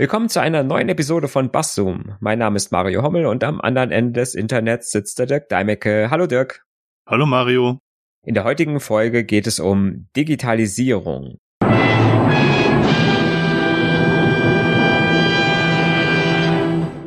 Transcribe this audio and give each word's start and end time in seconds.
Willkommen 0.00 0.30
zu 0.30 0.40
einer 0.40 0.62
neuen 0.62 0.88
Episode 0.88 1.28
von 1.28 1.50
Basszoom. 1.50 2.16
Mein 2.20 2.38
Name 2.38 2.56
ist 2.56 2.72
Mario 2.72 3.02
Hommel 3.02 3.26
und 3.26 3.44
am 3.44 3.60
anderen 3.60 3.90
Ende 3.90 4.18
des 4.18 4.34
Internets 4.34 4.92
sitzt 4.92 5.18
der 5.18 5.26
Dirk 5.26 5.50
Deimecke. 5.50 6.08
Hallo 6.10 6.26
Dirk. 6.26 6.64
Hallo 7.06 7.26
Mario. 7.26 7.80
In 8.24 8.32
der 8.32 8.44
heutigen 8.44 8.80
Folge 8.80 9.24
geht 9.24 9.46
es 9.46 9.60
um 9.60 10.08
Digitalisierung. 10.16 11.36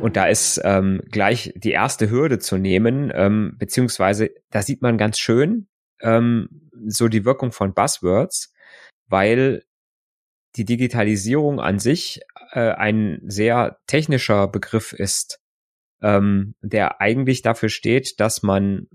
Und 0.00 0.16
da 0.16 0.26
ist 0.26 0.60
ähm, 0.62 1.00
gleich 1.10 1.52
die 1.56 1.72
erste 1.72 2.08
Hürde 2.10 2.38
zu 2.38 2.58
nehmen, 2.58 3.10
ähm, 3.12 3.56
beziehungsweise 3.58 4.30
da 4.50 4.62
sieht 4.62 4.82
man 4.82 4.98
ganz 4.98 5.18
schön 5.18 5.66
ähm, 6.00 6.70
so 6.86 7.08
die 7.08 7.24
Wirkung 7.24 7.50
von 7.50 7.74
Buzzwords, 7.74 8.54
weil 9.08 9.64
die 10.56 10.64
Digitalisierung 10.64 11.58
an 11.58 11.80
sich 11.80 12.20
äh, 12.54 12.70
ein 12.72 13.20
sehr 13.24 13.78
technischer 13.86 14.48
Begriff 14.48 14.92
ist, 14.92 15.40
ähm, 16.02 16.54
der 16.62 17.00
eigentlich 17.00 17.42
dafür 17.42 17.68
steht, 17.68 18.20
dass 18.20 18.42
man 18.42 18.86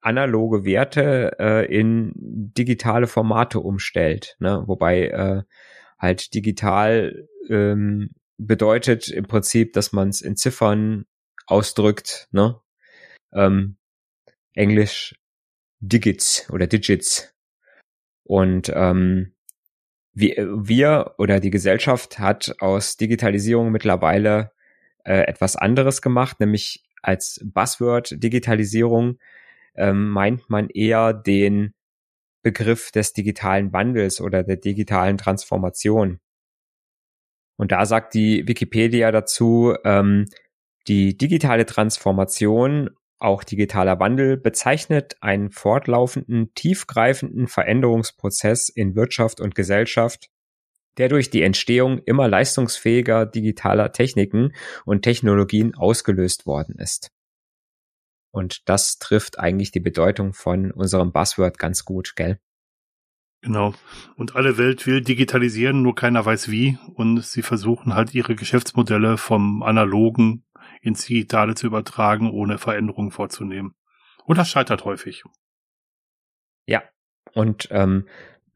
analoge 0.00 0.64
Werte 0.64 1.36
äh, 1.38 1.66
in 1.66 2.12
digitale 2.16 3.06
Formate 3.06 3.60
umstellt, 3.60 4.36
ne? 4.38 4.62
wobei 4.66 5.08
äh, 5.08 5.42
halt 5.98 6.34
digital 6.34 7.28
ähm, 7.48 8.10
bedeutet 8.36 9.08
im 9.08 9.24
Prinzip, 9.26 9.72
dass 9.72 9.92
man 9.92 10.08
es 10.08 10.20
in 10.20 10.36
Ziffern 10.36 11.06
ausdrückt, 11.46 12.28
ne? 12.32 12.60
Ähm, 13.32 13.76
Englisch 14.54 15.14
Digits 15.80 16.48
oder 16.50 16.66
Digits. 16.66 17.34
Und 18.24 18.72
ähm, 18.74 19.33
wir, 20.14 20.34
wir 20.38 21.14
oder 21.18 21.40
die 21.40 21.50
Gesellschaft 21.50 22.18
hat 22.18 22.54
aus 22.60 22.96
Digitalisierung 22.96 23.70
mittlerweile 23.70 24.52
äh, 25.04 25.22
etwas 25.22 25.56
anderes 25.56 26.02
gemacht, 26.02 26.40
nämlich 26.40 26.84
als 27.02 27.40
Buzzword 27.44 28.22
Digitalisierung 28.22 29.18
ähm, 29.74 30.08
meint 30.08 30.48
man 30.48 30.70
eher 30.70 31.12
den 31.12 31.74
Begriff 32.42 32.90
des 32.92 33.12
digitalen 33.12 33.72
Wandels 33.72 34.20
oder 34.20 34.42
der 34.42 34.56
digitalen 34.56 35.18
Transformation. 35.18 36.20
Und 37.56 37.72
da 37.72 37.86
sagt 37.86 38.14
die 38.14 38.46
Wikipedia 38.46 39.10
dazu, 39.10 39.74
ähm, 39.84 40.26
die 40.86 41.16
digitale 41.16 41.66
Transformation, 41.66 42.90
auch 43.24 43.42
digitaler 43.42 43.98
Wandel, 43.98 44.36
bezeichnet 44.36 45.16
einen 45.20 45.50
fortlaufenden, 45.50 46.54
tiefgreifenden 46.54 47.48
Veränderungsprozess 47.48 48.68
in 48.68 48.94
Wirtschaft 48.94 49.40
und 49.40 49.54
Gesellschaft, 49.54 50.30
der 50.98 51.08
durch 51.08 51.30
die 51.30 51.42
Entstehung 51.42 51.98
immer 51.98 52.28
leistungsfähiger 52.28 53.26
digitaler 53.26 53.92
Techniken 53.92 54.52
und 54.84 55.02
Technologien 55.02 55.74
ausgelöst 55.74 56.46
worden 56.46 56.76
ist. 56.78 57.10
Und 58.30 58.68
das 58.68 58.98
trifft 58.98 59.38
eigentlich 59.38 59.70
die 59.70 59.80
Bedeutung 59.80 60.32
von 60.32 60.70
unserem 60.70 61.12
Buzzword 61.12 61.58
ganz 61.58 61.84
gut, 61.84 62.14
gell? 62.16 62.38
Genau. 63.42 63.74
Und 64.16 64.36
alle 64.36 64.56
Welt 64.56 64.86
will 64.86 65.02
digitalisieren, 65.02 65.82
nur 65.82 65.94
keiner 65.94 66.24
weiß 66.24 66.50
wie. 66.50 66.78
Und 66.94 67.22
sie 67.22 67.42
versuchen 67.42 67.94
halt 67.94 68.14
ihre 68.14 68.34
Geschäftsmodelle 68.34 69.18
vom 69.18 69.62
analogen 69.62 70.43
ins 70.84 71.06
Digitale 71.06 71.54
zu 71.54 71.66
übertragen, 71.66 72.30
ohne 72.30 72.58
Veränderungen 72.58 73.10
vorzunehmen. 73.10 73.74
Und 74.26 74.38
das 74.38 74.48
scheitert 74.48 74.84
häufig. 74.84 75.24
Ja. 76.66 76.82
Und 77.32 77.68
ähm, 77.70 78.06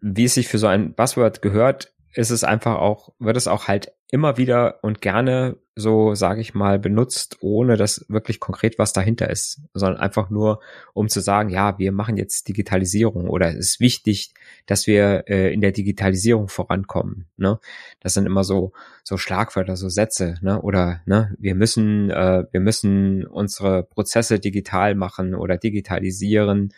wie 0.01 0.25
es 0.25 0.35
sich 0.35 0.49
für 0.49 0.59
so 0.59 0.67
ein 0.67 0.95
Buzzword 0.95 1.43
gehört, 1.43 1.95
ist 2.19 2.31
es 2.31 2.43
einfach 2.43 2.79
auch, 2.79 3.11
wird 3.21 3.37
es 3.37 3.47
auch 3.47 3.69
halt 3.69 3.93
immer 4.11 4.39
wieder 4.39 4.83
und 4.83 5.01
gerne 5.01 5.57
so, 5.77 6.17
sage 6.17 6.41
ich 6.41 6.53
mal, 6.53 6.81
benutzt, 6.81 7.37
ohne 7.43 7.77
dass 7.77 8.07
wirklich 8.09 8.41
konkret 8.41 8.77
was 8.77 8.93
dahinter 8.93 9.31
ist, 9.31 9.61
sondern 9.73 10.01
einfach 10.01 10.29
nur, 10.29 10.59
um 10.95 11.09
zu 11.09 11.21
sagen, 11.21 11.49
ja, 11.49 11.79
wir 11.79 11.93
machen 11.93 12.17
jetzt 12.17 12.49
Digitalisierung 12.49 13.29
oder 13.29 13.51
es 13.51 13.59
ist 13.59 13.81
wichtig, 13.81 14.35
dass 14.67 14.89
wir 14.89 15.29
äh, 15.29 15.55
in 15.55 15.61
der 15.61 15.71
Digitalisierung 15.71 16.49
vorankommen. 16.49 17.29
Ne? 17.37 17.61
Das 18.01 18.15
sind 18.15 18.27
immer 18.27 18.43
so 18.43 18.73
so 19.05 19.17
Schlagwörter, 19.17 19.77
so 19.77 19.89
Sätze, 19.89 20.39
ne? 20.43 20.61
Oder 20.61 21.03
ne, 21.07 21.37
wir 21.39 21.55
müssen 21.55 22.11
äh, 22.11 22.47
wir 22.51 22.61
müssen 22.61 23.25
unsere 23.29 23.85
Prozesse 23.85 24.41
digital 24.41 24.97
machen 24.97 25.37
oder 25.37 25.57
digitalisieren, 25.57 26.75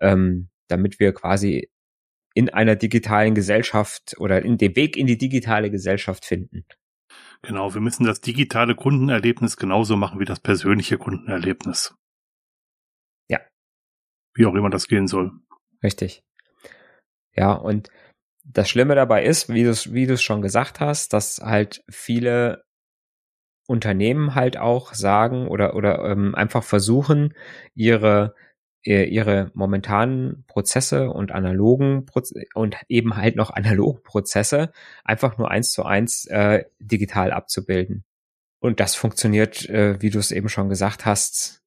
ähm, 0.00 0.50
damit 0.68 1.00
wir 1.00 1.12
quasi 1.12 1.68
in 2.34 2.50
einer 2.50 2.76
digitalen 2.76 3.34
Gesellschaft 3.34 4.16
oder 4.18 4.44
in 4.44 4.58
dem 4.58 4.76
Weg 4.76 4.96
in 4.96 5.06
die 5.06 5.18
digitale 5.18 5.70
Gesellschaft 5.70 6.24
finden. 6.24 6.66
Genau, 7.42 7.74
wir 7.74 7.80
müssen 7.80 8.04
das 8.04 8.20
digitale 8.20 8.74
Kundenerlebnis 8.74 9.56
genauso 9.56 9.96
machen 9.96 10.18
wie 10.18 10.24
das 10.24 10.40
persönliche 10.40 10.98
Kundenerlebnis. 10.98 11.94
Ja. 13.28 13.40
Wie 14.34 14.46
auch 14.46 14.54
immer 14.54 14.70
das 14.70 14.88
gehen 14.88 15.06
soll. 15.06 15.32
Richtig. 15.82 16.22
Ja, 17.36 17.52
und 17.52 17.88
das 18.44 18.68
Schlimme 18.68 18.94
dabei 18.94 19.24
ist, 19.24 19.48
wie 19.48 19.62
du 19.62 19.70
es 19.70 19.92
wie 19.92 20.06
du 20.06 20.14
es 20.14 20.22
schon 20.22 20.42
gesagt 20.42 20.80
hast, 20.80 21.12
dass 21.12 21.38
halt 21.38 21.82
viele 21.88 22.64
Unternehmen 23.66 24.34
halt 24.34 24.56
auch 24.56 24.92
sagen 24.92 25.48
oder 25.48 25.74
oder 25.74 26.04
ähm, 26.04 26.34
einfach 26.34 26.62
versuchen, 26.62 27.34
ihre 27.74 28.34
ihre 28.84 29.50
momentanen 29.54 30.44
Prozesse 30.46 31.10
und 31.10 31.32
analogen 31.32 32.04
Proze 32.04 32.44
und 32.54 32.76
eben 32.88 33.16
halt 33.16 33.36
noch 33.36 33.50
analogen 33.54 34.02
Prozesse 34.02 34.72
einfach 35.04 35.38
nur 35.38 35.50
eins 35.50 35.72
zu 35.72 35.84
eins 35.84 36.26
äh, 36.26 36.64
digital 36.78 37.32
abzubilden. 37.32 38.04
Und 38.60 38.80
das 38.80 38.94
funktioniert, 38.94 39.68
äh, 39.68 40.00
wie 40.00 40.10
du 40.10 40.18
es 40.18 40.30
eben 40.30 40.48
schon 40.48 40.68
gesagt 40.68 41.04
hast, 41.04 41.62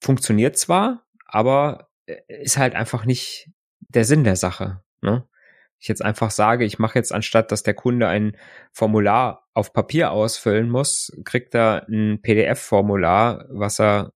funktioniert 0.00 0.56
zwar, 0.56 1.04
aber 1.26 1.88
äh, 2.06 2.16
ist 2.28 2.58
halt 2.58 2.74
einfach 2.74 3.04
nicht 3.04 3.50
der 3.80 4.04
Sinn 4.04 4.24
der 4.24 4.36
Sache. 4.36 4.82
Ne? 5.00 5.26
Ich 5.78 5.88
jetzt 5.88 6.04
einfach 6.04 6.30
sage, 6.30 6.64
ich 6.64 6.78
mache 6.78 6.98
jetzt 6.98 7.12
anstatt, 7.12 7.50
dass 7.50 7.64
der 7.64 7.74
Kunde 7.74 8.06
ein 8.06 8.36
Formular 8.70 9.48
auf 9.52 9.72
Papier 9.72 10.12
ausfüllen 10.12 10.70
muss, 10.70 11.12
kriegt 11.24 11.54
er 11.54 11.86
ein 11.88 12.20
PDF-Formular, 12.22 13.46
was 13.50 13.80
er 13.80 14.12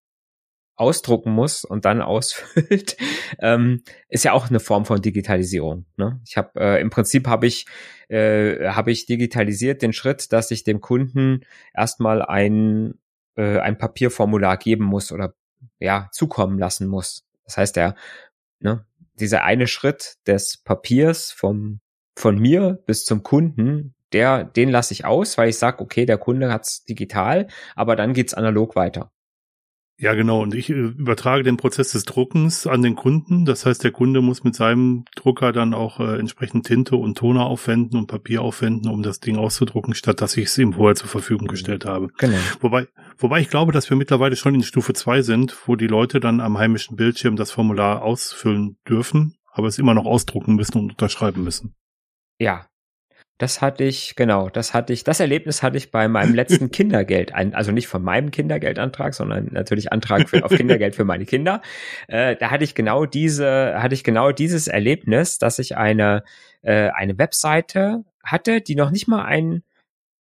ausdrucken 0.77 1.33
muss 1.33 1.65
und 1.65 1.85
dann 1.85 2.03
ausfüllt, 2.03 2.97
ähm, 3.41 3.83
ist 4.09 4.25
ja 4.25 4.33
auch 4.33 4.49
eine 4.49 4.61
Form 4.61 4.85
von 4.85 5.03
Digitalisierung. 5.03 5.87
Ne? 5.97 6.21
Ich 6.27 6.37
habe 6.37 6.61
äh, 6.61 6.81
im 6.81 6.91
Prinzip 6.91 7.27
habe 7.27 7.47
ich 7.47 7.67
äh, 8.09 8.69
habe 8.69 8.93
ich 8.93 9.07
digitalisiert 9.07 9.83
den 9.83 9.93
Schritt, 9.93 10.33
dass 10.33 10.51
ich 10.51 10.65
dem 10.65 10.81
Kunden 10.81 11.41
erstmal 11.75 12.23
ein 12.23 12.95
äh, 13.37 13.59
ein 13.59 13.79
Papierformular 13.79 14.57
geben 14.59 14.85
muss 14.85 15.13
oder 15.13 15.35
ja 15.81 16.09
zukommen 16.13 16.59
lassen 16.59 16.87
muss. 16.87 17.27
Das 17.45 17.57
heißt, 17.57 17.77
der 17.77 17.95
ne, 18.61 18.85
dieser 19.19 19.45
eine 19.45 19.67
Schritt 19.67 20.17
des 20.27 20.59
Papiers 20.59 21.33
vom 21.33 21.81
von 22.15 22.39
mir 22.39 22.83
bis 22.87 23.05
zum 23.05 23.23
Kunden, 23.23 23.95
der 24.13 24.45
den 24.45 24.71
lasse 24.71 24.95
ich 24.95 25.05
aus, 25.05 25.37
weil 25.37 25.49
ich 25.49 25.59
sage, 25.59 25.81
okay, 25.81 26.07
der 26.07 26.19
Kunde 26.19 26.53
hat's 26.53 26.85
digital, 26.85 27.49
aber 27.75 27.97
dann 27.97 28.13
geht's 28.13 28.35
analog 28.35 28.77
weiter. 28.77 29.11
Ja, 29.99 30.13
genau. 30.13 30.43
Und 30.43 30.55
ich 30.55 30.69
äh, 30.69 30.75
übertrage 30.75 31.43
den 31.43 31.57
Prozess 31.57 31.93
des 31.93 32.05
Druckens 32.05 32.67
an 32.67 32.83
den 32.83 32.97
Kunden. 32.97 33.47
Das 33.47 33.65
heißt, 33.65 33.83
der 33.83 33.93
Kunde 33.93 34.21
muss 34.21 34.45
mit 34.45 34.55
seinem 34.55 35.05
Drucker 35.15 35.53
dann 35.53 35.73
auch 35.73 36.01
äh, 36.01 36.19
entsprechend 36.19 36.67
Tinte 36.67 36.97
und 36.97 37.17
Toner 37.17 37.47
aufwenden 37.47 37.99
und 37.99 38.07
Papier 38.07 38.43
aufwenden, 38.43 38.91
um 38.91 39.03
das 39.03 39.21
Ding 39.21 39.37
auszudrucken, 39.37 39.95
statt 39.95 40.21
dass 40.21 40.37
ich 40.37 40.47
es 40.47 40.59
ihm 40.59 40.75
vorher 40.75 40.97
zur 40.97 41.09
Verfügung 41.09 41.49
gestellt 41.49 41.87
habe. 41.87 42.09
Genau. 42.19 42.37
Wobei, 42.61 42.89
wobei 43.17 43.41
ich 43.41 43.49
glaube, 43.49 43.73
dass 43.73 43.89
wir 43.89 43.97
mittlerweile 43.97 44.37
schon 44.37 44.55
in 44.55 44.63
Stufe 44.63 44.93
zwei 44.93 45.23
sind, 45.23 45.57
wo 45.67 45.77
die 45.77 45.87
Leute 45.87 46.21
dann 46.21 46.41
am 46.41 46.59
heimischen 46.59 46.97
Bildschirm 46.97 47.37
das 47.37 47.51
Formular 47.51 48.03
ausfüllen 48.03 48.77
dürfen, 48.87 49.37
aber 49.51 49.69
es 49.69 49.79
immer 49.79 49.95
noch 49.95 50.05
ausdrucken 50.05 50.57
müssen 50.57 50.79
und 50.79 50.91
unterschreiben 50.91 51.43
müssen. 51.43 51.75
Ja, 52.39 52.67
das 53.39 53.61
hatte 53.61 53.85
ich, 53.85 54.17
genau, 54.17 54.49
das 54.49 54.73
hatte 54.73 54.95
ich, 54.95 55.05
das 55.05 55.21
Erlebnis 55.21 55.63
hatte 55.63 55.77
ich 55.77 55.91
bei 55.91 56.09
meinem 56.09 56.35
letzten 56.35 56.71
Kindergeld, 56.73 57.35
also 57.35 57.71
nicht 57.71 57.87
von 57.87 58.03
meinem 58.03 58.31
Kindergeldantrag, 58.31 59.15
sondern 59.15 59.49
natürlich 59.53 59.93
Antrag 59.93 60.29
für, 60.29 60.45
auf 60.45 60.53
Kindergeld 60.53 60.95
für 60.95 61.05
meine 61.05 61.27
Kinder. 61.27 61.61
Äh, 62.09 62.37
da 62.37 62.51
hatte 62.51 62.65
ich 62.65 62.75
genau 62.75 63.05
diese, 63.05 63.75
hatte 63.83 63.95
ich 63.95 64.05
genau 64.05 64.33
dieses 64.33 64.69
Erlebnis, 64.69 65.39
dass 65.39 65.59
ich 65.59 65.77
eine, 65.77 66.25
äh, 66.63 66.89
eine 66.89 67.19
Webseite 67.19 68.05
hatte, 68.25 68.63
die 68.63 68.75
noch 68.75 68.91
nicht 68.91 69.07
mal 69.07 69.25
ein, 69.25 69.63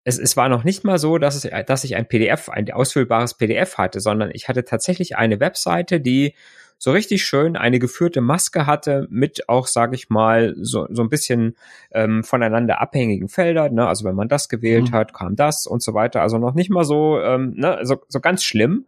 es, 0.04 0.20
es 0.20 0.36
war 0.36 0.50
noch 0.50 0.66
nicht 0.66 0.84
mal 0.84 1.00
so, 1.00 1.18
dass, 1.18 1.44
es, 1.44 1.50
dass 1.66 1.86
ich 1.86 1.96
ein 1.96 2.08
PDF, 2.08 2.50
ein 2.50 2.70
ausfüllbares 2.70 3.36
PDF 3.36 3.78
hatte, 3.78 4.02
sondern 4.02 4.30
ich 4.34 4.50
hatte 4.50 4.66
tatsächlich 4.66 5.16
eine 5.16 5.40
Webseite, 5.40 6.02
die 6.02 6.36
so 6.78 6.92
richtig 6.92 7.24
schön 7.24 7.56
eine 7.56 7.80
geführte 7.80 8.22
Maske 8.22 8.66
hatte 8.66 9.08
mit 9.10 9.50
auch, 9.50 9.68
sage 9.68 9.96
ich 9.96 10.10
mal, 10.10 10.56
so, 10.58 10.88
so 10.90 11.02
ein 11.02 11.10
bisschen 11.10 11.56
ähm, 11.92 12.24
voneinander 12.24 12.82
abhängigen 12.82 13.30
Feldern. 13.30 13.74
Ne? 13.76 13.88
Also 13.88 14.06
wenn 14.06 14.16
man 14.16 14.28
das 14.28 14.50
gewählt 14.50 14.92
mhm. 14.92 14.96
hat, 14.96 15.14
kam 15.14 15.36
das 15.36 15.68
und 15.68 15.82
so 15.82 15.94
weiter. 15.94 16.22
Also 16.22 16.38
noch 16.38 16.54
nicht 16.54 16.70
mal 16.70 16.84
so, 16.84 17.20
ähm, 17.22 17.54
ne? 17.56 17.80
so, 17.84 18.02
so 18.08 18.20
ganz 18.20 18.44
schlimm. 18.44 18.86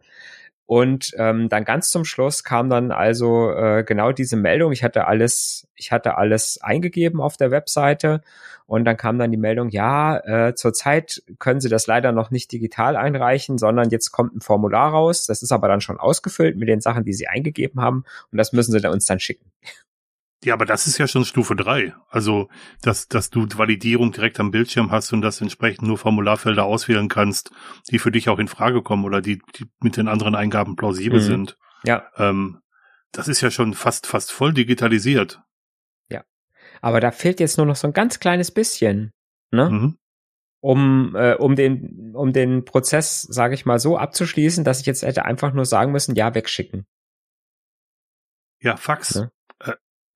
Und 0.66 1.12
ähm, 1.16 1.48
dann 1.48 1.64
ganz 1.64 1.90
zum 1.90 2.04
Schluss 2.04 2.44
kam 2.44 2.68
dann 2.68 2.92
also 2.92 3.50
äh, 3.52 3.84
genau 3.84 4.12
diese 4.12 4.36
Meldung. 4.36 4.70
Ich 4.70 4.84
hatte 4.84 5.06
alles, 5.06 5.66
ich 5.76 5.92
hatte 5.92 6.18
alles 6.18 6.58
eingegeben 6.60 7.22
auf 7.22 7.38
der 7.38 7.50
Webseite 7.50 8.20
und 8.68 8.84
dann 8.84 8.98
kam 8.98 9.18
dann 9.18 9.30
die 9.30 9.38
Meldung, 9.38 9.70
ja, 9.70 10.18
äh, 10.18 10.54
zurzeit 10.54 11.22
können 11.38 11.58
Sie 11.58 11.70
das 11.70 11.86
leider 11.86 12.12
noch 12.12 12.30
nicht 12.30 12.52
digital 12.52 12.96
einreichen, 12.96 13.56
sondern 13.56 13.88
jetzt 13.88 14.12
kommt 14.12 14.36
ein 14.36 14.42
Formular 14.42 14.90
raus. 14.90 15.24
Das 15.24 15.42
ist 15.42 15.52
aber 15.52 15.68
dann 15.68 15.80
schon 15.80 15.98
ausgefüllt 15.98 16.58
mit 16.58 16.68
den 16.68 16.82
Sachen, 16.82 17.02
die 17.02 17.14
Sie 17.14 17.28
eingegeben 17.28 17.80
haben 17.80 18.04
und 18.30 18.36
das 18.36 18.52
müssen 18.52 18.72
Sie 18.72 18.80
dann 18.80 18.92
uns 18.92 19.06
dann 19.06 19.20
schicken. 19.20 19.50
Ja, 20.44 20.52
aber 20.52 20.66
das 20.66 20.86
ist 20.86 20.98
ja 20.98 21.08
schon 21.08 21.24
Stufe 21.24 21.56
drei. 21.56 21.94
Also, 22.10 22.50
dass, 22.82 23.08
dass 23.08 23.30
du 23.30 23.46
Validierung 23.56 24.12
direkt 24.12 24.38
am 24.38 24.50
Bildschirm 24.50 24.90
hast 24.90 25.14
und 25.14 25.22
dass 25.22 25.40
entsprechend 25.40 25.88
nur 25.88 25.96
Formularfelder 25.96 26.64
auswählen 26.64 27.08
kannst, 27.08 27.50
die 27.90 27.98
für 27.98 28.12
dich 28.12 28.28
auch 28.28 28.38
in 28.38 28.48
Frage 28.48 28.82
kommen 28.82 29.06
oder 29.06 29.22
die, 29.22 29.40
die 29.56 29.64
mit 29.80 29.96
den 29.96 30.08
anderen 30.08 30.34
Eingaben 30.34 30.76
plausibel 30.76 31.20
mhm. 31.20 31.24
sind. 31.24 31.58
Ja. 31.84 32.04
Ähm, 32.18 32.58
das 33.12 33.28
ist 33.28 33.40
ja 33.40 33.50
schon 33.50 33.72
fast, 33.72 34.06
fast 34.06 34.30
voll 34.30 34.52
digitalisiert. 34.52 35.40
Aber 36.80 37.00
da 37.00 37.10
fehlt 37.10 37.40
jetzt 37.40 37.56
nur 37.56 37.66
noch 37.66 37.76
so 37.76 37.86
ein 37.86 37.92
ganz 37.92 38.20
kleines 38.20 38.50
bisschen, 38.50 39.12
ne? 39.50 39.70
Mhm. 39.70 39.98
Um, 40.60 41.14
äh, 41.14 41.34
um 41.34 41.54
den, 41.54 42.16
um 42.16 42.32
den 42.32 42.64
Prozess, 42.64 43.22
sage 43.22 43.54
ich 43.54 43.64
mal, 43.64 43.78
so 43.78 43.96
abzuschließen, 43.96 44.64
dass 44.64 44.80
ich 44.80 44.86
jetzt 44.86 45.02
hätte 45.02 45.24
einfach 45.24 45.52
nur 45.52 45.64
sagen 45.64 45.92
müssen, 45.92 46.16
ja, 46.16 46.34
wegschicken. 46.34 46.84
Ja, 48.60 48.76
Fax. 48.76 49.14
Ne? 49.14 49.30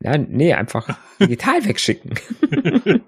Ja, 0.02 0.18
nee, 0.18 0.52
einfach 0.52 0.98
digital 1.20 1.64
wegschicken. 1.64 2.14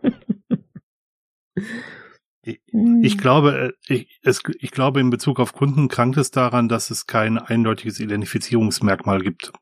ich, 2.42 2.60
ich 3.02 3.18
glaube, 3.18 3.74
äh, 3.88 3.92
ich, 3.92 4.20
es, 4.22 4.42
ich 4.60 4.70
glaube, 4.70 5.00
in 5.00 5.10
Bezug 5.10 5.40
auf 5.40 5.52
Kunden 5.52 5.88
krankt 5.88 6.16
es 6.18 6.30
daran, 6.30 6.68
dass 6.68 6.90
es 6.90 7.06
kein 7.06 7.38
eindeutiges 7.38 7.98
Identifizierungsmerkmal 7.98 9.20
gibt, 9.20 9.52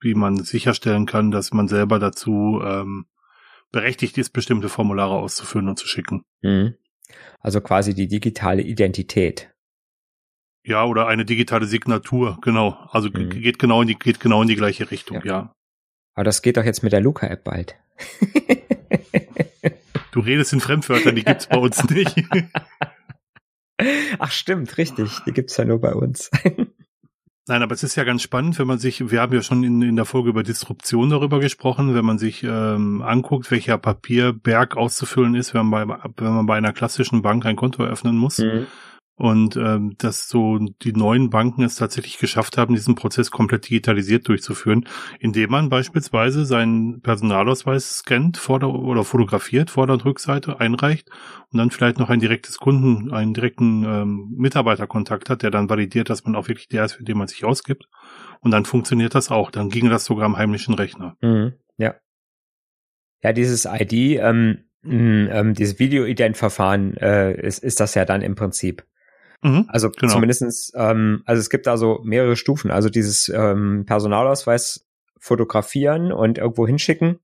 wie 0.00 0.14
man 0.14 0.38
sicherstellen 0.38 1.06
kann, 1.06 1.30
dass 1.30 1.52
man 1.52 1.68
selber 1.68 2.00
dazu 2.00 2.60
ähm, 2.64 3.06
berechtigt 3.74 4.16
ist, 4.18 4.30
bestimmte 4.30 4.68
Formulare 4.68 5.14
auszufüllen 5.14 5.68
und 5.68 5.78
zu 5.78 5.86
schicken. 5.86 6.24
Mhm. 6.42 6.74
Also 7.40 7.60
quasi 7.60 7.94
die 7.94 8.08
digitale 8.08 8.62
Identität. 8.62 9.50
Ja, 10.64 10.84
oder 10.84 11.08
eine 11.08 11.24
digitale 11.24 11.66
Signatur, 11.66 12.38
genau. 12.40 12.70
Also 12.90 13.10
mhm. 13.10 13.30
geht 13.30 13.58
genau 13.58 13.82
in 13.82 13.88
die 13.88 13.98
geht 13.98 14.20
genau 14.20 14.42
in 14.42 14.48
die 14.48 14.56
gleiche 14.56 14.90
Richtung, 14.90 15.18
ja. 15.18 15.24
ja. 15.24 15.52
Aber 16.14 16.24
das 16.24 16.40
geht 16.40 16.56
doch 16.56 16.64
jetzt 16.64 16.82
mit 16.82 16.92
der 16.92 17.00
Luca-App 17.00 17.42
bald. 17.42 17.74
du 20.12 20.20
redest 20.20 20.52
in 20.52 20.60
Fremdwörtern, 20.60 21.16
die 21.16 21.24
gibt's 21.24 21.48
bei 21.48 21.58
uns 21.58 21.82
nicht. 21.90 22.14
Ach 24.18 24.30
stimmt, 24.30 24.78
richtig. 24.78 25.10
Die 25.26 25.32
gibt's 25.32 25.56
ja 25.56 25.64
nur 25.64 25.80
bei 25.80 25.92
uns. 25.92 26.30
Nein, 27.46 27.62
aber 27.62 27.74
es 27.74 27.82
ist 27.82 27.94
ja 27.96 28.04
ganz 28.04 28.22
spannend, 28.22 28.58
wenn 28.58 28.66
man 28.66 28.78
sich, 28.78 29.10
wir 29.10 29.20
haben 29.20 29.34
ja 29.34 29.42
schon 29.42 29.62
in, 29.64 29.82
in 29.82 29.96
der 29.96 30.06
Folge 30.06 30.30
über 30.30 30.42
Disruption 30.42 31.10
darüber 31.10 31.40
gesprochen, 31.40 31.94
wenn 31.94 32.04
man 32.04 32.16
sich 32.18 32.42
ähm, 32.42 33.02
anguckt, 33.02 33.50
welcher 33.50 33.76
Papierberg 33.76 34.78
auszufüllen 34.78 35.34
ist, 35.34 35.52
wenn 35.52 35.66
man 35.66 35.88
bei, 35.88 35.98
wenn 36.16 36.32
man 36.32 36.46
bei 36.46 36.56
einer 36.56 36.72
klassischen 36.72 37.20
Bank 37.20 37.44
ein 37.44 37.56
Konto 37.56 37.82
eröffnen 37.82 38.16
muss. 38.16 38.38
Mhm. 38.38 38.66
Und 39.16 39.56
ähm, 39.56 39.94
dass 39.98 40.28
so 40.28 40.58
die 40.58 40.92
neuen 40.92 41.30
Banken 41.30 41.62
es 41.62 41.76
tatsächlich 41.76 42.18
geschafft 42.18 42.58
haben, 42.58 42.74
diesen 42.74 42.96
Prozess 42.96 43.30
komplett 43.30 43.68
digitalisiert 43.68 44.26
durchzuführen, 44.26 44.88
indem 45.20 45.50
man 45.50 45.68
beispielsweise 45.68 46.44
seinen 46.44 47.00
Personalausweis 47.00 47.98
scannt 47.98 48.38
Vorder- 48.38 48.74
oder 48.74 49.04
fotografiert, 49.04 49.70
Vorder- 49.70 49.92
und 49.92 50.04
Rückseite 50.04 50.58
einreicht 50.58 51.10
und 51.52 51.58
dann 51.58 51.70
vielleicht 51.70 52.00
noch 52.00 52.10
ein 52.10 52.18
direktes 52.18 52.58
Kunden, 52.58 53.12
einen 53.12 53.34
direkten 53.34 53.84
ähm, 53.84 54.34
Mitarbeiterkontakt 54.36 55.30
hat, 55.30 55.42
der 55.42 55.52
dann 55.52 55.70
validiert, 55.70 56.10
dass 56.10 56.24
man 56.24 56.34
auch 56.34 56.48
wirklich 56.48 56.66
der 56.66 56.84
ist, 56.84 56.94
für 56.94 57.04
den 57.04 57.16
man 57.16 57.28
sich 57.28 57.44
ausgibt. 57.44 57.86
Und 58.40 58.50
dann 58.50 58.64
funktioniert 58.64 59.14
das 59.14 59.30
auch. 59.30 59.52
Dann 59.52 59.68
ging 59.68 59.90
das 59.90 60.04
sogar 60.04 60.26
am 60.26 60.36
heimlichen 60.36 60.74
Rechner. 60.74 61.16
Mhm, 61.22 61.54
ja. 61.76 61.94
Ja, 63.22 63.32
dieses 63.32 63.64
ID, 63.64 63.92
ähm, 63.92 64.64
ähm, 64.84 65.54
dieses 65.54 65.78
Video-Ident-Verfahren 65.78 66.96
äh, 66.96 67.40
ist, 67.40 67.62
ist 67.62 67.78
das 67.78 67.94
ja 67.94 68.04
dann 68.04 68.20
im 68.20 68.34
Prinzip. 68.34 68.84
Mhm, 69.44 69.66
also 69.68 69.90
genau. 69.90 70.10
zumindestens, 70.10 70.72
ähm, 70.74 71.22
also 71.26 71.38
es 71.38 71.50
gibt 71.50 71.66
da 71.66 71.76
so 71.76 72.00
mehrere 72.02 72.34
Stufen. 72.34 72.70
Also 72.70 72.88
dieses 72.88 73.28
ähm, 73.28 73.84
Personalausweis 73.86 74.86
fotografieren 75.18 76.12
und 76.12 76.38
irgendwo 76.38 76.66
hinschicken 76.66 77.20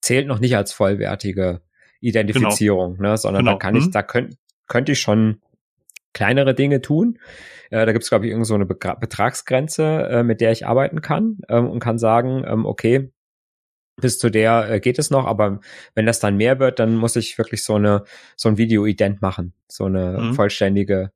zählt 0.00 0.26
noch 0.26 0.40
nicht 0.40 0.56
als 0.56 0.72
vollwertige 0.72 1.62
Identifizierung, 2.00 2.96
genau. 2.96 3.10
ne, 3.10 3.16
sondern 3.16 3.44
genau. 3.44 3.52
da 3.52 3.58
kann 3.58 3.76
ich, 3.76 3.86
mhm. 3.86 3.92
da 3.92 4.02
könnte 4.02 4.36
könnte 4.66 4.92
ich 4.92 5.00
schon 5.00 5.40
kleinere 6.12 6.54
Dinge 6.54 6.80
tun. 6.80 7.18
Äh, 7.70 7.86
da 7.86 7.92
gibt 7.92 8.02
es, 8.02 8.08
glaube 8.08 8.26
ich, 8.26 8.32
irgend 8.32 8.46
so 8.46 8.54
eine 8.54 8.66
Be 8.66 8.74
Betragsgrenze, 8.74 10.08
äh, 10.10 10.22
mit 10.24 10.40
der 10.40 10.50
ich 10.50 10.66
arbeiten 10.66 11.02
kann 11.02 11.38
ähm, 11.48 11.70
und 11.70 11.78
kann 11.78 11.98
sagen, 11.98 12.42
ähm, 12.46 12.66
okay, 12.66 13.12
bis 14.02 14.18
zu 14.18 14.28
der 14.28 14.70
äh, 14.70 14.80
geht 14.80 14.98
es 14.98 15.10
noch, 15.10 15.24
aber 15.24 15.60
wenn 15.94 16.04
das 16.04 16.20
dann 16.20 16.36
mehr 16.36 16.58
wird, 16.58 16.78
dann 16.78 16.94
muss 16.96 17.16
ich 17.16 17.38
wirklich 17.38 17.64
so 17.64 17.76
eine 17.76 18.04
so 18.36 18.50
ein 18.50 18.58
Video-Ident 18.58 19.22
machen, 19.22 19.54
so 19.68 19.86
eine 19.86 20.18
mhm. 20.18 20.34
vollständige 20.34 21.12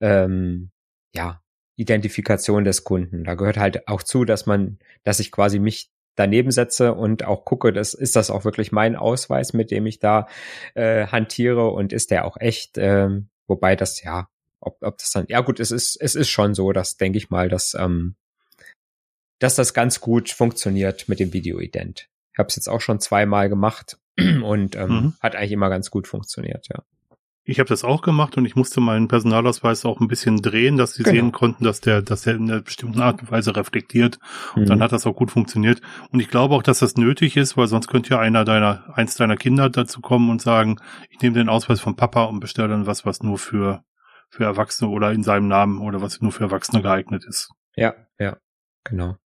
ähm, 0.00 0.70
ja 1.14 1.40
Identifikation 1.76 2.64
des 2.64 2.84
Kunden. 2.84 3.24
Da 3.24 3.34
gehört 3.34 3.56
halt 3.56 3.88
auch 3.88 4.02
zu, 4.02 4.24
dass 4.24 4.44
man, 4.44 4.78
dass 5.02 5.20
ich 5.20 5.32
quasi 5.32 5.58
mich 5.58 5.90
daneben 6.14 6.50
setze 6.50 6.92
und 6.92 7.24
auch 7.24 7.46
gucke, 7.46 7.72
das 7.72 7.94
ist 7.94 8.16
das 8.16 8.30
auch 8.30 8.44
wirklich 8.44 8.72
mein 8.72 8.96
Ausweis, 8.96 9.54
mit 9.54 9.70
dem 9.70 9.86
ich 9.86 9.98
da 9.98 10.26
äh, 10.74 11.06
hantiere 11.06 11.70
und 11.70 11.94
ist 11.94 12.10
der 12.10 12.26
auch 12.26 12.36
echt, 12.38 12.76
ähm, 12.76 13.30
wobei 13.46 13.76
das 13.76 14.02
ja, 14.02 14.28
ob, 14.60 14.76
ob 14.82 14.98
das 14.98 15.12
dann, 15.12 15.24
ja 15.28 15.40
gut, 15.40 15.58
es 15.58 15.70
ist 15.70 15.96
es 15.96 16.14
ist 16.14 16.28
schon 16.28 16.54
so, 16.54 16.72
dass 16.72 16.98
denke 16.98 17.16
ich 17.16 17.30
mal, 17.30 17.48
dass 17.48 17.74
ähm, 17.74 18.16
dass 19.38 19.54
das 19.54 19.72
ganz 19.72 20.00
gut 20.00 20.28
funktioniert 20.28 21.08
mit 21.08 21.18
dem 21.18 21.32
Video-Ident 21.32 22.09
habe 22.38 22.48
es 22.48 22.56
jetzt 22.56 22.68
auch 22.68 22.80
schon 22.80 23.00
zweimal 23.00 23.48
gemacht 23.48 23.98
und 24.18 24.76
ähm, 24.76 24.88
mhm. 24.88 25.14
hat 25.20 25.36
eigentlich 25.36 25.52
immer 25.52 25.70
ganz 25.70 25.90
gut 25.90 26.06
funktioniert, 26.06 26.66
ja. 26.72 26.82
Ich 27.50 27.58
habe 27.58 27.68
das 27.68 27.84
auch 27.84 28.02
gemacht 28.02 28.36
und 28.36 28.44
ich 28.44 28.54
musste 28.54 28.80
meinen 28.80 29.08
Personalausweis 29.08 29.84
auch 29.84 29.98
ein 29.98 30.08
bisschen 30.08 30.36
drehen, 30.40 30.76
dass 30.76 30.94
sie 30.94 31.02
genau. 31.02 31.14
sehen 31.16 31.32
konnten, 31.32 31.64
dass 31.64 31.80
der, 31.80 32.00
dass 32.00 32.22
der 32.22 32.34
in 32.34 32.50
einer 32.50 32.60
bestimmten 32.60 33.00
Art 33.00 33.22
und 33.22 33.30
Weise 33.30 33.56
reflektiert. 33.56 34.18
Und 34.54 34.62
mhm. 34.62 34.66
dann 34.66 34.82
hat 34.82 34.92
das 34.92 35.06
auch 35.06 35.16
gut 35.16 35.32
funktioniert. 35.32 35.80
Und 36.10 36.20
ich 36.20 36.28
glaube 36.28 36.54
auch, 36.54 36.62
dass 36.62 36.80
das 36.80 36.96
nötig 36.96 37.36
ist, 37.36 37.56
weil 37.56 37.66
sonst 37.66 37.88
könnte 37.88 38.10
ja 38.10 38.20
einer 38.20 38.44
deiner, 38.44 38.96
eins 38.96 39.16
deiner 39.16 39.36
Kinder 39.36 39.70
dazu 39.70 40.00
kommen 40.00 40.30
und 40.30 40.40
sagen, 40.40 40.76
ich 41.08 41.20
nehme 41.22 41.34
den 41.34 41.48
Ausweis 41.48 41.80
von 41.80 41.96
Papa 41.96 42.24
und 42.24 42.40
bestelle 42.40 42.68
dann 42.68 42.86
was, 42.86 43.06
was 43.06 43.22
nur 43.22 43.38
für, 43.38 43.82
für 44.28 44.44
Erwachsene 44.44 44.90
oder 44.90 45.10
in 45.10 45.24
seinem 45.24 45.48
Namen 45.48 45.80
oder 45.80 46.02
was 46.02 46.20
nur 46.20 46.32
für 46.32 46.44
Erwachsene 46.44 46.82
geeignet 46.82 47.24
ist. 47.26 47.50
Ja, 47.74 47.94
ja, 48.18 48.36
genau. 48.84 49.16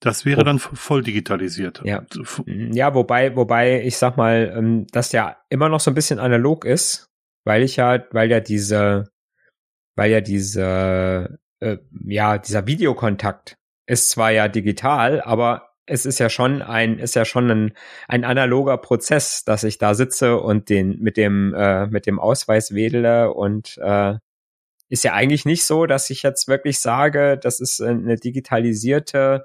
Das 0.00 0.24
wäre 0.24 0.44
dann 0.44 0.60
voll 0.60 1.02
digitalisiert. 1.02 1.82
Ja. 1.84 2.04
Mhm, 2.46 2.72
ja, 2.72 2.94
wobei, 2.94 3.34
wobei, 3.34 3.82
ich 3.82 3.96
sag 3.96 4.16
mal, 4.16 4.54
ähm, 4.56 4.86
das 4.92 5.12
ja 5.12 5.36
immer 5.48 5.68
noch 5.68 5.80
so 5.80 5.90
ein 5.90 5.94
bisschen 5.94 6.20
analog 6.20 6.64
ist, 6.64 7.06
weil 7.44 7.62
ich 7.62 7.76
ja, 7.76 8.04
weil 8.12 8.30
ja 8.30 8.40
diese, 8.40 9.10
weil 9.96 10.12
ja 10.12 10.20
diese, 10.20 11.38
äh, 11.60 11.78
ja, 12.04 12.38
dieser 12.38 12.66
Videokontakt 12.66 13.56
ist 13.86 14.10
zwar 14.10 14.30
ja 14.30 14.46
digital, 14.46 15.20
aber 15.20 15.70
es 15.86 16.06
ist 16.06 16.20
ja 16.20 16.28
schon 16.28 16.62
ein, 16.62 16.98
ist 16.98 17.16
ja 17.16 17.24
schon 17.24 17.50
ein, 17.50 17.72
ein 18.06 18.24
analoger 18.24 18.76
Prozess, 18.76 19.44
dass 19.44 19.64
ich 19.64 19.78
da 19.78 19.94
sitze 19.94 20.38
und 20.38 20.68
den 20.68 21.00
mit 21.00 21.16
dem, 21.16 21.54
äh, 21.54 21.86
mit 21.86 22.06
dem 22.06 22.20
Ausweis 22.20 22.74
wedele 22.74 23.32
und 23.32 23.78
äh, 23.78 24.14
ist 24.90 25.04
ja 25.04 25.14
eigentlich 25.14 25.44
nicht 25.44 25.64
so, 25.64 25.86
dass 25.86 26.10
ich 26.10 26.22
jetzt 26.22 26.48
wirklich 26.48 26.78
sage, 26.78 27.38
das 27.38 27.60
ist 27.60 27.80
eine 27.80 28.16
digitalisierte 28.16 29.44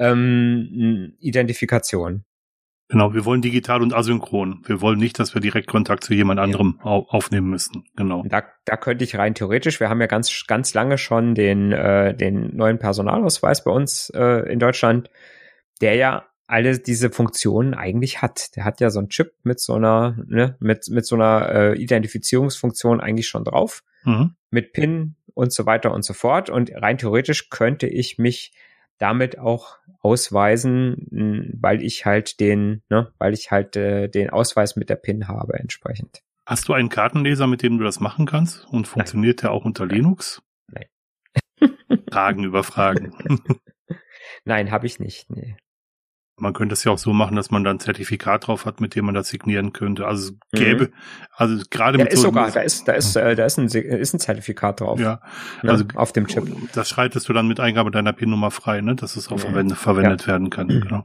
ähm, 0.00 1.14
Identifikation. 1.20 2.24
Genau, 2.88 3.14
wir 3.14 3.24
wollen 3.24 3.40
digital 3.40 3.82
und 3.82 3.94
asynchron. 3.94 4.62
Wir 4.66 4.80
wollen 4.80 4.98
nicht, 4.98 5.20
dass 5.20 5.32
wir 5.32 5.40
direkt 5.40 5.68
Kontakt 5.68 6.02
zu 6.02 6.12
jemand 6.12 6.40
anderem 6.40 6.80
ja. 6.84 6.90
aufnehmen 6.90 7.48
müssen. 7.48 7.84
Genau. 7.94 8.24
Da, 8.26 8.42
da 8.64 8.76
könnte 8.76 9.04
ich 9.04 9.16
rein 9.16 9.36
theoretisch, 9.36 9.78
wir 9.78 9.88
haben 9.88 10.00
ja 10.00 10.08
ganz, 10.08 10.44
ganz 10.48 10.74
lange 10.74 10.98
schon 10.98 11.36
den, 11.36 11.70
äh, 11.70 12.16
den 12.16 12.56
neuen 12.56 12.78
Personalausweis 12.78 13.62
bei 13.62 13.70
uns 13.70 14.10
äh, 14.10 14.52
in 14.52 14.58
Deutschland, 14.58 15.08
der 15.80 15.94
ja 15.94 16.26
alle 16.48 16.80
diese 16.80 17.10
Funktionen 17.10 17.74
eigentlich 17.74 18.22
hat. 18.22 18.56
Der 18.56 18.64
hat 18.64 18.80
ja 18.80 18.90
so 18.90 18.98
einen 18.98 19.08
Chip 19.08 19.34
mit 19.44 19.60
so 19.60 19.74
einer, 19.74 20.16
ne, 20.26 20.56
mit, 20.58 20.88
mit 20.88 21.06
so 21.06 21.14
einer 21.14 21.48
äh, 21.48 21.80
Identifizierungsfunktion 21.80 23.00
eigentlich 23.00 23.28
schon 23.28 23.44
drauf. 23.44 23.84
Mhm. 24.02 24.34
Mit 24.50 24.72
PIN 24.72 25.14
und 25.34 25.52
so 25.52 25.64
weiter 25.64 25.94
und 25.94 26.04
so 26.04 26.12
fort. 26.12 26.50
Und 26.50 26.72
rein 26.74 26.98
theoretisch 26.98 27.50
könnte 27.50 27.86
ich 27.86 28.18
mich 28.18 28.52
damit 29.00 29.38
auch 29.38 29.78
ausweisen, 30.00 31.50
weil 31.60 31.82
ich 31.82 32.06
halt 32.06 32.38
den, 32.38 32.82
ne, 32.88 33.12
weil 33.18 33.34
ich 33.34 33.50
halt 33.50 33.76
äh, 33.76 34.08
den 34.08 34.30
Ausweis 34.30 34.76
mit 34.76 34.88
der 34.88 34.96
PIN 34.96 35.26
habe 35.28 35.58
entsprechend. 35.58 36.22
Hast 36.46 36.68
du 36.68 36.72
einen 36.72 36.88
Kartenleser, 36.88 37.46
mit 37.46 37.62
dem 37.62 37.78
du 37.78 37.84
das 37.84 38.00
machen 38.00 38.26
kannst? 38.26 38.66
Und 38.66 38.88
funktioniert 38.88 39.38
Nein. 39.38 39.42
der 39.42 39.52
auch 39.52 39.64
unter 39.64 39.86
Linux? 39.86 40.42
Nein. 40.68 40.86
Fragen 42.10 42.44
über 42.44 42.64
Fragen. 42.64 43.12
Nein, 44.44 44.70
habe 44.70 44.86
ich 44.86 44.98
nicht. 44.98 45.30
Nee. 45.30 45.56
Man 46.40 46.52
könnte 46.52 46.72
es 46.72 46.84
ja 46.84 46.92
auch 46.92 46.98
so 46.98 47.12
machen, 47.12 47.36
dass 47.36 47.50
man 47.50 47.64
dann 47.64 47.76
ein 47.76 47.80
Zertifikat 47.80 48.46
drauf 48.46 48.64
hat, 48.64 48.80
mit 48.80 48.94
dem 48.94 49.04
man 49.04 49.14
das 49.14 49.28
signieren 49.28 49.72
könnte. 49.72 50.06
Also 50.06 50.32
es 50.32 50.58
gäbe, 50.58 50.86
mhm. 50.86 50.92
also 51.34 51.64
gerade 51.70 51.98
ja, 51.98 52.04
mit 52.04 52.12
ist 52.12 52.20
so 52.20 52.28
sogar, 52.28 52.50
da 52.50 52.60
ist, 52.60 52.88
da 52.88 52.92
ist, 52.92 53.14
äh, 53.16 53.34
da 53.34 53.44
ist 53.44 53.58
ein, 53.58 53.66
ist 53.66 54.14
ein 54.14 54.20
Zertifikat 54.20 54.80
drauf. 54.80 54.98
Ja, 54.98 55.20
ne, 55.62 55.70
also 55.70 55.84
auf 55.94 56.12
dem 56.12 56.26
Chip. 56.26 56.48
Das 56.74 56.88
schaltest 56.88 57.28
du 57.28 57.32
dann 57.32 57.46
mit 57.46 57.60
Eingabe 57.60 57.90
deiner 57.90 58.12
PIN-Nummer 58.12 58.50
frei, 58.50 58.80
ne, 58.80 58.94
dass 58.94 59.16
es 59.16 59.30
auch 59.30 59.38
verwendet, 59.38 59.78
verwendet 59.78 60.26
werden 60.26 60.50
kann. 60.50 60.68
Genau. 60.68 61.04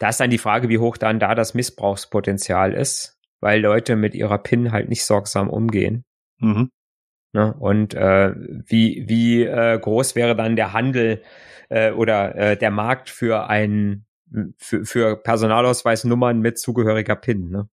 Da 0.00 0.08
ist 0.08 0.20
dann 0.20 0.30
die 0.30 0.38
Frage, 0.38 0.68
wie 0.68 0.78
hoch 0.78 0.96
dann 0.96 1.18
da 1.18 1.34
das 1.34 1.54
Missbrauchspotenzial 1.54 2.72
ist, 2.72 3.18
weil 3.40 3.60
Leute 3.60 3.96
mit 3.96 4.14
ihrer 4.14 4.38
PIN 4.38 4.72
halt 4.72 4.88
nicht 4.88 5.04
sorgsam 5.04 5.50
umgehen. 5.50 6.04
Mhm. 6.38 6.70
Ne? 7.32 7.54
Und 7.58 7.94
äh, 7.94 8.34
wie, 8.36 9.04
wie 9.06 9.44
äh, 9.44 9.78
groß 9.78 10.14
wäre 10.16 10.34
dann 10.34 10.56
der 10.56 10.72
Handel 10.72 11.22
äh, 11.68 11.92
oder 11.92 12.34
äh, 12.36 12.56
der 12.56 12.70
Markt 12.70 13.10
für 13.10 13.48
ein 13.48 14.06
für, 14.56 14.84
für 14.84 15.16
Personalausweisnummern 15.16 16.40
mit 16.40 16.58
zugehöriger 16.58 17.16
PIN, 17.16 17.50
ne? 17.50 17.68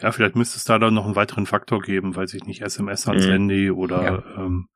Ja, 0.00 0.12
vielleicht 0.12 0.36
müsste 0.36 0.58
es 0.58 0.64
da 0.64 0.78
dann 0.78 0.94
noch 0.94 1.06
einen 1.06 1.16
weiteren 1.16 1.46
Faktor 1.46 1.80
geben, 1.80 2.14
weiß 2.14 2.32
ich 2.34 2.44
nicht, 2.44 2.62
SMS 2.62 3.08
ans 3.08 3.26
mhm. 3.26 3.30
Handy 3.32 3.70
oder 3.70 4.02
ja. 4.02 4.22
Ähm, 4.36 4.68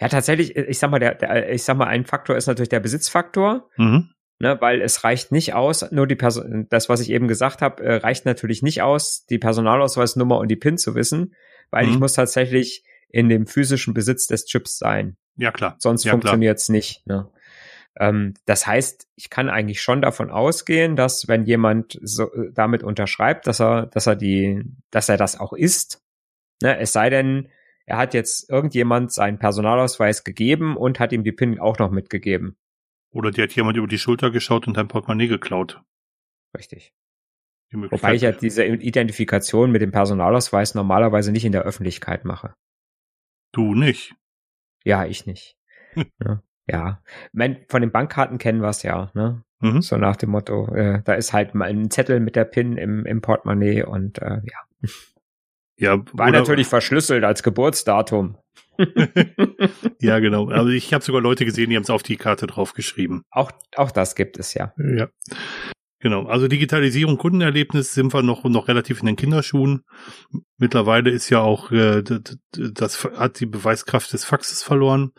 ja, 0.00 0.08
tatsächlich, 0.08 0.56
ich 0.56 0.78
sag 0.78 0.90
mal, 0.90 1.00
der, 1.00 1.14
der, 1.16 1.52
ich 1.52 1.64
sag 1.64 1.76
mal, 1.76 1.86
ein 1.86 2.06
Faktor 2.06 2.36
ist 2.36 2.46
natürlich 2.46 2.68
der 2.68 2.80
Besitzfaktor. 2.80 3.68
Mhm. 3.76 4.10
Ne, 4.42 4.56
weil 4.58 4.80
es 4.80 5.04
reicht 5.04 5.32
nicht 5.32 5.52
aus, 5.52 5.92
nur 5.92 6.06
die 6.06 6.16
Person, 6.16 6.66
das, 6.70 6.88
was 6.88 7.02
ich 7.02 7.10
eben 7.10 7.28
gesagt 7.28 7.60
habe, 7.60 7.82
äh, 7.82 7.96
reicht 7.96 8.24
natürlich 8.24 8.62
nicht 8.62 8.80
aus, 8.80 9.26
die 9.26 9.36
Personalausweisnummer 9.36 10.38
und 10.38 10.48
die 10.48 10.56
PIN 10.56 10.78
zu 10.78 10.94
wissen, 10.94 11.34
weil 11.70 11.84
mhm. 11.84 11.92
ich 11.92 11.98
muss 11.98 12.14
tatsächlich 12.14 12.82
in 13.10 13.28
dem 13.28 13.46
physischen 13.46 13.92
Besitz 13.92 14.28
des 14.28 14.46
Chips 14.46 14.78
sein. 14.78 15.18
Ja, 15.36 15.52
klar. 15.52 15.76
Sonst 15.78 16.04
ja, 16.04 16.12
funktioniert's 16.12 16.70
nicht. 16.70 17.06
Ne? 17.06 17.28
Ähm, 17.98 18.34
das 18.46 18.66
heißt, 18.66 19.08
ich 19.16 19.30
kann 19.30 19.48
eigentlich 19.48 19.80
schon 19.80 20.02
davon 20.02 20.30
ausgehen, 20.30 20.96
dass 20.96 21.28
wenn 21.28 21.44
jemand 21.44 21.98
so, 22.02 22.32
äh, 22.32 22.52
damit 22.52 22.82
unterschreibt, 22.82 23.46
dass 23.46 23.60
er, 23.60 23.86
dass 23.86 24.06
er 24.06 24.16
die, 24.16 24.62
dass 24.90 25.08
er 25.08 25.16
das 25.16 25.38
auch 25.38 25.52
ist, 25.52 26.02
ne, 26.62 26.78
es 26.78 26.92
sei 26.92 27.10
denn, 27.10 27.48
er 27.86 27.96
hat 27.98 28.14
jetzt 28.14 28.48
irgendjemand 28.48 29.12
seinen 29.12 29.38
Personalausweis 29.38 30.22
gegeben 30.22 30.76
und 30.76 31.00
hat 31.00 31.12
ihm 31.12 31.24
die 31.24 31.32
PIN 31.32 31.58
auch 31.58 31.78
noch 31.78 31.90
mitgegeben. 31.90 32.56
Oder 33.10 33.32
die 33.32 33.42
hat 33.42 33.52
jemand 33.52 33.76
über 33.76 33.88
die 33.88 33.98
Schulter 33.98 34.30
geschaut 34.30 34.68
und 34.68 34.78
ein 34.78 34.86
Portemonnaie 34.86 35.26
geklaut. 35.26 35.82
Richtig. 36.56 36.92
Wobei 37.72 38.14
ich 38.14 38.22
ja 38.22 38.32
diese 38.32 38.64
Identifikation 38.64 39.70
mit 39.72 39.82
dem 39.82 39.90
Personalausweis 39.90 40.74
normalerweise 40.74 41.32
nicht 41.32 41.44
in 41.44 41.52
der 41.52 41.62
Öffentlichkeit 41.62 42.24
mache. 42.24 42.54
Du 43.52 43.74
nicht? 43.74 44.14
Ja, 44.84 45.04
ich 45.04 45.26
nicht. 45.26 45.56
ja 46.24 46.42
ja, 46.70 47.02
mein, 47.32 47.64
von 47.68 47.80
den 47.80 47.90
Bankkarten 47.90 48.38
kennen 48.38 48.62
wir 48.62 48.68
es 48.68 48.82
ja, 48.82 49.10
ne? 49.14 49.42
Mhm. 49.60 49.82
So 49.82 49.96
nach 49.96 50.16
dem 50.16 50.30
Motto, 50.30 50.74
äh, 50.74 51.02
da 51.04 51.14
ist 51.14 51.32
halt 51.32 51.54
mal 51.54 51.68
ein 51.68 51.90
Zettel 51.90 52.20
mit 52.20 52.34
der 52.34 52.44
PIN 52.44 52.76
im, 52.76 53.04
im 53.04 53.20
Portemonnaie 53.20 53.82
und 53.82 54.18
äh, 54.18 54.40
ja. 54.44 54.90
Ja, 55.76 56.04
war 56.12 56.30
natürlich 56.30 56.66
verschlüsselt 56.66 57.24
als 57.24 57.42
Geburtsdatum. 57.42 58.36
ja, 60.00 60.18
genau. 60.18 60.50
Also 60.50 60.68
ich 60.68 60.92
habe 60.92 61.04
sogar 61.04 61.20
Leute 61.22 61.44
gesehen, 61.44 61.70
die 61.70 61.76
haben 61.76 61.82
es 61.82 61.90
auf 61.90 62.02
die 62.02 62.16
Karte 62.16 62.46
draufgeschrieben. 62.46 63.22
Auch, 63.30 63.50
auch 63.76 63.90
das 63.90 64.14
gibt 64.14 64.38
es 64.38 64.54
ja. 64.54 64.74
Ja. 64.76 65.08
Genau, 66.02 66.24
also 66.26 66.48
Digitalisierung, 66.48 67.18
Kundenerlebnis 67.18 67.92
sind 67.92 68.14
wir 68.14 68.22
noch 68.22 68.44
noch 68.44 68.68
relativ 68.68 69.00
in 69.00 69.06
den 69.06 69.16
Kinderschuhen. 69.16 69.84
Mittlerweile 70.56 71.10
ist 71.10 71.28
ja 71.28 71.40
auch 71.40 71.70
äh, 71.72 72.02
das 72.52 73.04
hat 73.04 73.38
die 73.40 73.46
Beweiskraft 73.46 74.10
des 74.14 74.24
Faxes 74.24 74.62
verloren. 74.62 75.12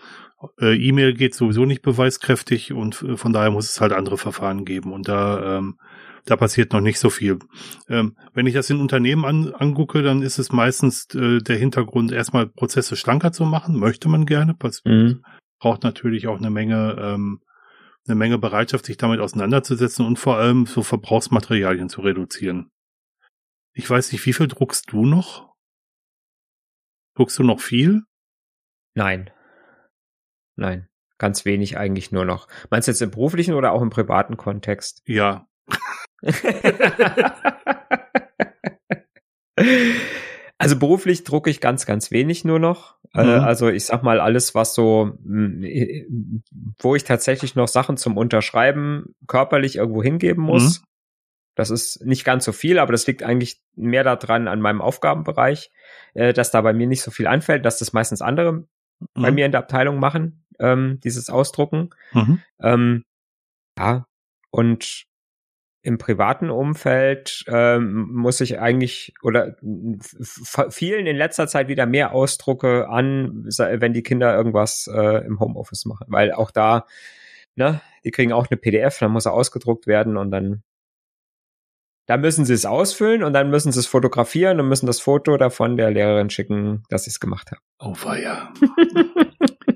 Äh, 0.59 0.75
E-Mail 0.75 1.13
geht 1.13 1.35
sowieso 1.35 1.65
nicht 1.65 1.81
beweiskräftig 1.81 2.73
und 2.73 3.01
äh, 3.03 3.17
von 3.17 3.33
daher 3.33 3.51
muss 3.51 3.69
es 3.69 3.81
halt 3.81 3.93
andere 3.93 4.17
Verfahren 4.17 4.65
geben 4.65 4.93
und 4.93 5.07
da 5.07 5.57
ähm, 5.57 5.77
da 6.25 6.35
passiert 6.35 6.73
noch 6.73 6.81
nicht 6.81 6.99
so 6.99 7.09
viel. 7.09 7.39
Ähm, 7.89 8.15
wenn 8.33 8.45
ich 8.45 8.53
das 8.53 8.69
in 8.69 8.79
Unternehmen 8.79 9.25
an, 9.25 9.53
angucke, 9.53 10.03
dann 10.03 10.21
ist 10.21 10.37
es 10.37 10.51
meistens 10.51 11.13
äh, 11.15 11.39
der 11.39 11.57
Hintergrund, 11.57 12.11
erstmal 12.11 12.47
Prozesse 12.47 12.95
schlanker 12.95 13.31
zu 13.31 13.45
machen, 13.45 13.79
möchte 13.79 14.09
man 14.09 14.25
gerne. 14.25 14.55
Mhm. 14.85 15.23
braucht 15.59 15.83
natürlich 15.83 16.27
auch 16.27 16.37
eine 16.37 16.49
Menge, 16.49 16.95
ähm, 16.99 17.41
eine 18.05 18.15
Menge 18.15 18.37
Bereitschaft, 18.37 18.85
sich 18.85 18.97
damit 18.97 19.19
auseinanderzusetzen 19.19 20.05
und 20.05 20.19
vor 20.19 20.37
allem 20.37 20.65
so 20.65 20.83
Verbrauchsmaterialien 20.83 21.89
zu 21.89 22.01
reduzieren. 22.01 22.69
Ich 23.73 23.89
weiß 23.89 24.11
nicht, 24.11 24.25
wie 24.25 24.33
viel 24.33 24.47
druckst 24.47 24.91
du 24.91 25.05
noch? 25.05 25.53
Druckst 27.15 27.39
du 27.39 27.43
noch 27.43 27.61
viel? 27.61 28.03
Nein. 28.95 29.31
Nein, 30.61 30.87
ganz 31.17 31.43
wenig 31.43 31.75
eigentlich 31.79 32.11
nur 32.11 32.23
noch. 32.23 32.47
Meinst 32.69 32.87
du 32.87 32.91
jetzt 32.91 33.01
im 33.01 33.09
beruflichen 33.09 33.55
oder 33.55 33.71
auch 33.71 33.81
im 33.81 33.89
privaten 33.89 34.37
Kontext? 34.37 35.01
Ja. 35.07 35.47
also 40.59 40.77
beruflich 40.77 41.23
drucke 41.23 41.49
ich 41.49 41.61
ganz, 41.61 41.87
ganz 41.87 42.11
wenig 42.11 42.45
nur 42.45 42.59
noch. 42.59 42.97
Äh, 43.15 43.23
mhm. 43.23 43.43
Also 43.43 43.69
ich 43.69 43.87
sag 43.87 44.03
mal 44.03 44.19
alles, 44.19 44.53
was 44.53 44.75
so, 44.75 45.17
hm, 45.23 46.43
wo 46.79 46.95
ich 46.95 47.05
tatsächlich 47.05 47.55
noch 47.55 47.67
Sachen 47.67 47.97
zum 47.97 48.17
Unterschreiben 48.17 49.15
körperlich 49.25 49.77
irgendwo 49.77 50.03
hingeben 50.03 50.43
muss. 50.43 50.81
Mhm. 50.81 50.85
Das 51.55 51.71
ist 51.71 52.05
nicht 52.05 52.23
ganz 52.23 52.45
so 52.45 52.51
viel, 52.51 52.77
aber 52.77 52.91
das 52.91 53.07
liegt 53.07 53.23
eigentlich 53.23 53.59
mehr 53.75 54.03
daran 54.03 54.47
an 54.47 54.61
meinem 54.61 54.79
Aufgabenbereich, 54.81 55.71
äh, 56.13 56.33
dass 56.33 56.51
da 56.51 56.61
bei 56.61 56.73
mir 56.73 56.85
nicht 56.85 57.01
so 57.01 57.09
viel 57.09 57.25
anfällt, 57.25 57.65
dass 57.65 57.79
das 57.79 57.93
meistens 57.93 58.21
andere 58.21 58.51
mhm. 58.53 58.67
bei 59.15 59.31
mir 59.31 59.47
in 59.47 59.51
der 59.51 59.61
Abteilung 59.61 59.97
machen 59.99 60.40
ähm, 60.61 60.99
dieses 61.03 61.29
Ausdrucken. 61.29 61.89
Mhm. 62.13 62.41
Ähm, 62.61 63.05
ja, 63.77 64.05
und 64.51 65.05
im 65.83 65.97
privaten 65.97 66.51
Umfeld 66.51 67.43
ähm, 67.47 68.13
muss 68.13 68.39
ich 68.39 68.59
eigentlich 68.59 69.13
oder 69.23 69.55
vielen 70.69 71.07
in 71.07 71.17
letzter 71.17 71.47
Zeit 71.47 71.67
wieder 71.69 71.87
mehr 71.87 72.13
Ausdrucke 72.13 72.87
an, 72.87 73.45
wenn 73.45 73.93
die 73.93 74.03
Kinder 74.03 74.35
irgendwas 74.35 74.87
äh, 74.93 75.25
im 75.25 75.39
Homeoffice 75.39 75.85
machen, 75.85 76.05
weil 76.09 76.33
auch 76.33 76.51
da, 76.51 76.85
ne, 77.55 77.81
die 78.03 78.11
kriegen 78.11 78.31
auch 78.31 78.47
eine 78.49 78.57
PDF, 78.57 78.99
dann 78.99 79.11
muss 79.11 79.25
er 79.25 79.33
ausgedruckt 79.33 79.87
werden 79.87 80.17
und 80.17 80.29
dann 80.29 80.61
da 82.07 82.17
müssen 82.17 82.45
sie 82.45 82.53
es 82.53 82.65
ausfüllen 82.65 83.23
und 83.23 83.33
dann 83.33 83.49
müssen 83.49 83.71
sie 83.71 83.79
es 83.79 83.87
fotografieren 83.87 84.59
und 84.59 84.67
müssen 84.67 84.85
das 84.85 84.99
Foto 84.99 85.37
davon 85.37 85.77
der 85.77 85.91
Lehrerin 85.91 86.29
schicken, 86.29 86.83
dass 86.89 87.05
sie 87.05 87.09
es 87.09 87.19
gemacht 87.19 87.51
haben. 87.51 87.61
Oh 87.79 87.95
weia. 88.03 88.51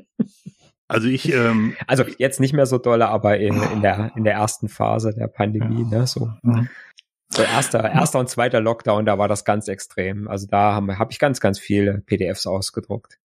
Also 0.88 1.08
ich, 1.08 1.32
ähm, 1.34 1.76
also 1.88 2.04
jetzt 2.18 2.40
nicht 2.40 2.54
mehr 2.54 2.66
so 2.66 2.78
dolle, 2.78 3.08
aber 3.08 3.38
in, 3.38 3.62
in 3.74 3.82
der 3.82 4.12
in 4.16 4.24
der 4.24 4.34
ersten 4.34 4.70
Phase 4.70 5.14
der 5.16 5.28
Pandemie, 5.28 5.84
ja. 5.92 6.00
ne, 6.00 6.08
so. 6.08 6.32
Mhm. 6.44 6.70
So 7.30 7.42
erster, 7.42 7.84
erster 7.92 8.20
und 8.20 8.30
zweiter 8.30 8.62
Lockdown, 8.62 9.06
da 9.06 9.18
war 9.18 9.28
das 9.28 9.46
ganz 9.46 9.68
extrem. 9.68 10.28
Also 10.28 10.48
da 10.48 10.74
habe 10.74 11.00
hab 11.00 11.12
ich 11.12 11.18
ganz, 11.18 11.40
ganz 11.40 11.60
viele 11.60 12.02
PDFs 12.06 12.46
ausgedruckt. 12.46 13.18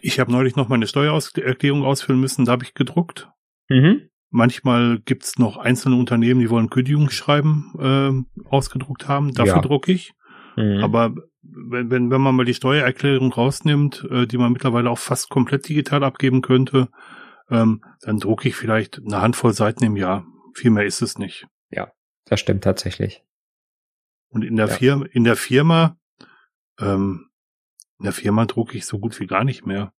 Ich 0.00 0.18
habe 0.18 0.32
neulich 0.32 0.56
noch 0.56 0.68
meine 0.68 0.86
Steuererklärung 0.86 1.84
ausfüllen 1.84 2.20
müssen, 2.20 2.44
da 2.44 2.52
habe 2.52 2.64
ich 2.64 2.74
gedruckt. 2.74 3.30
Mhm. 3.68 4.08
Manchmal 4.30 4.98
gibt's 4.98 5.38
noch 5.38 5.56
einzelne 5.58 5.96
Unternehmen, 5.96 6.40
die 6.40 6.50
wollen 6.50 6.70
Kündigungsschreiben 6.70 8.26
äh, 8.42 8.44
ausgedruckt 8.48 9.06
haben. 9.06 9.34
Dafür 9.34 9.56
ja. 9.56 9.60
drucke 9.60 9.92
ich. 9.92 10.14
Mhm. 10.56 10.82
Aber 10.82 11.14
wenn, 11.42 11.90
wenn, 11.90 12.10
wenn 12.10 12.20
man 12.20 12.34
mal 12.34 12.44
die 12.44 12.54
Steuererklärung 12.54 13.32
rausnimmt, 13.32 14.06
äh, 14.10 14.26
die 14.26 14.38
man 14.38 14.52
mittlerweile 14.52 14.90
auch 14.90 14.98
fast 14.98 15.28
komplett 15.28 15.68
digital 15.68 16.04
abgeben 16.04 16.42
könnte, 16.42 16.88
ähm, 17.50 17.84
dann 18.00 18.18
drucke 18.18 18.48
ich 18.48 18.56
vielleicht 18.56 19.00
eine 19.04 19.20
Handvoll 19.20 19.52
Seiten 19.52 19.84
im 19.84 19.96
Jahr. 19.96 20.26
Viel 20.54 20.70
mehr 20.70 20.86
ist 20.86 21.02
es 21.02 21.18
nicht. 21.18 21.46
Ja, 21.70 21.92
das 22.26 22.40
stimmt 22.40 22.64
tatsächlich. 22.64 23.22
Und 24.28 24.44
in 24.44 24.56
der 24.56 24.68
ja. 24.68 24.74
Firma, 24.74 25.06
in 25.12 25.24
der 25.24 25.36
Firma, 25.36 25.96
ähm, 26.80 27.28
in 27.98 28.04
der 28.04 28.12
Firma 28.12 28.46
drucke 28.46 28.76
ich 28.76 28.86
so 28.86 28.98
gut 28.98 29.18
wie 29.20 29.26
gar 29.26 29.44
nicht 29.44 29.66
mehr. 29.66 29.92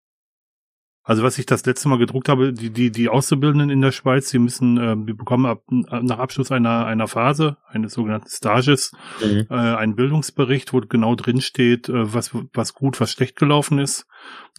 Also 1.05 1.25
was 1.25 1.39
ich 1.39 1.47
das 1.47 1.67
letzte 1.67 1.89
Mal 1.89 1.99
gedruckt 1.99 2.29
habe, 2.29 2.53
die, 2.53 2.71
die, 2.71 2.93
die 2.93 3.09
Auszubildenden 3.09 3.71
in 3.71 3.81
der 3.81 3.91
Schweiz, 3.91 4.31
die 4.31 4.39
müssen, 4.39 4.79
äh, 4.79 4.97
die 4.97 5.15
bekommen 5.15 5.47
ab, 5.47 5.65
nach 5.69 6.19
Abschluss 6.19 6.53
einer, 6.53 6.87
einer 6.87 7.09
Phase, 7.09 7.57
eines 7.67 7.95
sogenannten 7.95 8.29
Stages, 8.29 8.93
mhm. 9.21 9.47
äh, 9.51 9.55
einen 9.55 9.97
Bildungsbericht, 9.97 10.73
wo 10.73 10.81
genau 10.81 11.17
drin 11.17 11.41
steht, 11.41 11.89
äh, 11.89 12.15
was, 12.15 12.31
was 12.53 12.75
gut, 12.75 13.01
was 13.01 13.11
schlecht 13.11 13.37
gelaufen 13.37 13.79
ist. 13.79 14.07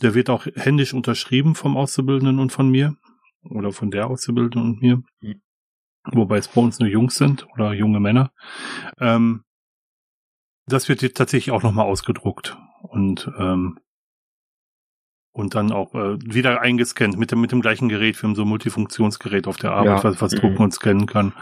Der 0.02 0.16
wird 0.16 0.30
auch 0.30 0.46
händisch 0.56 0.94
unterschrieben 0.94 1.56
vom 1.56 1.78
Auszubildenden 1.78 2.40
und 2.40 2.52
von 2.52 2.70
mir. 2.70 2.98
Oder 3.44 3.72
von 3.72 3.92
der 3.92 4.08
Auszubildenden 4.10 4.62
und 4.72 4.82
mir. 4.82 5.04
Mhm. 5.22 5.42
Wobei 6.12 6.38
es 6.38 6.50
bei 6.50 6.62
uns 6.62 6.80
nur 6.80 6.90
Jungs 6.90 7.16
sind 7.16 7.48
oder 7.54 7.74
junge 7.74 8.00
Männer. 8.02 8.32
Ähm, 9.00 9.44
das 10.66 10.90
wird 10.90 11.02
jetzt 11.02 11.18
tatsächlich 11.18 11.54
auch 11.54 11.64
nochmal 11.64 11.86
ausgedruckt. 11.86 12.58
Und 12.82 13.32
ähm, 13.38 13.80
und 15.34 15.56
dann 15.56 15.72
auch 15.72 15.94
äh, 15.96 16.18
wieder 16.22 16.62
eingescannt 16.62 17.18
mit 17.18 17.32
dem, 17.32 17.42
mit 17.42 17.52
dem 17.52 17.62
gleichen 17.62 17.90
Gerät. 17.90 18.22
Wir 18.22 18.30
haben 18.30 18.36
so 18.36 18.44
ein 18.44 18.48
Multifunktionsgerät 18.48 19.48
auf 19.48 19.58
der 19.58 19.72
Arbeit, 19.72 19.98
ja. 19.98 20.04
was, 20.04 20.22
was 20.22 20.32
drucken 20.32 20.56
mhm. 20.56 20.62
und 20.62 20.74
scannen 20.74 21.08
kann. 21.08 21.34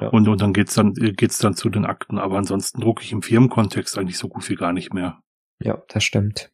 Ja. 0.00 0.08
Und, 0.08 0.28
und 0.28 0.40
dann 0.40 0.52
geht's 0.52 0.74
dann, 0.74 0.94
geht's 0.94 1.38
dann 1.38 1.54
zu 1.54 1.68
den 1.68 1.84
Akten. 1.84 2.18
Aber 2.18 2.38
ansonsten 2.38 2.80
drucke 2.80 3.02
ich 3.02 3.12
im 3.12 3.22
Firmenkontext 3.22 3.98
eigentlich 3.98 4.18
so 4.18 4.28
gut 4.28 4.48
wie 4.48 4.54
gar 4.54 4.72
nicht 4.72 4.94
mehr. 4.94 5.20
Ja, 5.60 5.82
das 5.88 6.04
stimmt. 6.04 6.50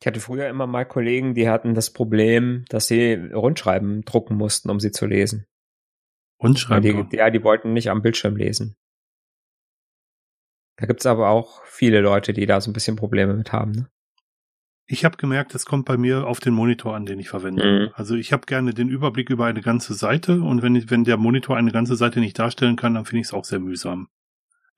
Ich 0.00 0.06
hatte 0.06 0.20
früher 0.20 0.48
immer 0.48 0.66
mal 0.66 0.84
Kollegen, 0.84 1.34
die 1.34 1.48
hatten 1.48 1.74
das 1.74 1.92
Problem, 1.92 2.64
dass 2.68 2.86
sie 2.86 3.14
Rundschreiben 3.14 4.02
drucken 4.02 4.36
mussten, 4.36 4.70
um 4.70 4.80
sie 4.80 4.92
zu 4.92 5.06
lesen. 5.06 5.46
Und 6.38 6.58
schreiben. 6.58 7.08
Die, 7.10 7.16
ja, 7.16 7.30
die 7.30 7.42
wollten 7.42 7.72
nicht 7.72 7.90
am 7.90 8.00
Bildschirm 8.02 8.36
lesen. 8.36 8.76
Da 10.76 10.86
gibt's 10.86 11.04
aber 11.04 11.28
auch 11.28 11.62
viele 11.64 12.00
Leute, 12.00 12.32
die 12.32 12.46
da 12.46 12.60
so 12.60 12.70
ein 12.70 12.72
bisschen 12.72 12.96
Probleme 12.96 13.34
mit 13.34 13.52
haben. 13.52 13.72
Ne? 13.72 13.90
Ich 14.92 15.04
habe 15.04 15.16
gemerkt, 15.16 15.54
es 15.54 15.66
kommt 15.66 15.84
bei 15.84 15.96
mir 15.96 16.26
auf 16.26 16.40
den 16.40 16.52
Monitor 16.52 16.96
an, 16.96 17.06
den 17.06 17.20
ich 17.20 17.28
verwende. 17.28 17.64
Mhm. 17.64 17.88
Also 17.94 18.16
ich 18.16 18.32
habe 18.32 18.44
gerne 18.46 18.74
den 18.74 18.88
Überblick 18.88 19.30
über 19.30 19.46
eine 19.46 19.60
ganze 19.60 19.94
Seite 19.94 20.40
und 20.40 20.62
wenn, 20.62 20.90
wenn 20.90 21.04
der 21.04 21.16
Monitor 21.16 21.56
eine 21.56 21.70
ganze 21.70 21.94
Seite 21.94 22.18
nicht 22.18 22.36
darstellen 22.36 22.74
kann, 22.74 22.94
dann 22.94 23.04
finde 23.04 23.20
ich 23.20 23.28
es 23.28 23.32
auch 23.32 23.44
sehr 23.44 23.60
mühsam. 23.60 24.08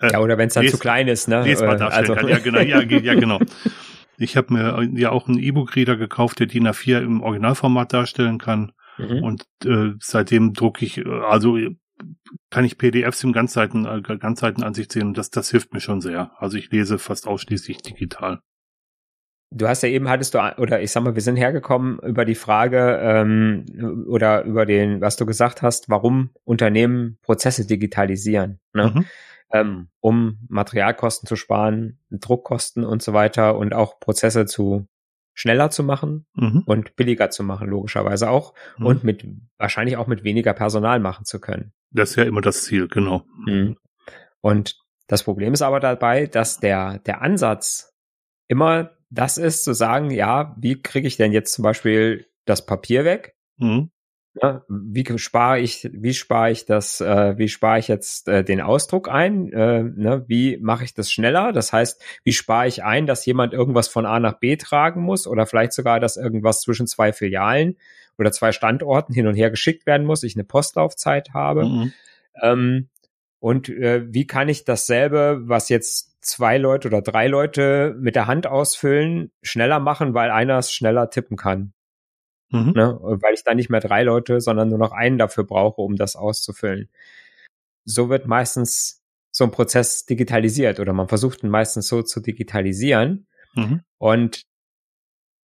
Äh, 0.01 0.13
ja, 0.13 0.21
oder 0.21 0.37
wenn 0.37 0.49
es 0.49 0.55
dann 0.55 0.69
zu 0.69 0.79
klein 0.79 1.09
ist, 1.09 1.29
ne? 1.29 1.43
Lesbar 1.43 1.77
äh, 1.77 1.79
darstellen 1.79 2.11
also. 2.11 2.15
kann. 2.15 2.29
Ja, 2.29 2.39
genau, 2.41 2.61
ja, 2.61 2.83
ja, 2.83 3.15
genau. 3.15 3.41
Ich 4.19 4.37
habe 4.37 4.53
mir 4.53 5.01
ja 5.01 5.11
auch 5.11 5.29
einen 5.29 5.39
E-Book-Reader 5.39 5.97
gekauft, 5.97 6.41
der 6.41 6.47
DIN 6.47 6.69
A4 6.69 7.01
im 7.01 7.23
Originalformat 7.23 7.95
darstellen 7.95 8.37
kann. 8.37 8.73
Mhm. 8.99 9.23
Und 9.23 9.45
äh, 9.65 9.93
seitdem 9.99 10.53
drucke 10.53 10.85
ich, 10.85 10.99
äh, 10.99 11.09
also 11.09 11.57
kann 12.51 12.67
ich 12.67 12.77
PDFs 12.77 13.25
im 13.25 13.33
Ganzseiten, 13.33 13.87
äh, 13.87 14.03
Ganzseitenansicht 14.03 14.93
sehen 14.93 15.09
und 15.09 15.17
das, 15.17 15.31
das 15.31 15.51
hilft 15.51 15.73
mir 15.73 15.81
schon 15.81 16.03
sehr. 16.03 16.33
Also 16.37 16.59
ich 16.59 16.71
lese 16.71 16.99
fast 16.99 17.27
ausschließlich 17.27 17.79
digital. 17.79 18.41
Du 19.55 19.69
hast 19.69 19.83
ja 19.83 19.89
eben 19.89 20.09
hattest 20.09 20.35
du, 20.35 20.39
oder 20.59 20.81
ich 20.81 20.91
sag 20.91 21.03
mal, 21.03 21.15
wir 21.15 21.23
sind 21.23 21.37
hergekommen 21.37 21.99
über 22.01 22.25
die 22.25 22.35
Frage 22.35 22.99
ähm, 23.03 24.05
oder 24.09 24.45
über 24.45 24.67
den, 24.67 25.01
was 25.01 25.17
du 25.17 25.27
gesagt 25.27 25.63
hast, 25.63 25.91
warum 25.91 26.31
Unternehmen 26.45 27.19
Prozesse 27.23 27.67
digitalisieren. 27.67 28.61
Ne? 28.73 28.93
Mhm. 28.95 29.05
Ähm, 29.53 29.89
um 30.01 30.39
Materialkosten 30.49 31.27
zu 31.27 31.37
sparen, 31.37 31.99
Druckkosten 32.11 32.85
und 32.85 33.03
so 33.03 33.13
weiter 33.13 33.59
und 33.59 33.75
auch 33.75 34.01
Prozesse 34.01 34.47
zu 34.47 34.87
schneller 35.35 35.71
zu 35.71 35.83
machen 35.83 36.27
mhm. 36.35 36.63
und 36.67 36.97
billiger 36.97 37.31
zu 37.31 37.43
machen, 37.43 37.69
logischerweise 37.69 38.31
auch. 38.31 38.55
Mhm. 38.79 38.87
Und 38.87 39.05
mit 39.05 39.27
wahrscheinlich 39.59 39.97
auch 39.97 40.07
mit 40.07 40.25
weniger 40.25 40.55
Personal 40.55 41.01
machen 41.01 41.25
zu 41.25 41.41
können. 41.41 41.73
Das 41.91 42.11
ist 42.11 42.17
ja 42.17 42.25
immer 42.25 42.41
das 42.41 42.65
Ziel, 42.65 42.89
genau. 42.89 43.25
Mhm. 43.47 43.77
Und 44.41 44.77
das 45.07 45.23
Problem 45.23 45.53
ist 45.53 45.63
aber 45.63 45.81
dabei, 45.81 46.27
dass 46.27 46.59
der, 46.59 46.99
der 47.01 47.23
Ansatz 47.23 47.93
immer 48.49 48.91
das 49.13 49.37
ist, 49.37 49.65
zu 49.65 49.75
sagen, 49.75 50.11
ja, 50.11 50.57
wie 50.59 50.81
kriege 50.81 51.07
ich 51.07 51.19
denn 51.19 51.33
jetzt 51.33 51.53
zum 51.53 51.63
Beispiel 51.63 52.27
das 52.47 52.65
Papier 52.65 53.05
weg? 53.05 53.37
Mhm. 53.59 53.91
Ja, 54.41 54.65
wie 54.67 55.07
spare 55.19 55.61
ich, 55.61 55.91
wie 55.93 56.15
spare 56.15 56.51
ich 56.51 56.65
das, 56.65 57.03
äh, 57.03 57.37
wie 57.37 57.49
spare 57.49 57.79
ich 57.79 57.89
jetzt 57.89 58.29
äh, 58.29 58.43
den 58.43 58.63
Ausdruck 58.63 59.11
ein? 59.11 59.53
Äh, 59.53 59.83
ne, 59.83 60.25
wie 60.27 60.57
mache 60.57 60.85
ich 60.85 60.95
das 60.95 61.13
schneller? 61.13 61.53
Das 61.53 61.75
heißt, 61.75 62.03
wie 62.25 62.33
spare 62.33 62.67
ich 62.67 62.83
ein, 62.83 63.07
dass 63.07 63.27
jemand 63.27 63.53
irgendwas 63.53 63.89
von 63.89 64.07
A 64.07 64.19
nach 64.19 64.39
B 64.39 64.57
tragen 64.57 65.03
muss 65.03 65.27
oder 65.27 65.45
vielleicht 65.45 65.75
sogar, 65.75 66.01
dass 66.01 66.17
irgendwas 66.17 66.63
zwischen 66.63 66.87
zwei 66.87 67.13
Filialen 67.13 67.77
oder 68.17 68.33
zwei 68.33 68.53
Standorten 68.53 69.13
hin 69.13 69.27
und 69.27 69.35
her 69.35 69.51
geschickt 69.51 69.85
werden 69.85 70.07
muss, 70.07 70.23
ich 70.23 70.37
eine 70.37 70.45
Postlaufzeit 70.45 71.35
habe. 71.35 71.67
Mhm. 71.67 71.93
Ähm, 72.41 72.89
und 73.39 73.69
äh, 73.69 74.07
wie 74.15 74.27
kann 74.27 74.49
ich 74.49 74.65
dasselbe, 74.65 75.43
was 75.43 75.69
jetzt 75.69 76.12
zwei 76.23 76.57
Leute 76.59 76.89
oder 76.89 77.03
drei 77.03 77.27
Leute 77.27 77.97
mit 77.99 78.17
der 78.17 78.27
Hand 78.27 78.47
ausfüllen, 78.47 79.33
schneller 79.43 79.81
machen, 79.81 80.15
weil 80.15 80.31
einer 80.31 80.59
es 80.59 80.73
schneller 80.73 81.11
tippen 81.11 81.37
kann? 81.37 81.75
Mhm. 82.51 82.73
Ne? 82.73 82.99
Weil 83.01 83.35
ich 83.35 83.45
dann 83.45 83.57
nicht 83.57 83.71
mehr 83.71 83.81
drei 83.81 84.03
Leute, 84.03 84.41
sondern 84.41 84.69
nur 84.69 84.79
noch 84.79 84.93
einen 84.93 85.19
dafür 85.19 85.45
brauche, 85.45 85.81
um 85.81 85.97
das 85.97 86.17
auszufüllen. 86.17 86.89
So 87.85 88.09
wird 88.09 88.27
meistens 88.27 89.03
so 89.33 89.45
ein 89.45 89.51
Prozess 89.51 90.05
digitalisiert 90.05 90.79
oder 90.79 90.93
man 90.93 91.09
versucht 91.09 91.43
ihn 91.43 91.51
meistens 91.51 91.89
so 91.89 92.03
zu 92.03 92.21
digitalisieren. 92.21 93.27
Mhm. 93.55 93.81
Und 93.99 94.43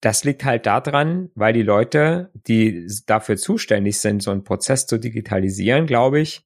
das 0.02 0.24
liegt 0.24 0.46
halt 0.46 0.66
daran, 0.66 1.32
weil 1.34 1.54
die 1.54 1.64
Leute, 1.64 2.30
die 2.34 2.88
dafür 3.08 3.38
zuständig 3.38 4.00
sind, 4.00 4.22
so 4.22 4.32
einen 4.32 4.44
Prozess 4.44 4.86
zu 4.86 5.00
digitalisieren, 5.00 5.88
glaube 5.88 6.20
ich, 6.20 6.46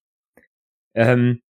ähm, 0.93 1.41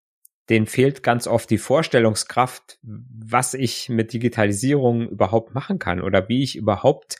denen 0.51 0.67
fehlt 0.67 1.01
ganz 1.01 1.27
oft 1.27 1.50
die 1.50 1.58
Vorstellungskraft, 1.58 2.77
was 2.84 3.53
ich 3.53 3.89
mit 3.89 4.13
Digitalisierung 4.13 5.10
überhaupt 5.10 5.55
machen 5.55 5.79
kann 5.79 6.01
oder 6.01 6.27
wie 6.27 6.44
ich 6.44 6.57
überhaupt 6.57 7.18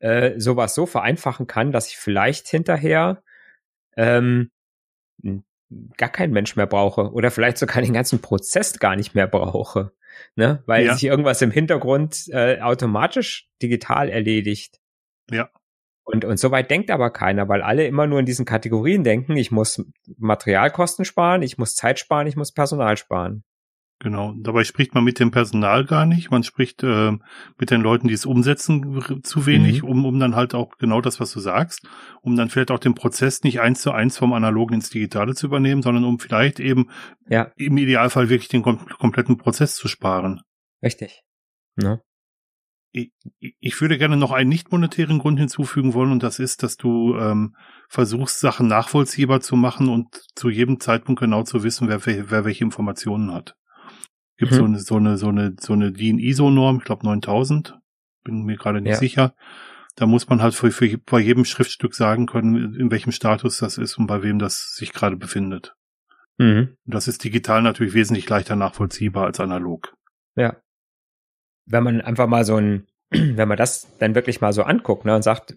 äh, 0.00 0.38
sowas 0.38 0.74
so 0.74 0.84
vereinfachen 0.84 1.46
kann, 1.46 1.72
dass 1.72 1.88
ich 1.88 1.96
vielleicht 1.96 2.48
hinterher 2.48 3.22
ähm, 3.96 4.50
gar 5.96 6.08
keinen 6.08 6.32
Mensch 6.32 6.56
mehr 6.56 6.66
brauche 6.66 7.12
oder 7.12 7.30
vielleicht 7.30 7.58
sogar 7.58 7.80
den 7.80 7.92
ganzen 7.92 8.20
Prozess 8.20 8.78
gar 8.78 8.96
nicht 8.96 9.14
mehr 9.14 9.28
brauche, 9.28 9.92
ne? 10.34 10.62
weil 10.66 10.86
ja. 10.86 10.94
sich 10.94 11.04
irgendwas 11.04 11.40
im 11.42 11.52
Hintergrund 11.52 12.28
äh, 12.30 12.60
automatisch 12.60 13.48
digital 13.62 14.08
erledigt. 14.08 14.80
Ja. 15.30 15.48
Und, 16.04 16.24
und 16.24 16.38
so 16.38 16.50
weit 16.50 16.70
denkt 16.70 16.90
aber 16.90 17.10
keiner, 17.10 17.48
weil 17.48 17.62
alle 17.62 17.86
immer 17.86 18.06
nur 18.06 18.20
in 18.20 18.26
diesen 18.26 18.44
Kategorien 18.44 19.04
denken, 19.04 19.36
ich 19.36 19.50
muss 19.50 19.82
Materialkosten 20.18 21.04
sparen, 21.04 21.42
ich 21.42 21.56
muss 21.56 21.74
Zeit 21.74 21.98
sparen, 21.98 22.26
ich 22.26 22.36
muss 22.36 22.52
Personal 22.52 22.96
sparen. 22.96 23.42
Genau. 24.00 24.34
Dabei 24.36 24.64
spricht 24.64 24.94
man 24.94 25.04
mit 25.04 25.18
dem 25.18 25.30
Personal 25.30 25.86
gar 25.86 26.04
nicht. 26.04 26.30
Man 26.30 26.42
spricht 26.42 26.82
äh, 26.82 27.12
mit 27.58 27.70
den 27.70 27.80
Leuten, 27.80 28.06
die 28.08 28.12
es 28.12 28.26
umsetzen, 28.26 29.22
zu 29.22 29.46
wenig, 29.46 29.82
mhm. 29.82 29.88
um, 29.88 30.04
um 30.04 30.20
dann 30.20 30.36
halt 30.36 30.54
auch 30.54 30.76
genau 30.76 31.00
das, 31.00 31.20
was 31.20 31.32
du 31.32 31.40
sagst, 31.40 31.88
um 32.20 32.36
dann 32.36 32.50
vielleicht 32.50 32.70
auch 32.70 32.78
den 32.78 32.94
Prozess 32.94 33.42
nicht 33.44 33.60
eins 33.60 33.80
zu 33.80 33.92
eins 33.92 34.18
vom 34.18 34.34
Analogen 34.34 34.74
ins 34.74 34.90
Digitale 34.90 35.34
zu 35.34 35.46
übernehmen, 35.46 35.80
sondern 35.80 36.04
um 36.04 36.18
vielleicht 36.18 36.60
eben 36.60 36.90
ja. 37.28 37.50
im 37.56 37.78
Idealfall 37.78 38.28
wirklich 38.28 38.48
den 38.48 38.62
kom 38.62 38.84
kompletten 38.86 39.38
Prozess 39.38 39.74
zu 39.76 39.88
sparen. 39.88 40.42
Richtig. 40.82 41.22
Ja. 41.80 42.00
Ich, 42.96 43.12
ich 43.58 43.80
würde 43.80 43.98
gerne 43.98 44.16
noch 44.16 44.30
einen 44.30 44.48
nicht 44.48 44.70
monetären 44.70 45.18
Grund 45.18 45.40
hinzufügen 45.40 45.94
wollen 45.94 46.12
und 46.12 46.22
das 46.22 46.38
ist, 46.38 46.62
dass 46.62 46.76
du 46.76 47.16
ähm, 47.16 47.56
versuchst, 47.88 48.38
Sachen 48.38 48.68
nachvollziehbar 48.68 49.40
zu 49.40 49.56
machen 49.56 49.88
und 49.88 50.14
zu 50.36 50.48
jedem 50.48 50.78
Zeitpunkt 50.78 51.20
genau 51.20 51.42
zu 51.42 51.64
wissen, 51.64 51.88
wer, 51.88 52.06
wer 52.06 52.44
welche 52.44 52.62
Informationen 52.62 53.34
hat. 53.34 53.56
Gibt 54.36 54.52
mhm. 54.52 54.56
so 54.56 54.64
eine, 54.64 54.78
so 54.78 54.96
eine, 54.96 55.16
so 55.18 55.28
eine, 55.28 55.56
so 55.60 55.72
eine 55.72 55.92
DIN 55.92 56.18
ISO-Norm, 56.18 56.78
ich 56.78 56.84
glaube 56.84 57.04
9000, 57.04 57.76
bin 58.22 58.44
mir 58.44 58.56
gerade 58.56 58.80
nicht 58.80 58.92
ja. 58.92 58.98
sicher. 58.98 59.34
Da 59.96 60.06
muss 60.06 60.28
man 60.28 60.40
halt 60.40 60.54
für, 60.54 60.70
für 60.70 60.96
bei 60.98 61.18
jedem 61.18 61.44
Schriftstück 61.44 61.94
sagen 61.94 62.26
können, 62.26 62.74
in 62.74 62.92
welchem 62.92 63.12
Status 63.12 63.58
das 63.58 63.76
ist 63.76 63.98
und 63.98 64.06
bei 64.06 64.22
wem 64.22 64.38
das 64.38 64.74
sich 64.74 64.92
gerade 64.92 65.16
befindet. 65.16 65.74
Mhm. 66.38 66.76
Das 66.84 67.08
ist 67.08 67.24
digital 67.24 67.62
natürlich 67.62 67.94
wesentlich 67.94 68.28
leichter 68.28 68.54
nachvollziehbar 68.54 69.26
als 69.26 69.40
analog. 69.40 69.96
Ja. 70.36 70.56
Wenn 71.66 71.82
man 71.82 72.00
einfach 72.00 72.26
mal 72.26 72.44
so 72.44 72.56
ein, 72.56 72.86
wenn 73.10 73.48
man 73.48 73.56
das 73.56 73.88
dann 73.98 74.14
wirklich 74.14 74.40
mal 74.40 74.52
so 74.52 74.62
anguckt 74.62 75.04
ne, 75.04 75.14
und 75.14 75.22
sagt, 75.22 75.54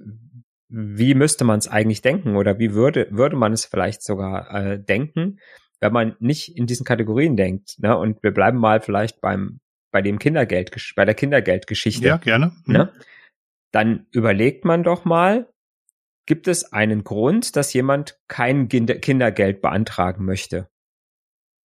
wie 0.70 1.14
müsste 1.14 1.46
man 1.46 1.60
es 1.60 1.68
eigentlich 1.68 2.02
denken 2.02 2.36
oder 2.36 2.60
wie 2.60 2.74
würde, 2.74 3.08
würde 3.10 3.38
man 3.38 3.54
es 3.54 3.66
vielleicht 3.66 4.04
sogar 4.04 4.54
äh, 4.54 4.80
denken, 4.84 5.40
wenn 5.80 5.94
man 5.94 6.16
nicht 6.20 6.58
in 6.58 6.66
diesen 6.66 6.86
Kategorien 6.86 7.38
denkt, 7.38 7.80
ne, 7.80 7.98
und 7.98 8.22
wir 8.24 8.32
bleiben 8.32 8.58
mal 8.58 8.82
vielleicht 8.82 9.22
beim, 9.22 9.60
bei 9.92 10.02
dem 10.02 10.20
Kindergeld, 10.20 10.72
bei 10.96 11.06
der 11.06 11.16
Kindergeldgeschichte. 11.16 12.08
Ja, 12.08 12.18
gerne. 12.18 12.52
Mhm. 12.66 12.74
Ne, 12.74 12.94
dann 13.72 14.08
überlegt 14.12 14.66
man 14.66 14.84
doch 14.84 15.06
mal, 15.06 15.48
gibt 16.26 16.48
es 16.48 16.74
einen 16.74 17.04
Grund, 17.04 17.56
dass 17.56 17.74
jemand 17.74 18.20
kein 18.28 18.68
Kindergeld 18.68 19.62
beantragen 19.62 20.26
möchte? 20.26 20.70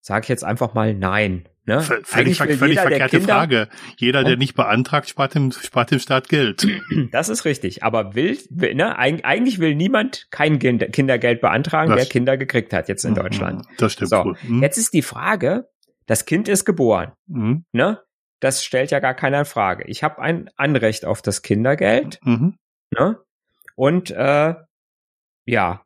Sag 0.02 0.24
ich 0.24 0.28
jetzt 0.28 0.44
einfach 0.44 0.74
mal 0.74 0.94
nein. 0.94 1.48
Ne? 1.70 1.82
Völlig, 1.82 2.38
völlig 2.38 2.80
verkehrte 2.80 3.18
Kinder, 3.18 3.34
Frage. 3.34 3.68
Jeder, 3.96 4.24
der 4.24 4.36
nicht 4.36 4.54
beantragt, 4.54 5.08
spart 5.08 5.36
dem, 5.36 5.52
spart 5.52 5.92
dem 5.92 6.00
Staat 6.00 6.28
Geld. 6.28 6.66
Das 7.12 7.28
ist 7.28 7.44
richtig. 7.44 7.84
Aber 7.84 8.16
will, 8.16 8.36
will 8.50 8.74
ne, 8.74 8.98
eigentlich 8.98 9.60
will 9.60 9.76
niemand 9.76 10.26
kein 10.30 10.58
Kindergeld 10.58 11.40
beantragen, 11.40 11.90
das 11.90 12.00
der 12.00 12.06
Kinder 12.08 12.36
gekriegt 12.36 12.72
hat 12.72 12.88
jetzt 12.88 13.04
in 13.04 13.14
Deutschland. 13.14 13.64
Das 13.78 13.92
stimmt. 13.92 14.10
So, 14.10 14.34
mhm. 14.42 14.62
jetzt 14.62 14.78
ist 14.78 14.92
die 14.92 15.02
Frage, 15.02 15.68
das 16.06 16.24
Kind 16.24 16.48
ist 16.48 16.64
geboren. 16.64 17.12
Mhm. 17.28 17.64
Ne? 17.70 18.00
Das 18.40 18.64
stellt 18.64 18.90
ja 18.90 18.98
gar 18.98 19.14
keiner 19.14 19.40
in 19.40 19.44
Frage. 19.44 19.84
Ich 19.86 20.02
habe 20.02 20.20
ein 20.20 20.50
Anrecht 20.56 21.04
auf 21.04 21.22
das 21.22 21.42
Kindergeld. 21.42 22.18
Mhm. 22.24 22.56
Ne? 22.90 23.18
Und 23.76 24.10
äh, 24.10 24.54
ja, 25.44 25.82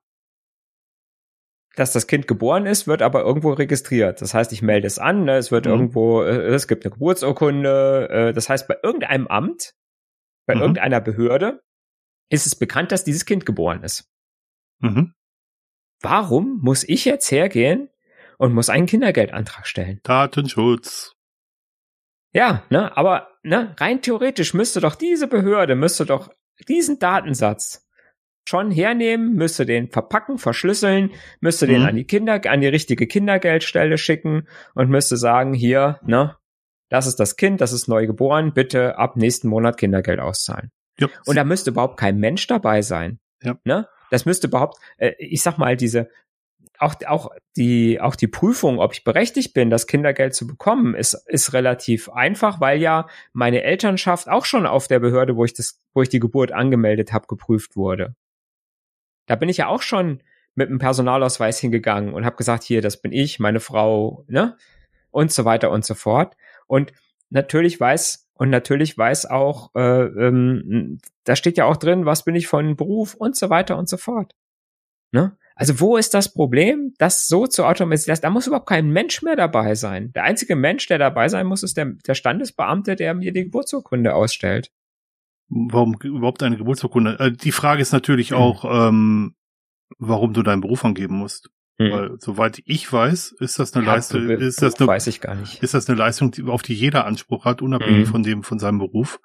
dass 1.77 1.93
das 1.93 2.07
Kind 2.07 2.29
geboren 2.29 2.67
ist, 2.67 2.87
wird 2.87 3.03
aber 3.03 3.23
irgendwo 3.23 3.53
registriert. 3.53 4.21
Das 4.21 4.35
heißt, 4.35 4.53
ich 4.53 4.63
melde 4.63 4.87
es 4.87 4.99
an, 4.99 5.25
ne, 5.25 5.37
es 5.37 5.51
wird 5.51 5.67
mhm. 5.67 5.73
irgendwo, 5.73 6.23
äh, 6.23 6.55
es 6.55 6.69
gibt 6.69 6.85
eine 6.85 6.93
Geburtsurkunde, 6.93 8.09
äh, 8.11 8.33
das 8.33 8.49
heißt, 8.49 8.69
bei 8.69 8.77
irgendeinem 8.83 9.27
Amt, 9.27 9.75
bei 10.47 10.55
mhm. 10.55 10.61
irgendeiner 10.61 11.01
Behörde 11.01 11.63
ist 12.31 12.47
es 12.47 12.55
bekannt, 12.55 12.93
dass 12.93 13.05
dieses 13.05 13.27
Kind 13.27 13.47
geboren 13.47 13.83
ist. 13.83 14.11
Mhm. 14.81 15.15
Warum 16.01 16.61
muss 16.63 16.85
ich 16.85 17.05
jetzt 17.05 17.31
hergehen 17.31 17.89
und 18.39 18.53
muss 18.53 18.69
einen 18.69 18.87
Kindergeldantrag 18.87 19.67
stellen? 19.67 20.01
Datenschutz. 20.03 21.15
Ja, 22.33 22.65
ne, 22.69 22.97
aber 22.97 23.29
ne, 23.43 23.75
rein 23.79 24.03
theoretisch 24.03 24.55
müsste 24.55 24.81
doch 24.81 24.97
diese 24.97 25.29
Behörde, 25.29 25.77
müsste 25.77 26.05
doch 26.05 26.31
diesen 26.69 26.99
Datensatz 26.99 27.84
schon 28.45 28.71
hernehmen, 28.71 29.35
müsste 29.35 29.67
den 29.67 29.91
verpacken, 29.91 30.39
verschlüsseln, 30.39 31.13
müsste 31.41 31.67
mhm. 31.67 31.71
den 31.71 31.83
an 31.83 31.97
die 31.97 32.05
Kinder, 32.05 32.41
an 32.47 32.61
die 32.61 32.69
richtige 32.69 33.07
Kindergeldstelle 33.07 33.99
schicken 33.99 34.47
und 34.75 34.91
müsste 34.91 35.17
sagen, 35.17 35.55
hier, 35.55 35.99
ne, 36.05 36.37
das 36.91 37.07
ist 37.07 37.19
das 37.19 37.37
Kind, 37.37 37.61
das 37.61 37.73
ist 37.73 37.89
neu 37.89 38.07
geboren, 38.07 38.53
bitte 38.53 38.99
ab 38.99 39.17
nächsten 39.17 39.49
Monat 39.49 39.79
Kindergeld 39.79 40.21
auszahlen. 40.21 40.71
Ja. 40.99 41.09
Und 41.27 41.37
da 41.37 41.45
müsste 41.45 41.71
überhaupt 41.71 41.99
kein 41.99 42.19
Mensch 42.19 42.47
dabei 42.47 42.83
sein. 42.83 43.19
Ja. 43.43 43.59
Ne? 43.65 43.89
Das 44.11 44.27
müsste 44.27 44.47
überhaupt, 44.47 44.79
äh, 44.99 45.13
ich 45.19 45.43
sag 45.43 45.59
mal, 45.59 45.77
diese, 45.77 46.09
auch, 46.79 46.95
auch 47.07 47.31
die, 47.57 48.01
auch 48.01 48.15
die 48.15 48.29
Prüfung, 48.29 48.79
ob 48.79 48.93
ich 48.93 49.05
berechtigt 49.05 49.55
bin, 49.55 49.71
das 49.71 49.87
Kindergeld 49.87 50.35
zu 50.35 50.47
bekommen, 50.47 50.95
ist, 50.95 51.15
ist 51.27 51.53
relativ 51.53 52.11
einfach, 52.11 52.61
weil 52.61 52.81
ja 52.81 53.09
meine 53.33 53.63
Elternschaft 53.63 54.29
auch 54.29 54.45
schon 54.45 54.67
auf 54.67 54.87
der 54.87 55.01
Behörde, 55.01 55.37
wo 55.37 55.45
ich 55.45 55.55
das, 55.55 55.81
wo 55.95 56.03
ich 56.03 56.09
die 56.09 56.21
Geburt 56.21 56.53
angemeldet 56.53 57.13
habe, 57.13 57.27
geprüft 57.27 57.77
wurde. 57.77 58.15
Da 59.27 59.37
bin 59.37 59.49
ich 59.49 59.59
ja 59.59 59.69
auch 59.69 59.83
schon 59.83 60.23
mit 60.55 60.69
einem 60.69 60.79
Personalausweis 60.79 61.59
hingegangen 61.59 62.15
und 62.15 62.25
habe 62.25 62.37
gesagt, 62.37 62.63
hier, 62.63 62.81
das 62.81 63.01
bin 63.01 63.13
ich, 63.13 63.41
meine 63.41 63.61
Frau, 63.61 64.25
ne? 64.29 64.57
Und 65.11 65.33
so 65.33 65.45
weiter 65.45 65.71
und 65.71 65.85
so 65.85 65.95
fort. 65.95 66.37
Und 66.67 66.93
natürlich 67.31 67.79
weiß, 67.79 68.31
und 68.35 68.51
natürlich 68.51 68.97
weiß 68.97 69.27
auch, 69.27 69.75
äh, 69.75 70.05
ähm, 70.05 70.99
da 71.25 71.37
steht 71.37 71.57
ja 71.57 71.67
auch 71.67 71.77
drin, 71.77 72.05
was 72.05 72.25
bin 72.25 72.35
ich 72.35 72.47
von 72.47 72.77
Beruf 72.77 73.15
und 73.15 73.37
so 73.37 73.51
weiter 73.51 73.79
und 73.79 73.89
so 73.89 73.97
fort. 73.97 74.35
Ne? 75.13 75.37
Also 75.55 75.79
wo 75.79 75.97
ist 75.97 76.15
das 76.15 76.33
Problem, 76.35 76.95
das 76.99 77.29
so 77.29 77.47
zu 77.47 77.65
automatisieren? 77.65 78.19
Da 78.21 78.31
muss 78.31 78.49
überhaupt 78.49 78.69
kein 78.69 78.91
Mensch 78.91 79.23
mehr 79.23 79.37
dabei 79.37 79.77
sein. 79.77 80.13
Der 80.13 80.25
einzige 80.25 80.57
Mensch, 80.57 80.89
der 80.89 80.99
dabei 80.99 81.29
sein 81.29 81.47
muss, 81.47 81.63
ist 81.63 81.77
der, 81.77 81.93
der 82.07 82.15
Standesbeamte, 82.15 82.97
der 82.97 83.15
mir 83.15 83.33
die 83.33 83.45
Geburtsurkunde 83.45 84.15
ausstellt. 84.15 84.73
Warum 85.49 85.97
überhaupt 86.03 86.43
eine 86.43 86.57
Geburtsurkunde? 86.57 87.19
Äh, 87.19 87.33
die 87.33 87.53
Frage 87.53 87.83
ist 87.83 87.93
natürlich 87.93 88.31
mhm. 88.31 88.37
auch, 88.37 88.89
ähm, 88.89 89.35
warum 89.99 90.33
du 90.33 90.43
deinen 90.43 90.61
Beruf 90.61 90.85
angeben 90.85 91.17
musst. 91.17 91.51
Mhm. 91.79 91.91
Weil, 91.91 92.17
soweit 92.19 92.63
ich 92.65 92.93
weiß, 92.93 93.35
ist 93.41 93.59
das 93.59 93.75
eine 93.75 93.85
ja, 93.85 93.95
Leistung, 93.95 94.29
ist 94.29 94.63
das 94.63 94.79
eine, 94.79 94.87
weiß 94.87 95.07
ich 95.09 95.21
gar 95.21 95.35
nicht. 95.35 95.63
Ist 95.63 95.75
das 95.75 95.89
eine 95.89 95.99
Leistung, 95.99 96.33
auf 96.49 96.63
die 96.63 96.75
jeder 96.75 97.05
Anspruch 97.07 97.45
hat, 97.45 97.63
unabhängig 97.63 98.07
mhm. 98.07 98.11
von 98.11 98.23
dem, 98.23 98.43
von 98.43 98.59
seinem 98.59 98.79
Beruf. 98.79 99.21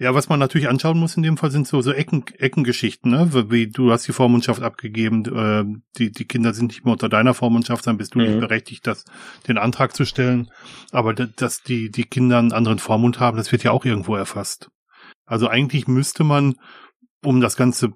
Ja, 0.00 0.14
was 0.14 0.28
man 0.28 0.38
natürlich 0.38 0.68
anschauen 0.68 0.98
muss 0.98 1.16
in 1.16 1.24
dem 1.24 1.36
Fall 1.36 1.50
sind 1.50 1.66
so, 1.66 1.82
so 1.82 1.90
Ecken, 1.90 2.24
Eckengeschichten, 2.38 3.10
ne? 3.10 3.50
Wie 3.50 3.66
du 3.66 3.90
hast 3.90 4.06
die 4.06 4.12
Vormundschaft 4.12 4.62
abgegeben, 4.62 5.24
äh, 5.24 5.64
die, 5.98 6.12
die 6.12 6.24
Kinder 6.24 6.54
sind 6.54 6.68
nicht 6.68 6.84
mehr 6.84 6.92
unter 6.92 7.08
deiner 7.08 7.34
Vormundschaft, 7.34 7.84
dann 7.84 7.96
bist 7.96 8.14
du 8.14 8.20
mhm. 8.20 8.26
nicht 8.26 8.40
berechtigt, 8.40 8.86
das, 8.86 9.04
den 9.48 9.58
Antrag 9.58 9.96
zu 9.96 10.04
stellen. 10.04 10.50
Aber 10.92 11.14
dass 11.14 11.62
die, 11.62 11.90
die 11.90 12.04
Kinder 12.04 12.38
einen 12.38 12.52
anderen 12.52 12.78
Vormund 12.78 13.18
haben, 13.18 13.38
das 13.38 13.50
wird 13.50 13.64
ja 13.64 13.72
auch 13.72 13.84
irgendwo 13.84 14.14
erfasst. 14.14 14.70
Also 15.28 15.48
eigentlich 15.48 15.86
müsste 15.86 16.24
man, 16.24 16.56
um 17.24 17.40
das 17.40 17.56
Ganze 17.56 17.92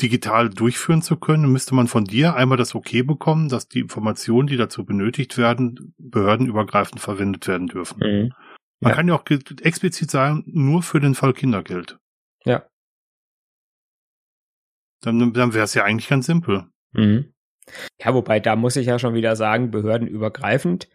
digital 0.00 0.48
durchführen 0.48 1.02
zu 1.02 1.16
können, 1.16 1.50
müsste 1.50 1.74
man 1.74 1.88
von 1.88 2.04
dir 2.04 2.36
einmal 2.36 2.56
das 2.56 2.74
Okay 2.74 3.02
bekommen, 3.02 3.48
dass 3.48 3.68
die 3.68 3.80
Informationen, 3.80 4.46
die 4.46 4.56
dazu 4.56 4.84
benötigt 4.84 5.36
werden, 5.36 5.94
behördenübergreifend 5.98 7.00
verwendet 7.00 7.48
werden 7.48 7.66
dürfen. 7.66 7.98
Mhm. 7.98 8.32
Man 8.80 8.90
ja. 8.90 8.96
kann 8.96 9.08
ja 9.08 9.14
auch 9.14 9.24
explizit 9.60 10.10
sagen, 10.10 10.44
nur 10.46 10.82
für 10.82 11.00
den 11.00 11.16
Fall 11.16 11.32
Kindergeld. 11.32 11.98
Ja. 12.44 12.64
Dann, 15.00 15.32
dann 15.32 15.54
wäre 15.54 15.64
es 15.64 15.74
ja 15.74 15.84
eigentlich 15.84 16.08
ganz 16.08 16.26
simpel. 16.26 16.66
Mhm. 16.92 17.32
Ja, 18.00 18.14
wobei 18.14 18.40
da 18.40 18.56
muss 18.56 18.76
ich 18.76 18.86
ja 18.86 18.98
schon 18.98 19.14
wieder 19.14 19.34
sagen, 19.34 19.70
behördenübergreifend. 19.70 20.88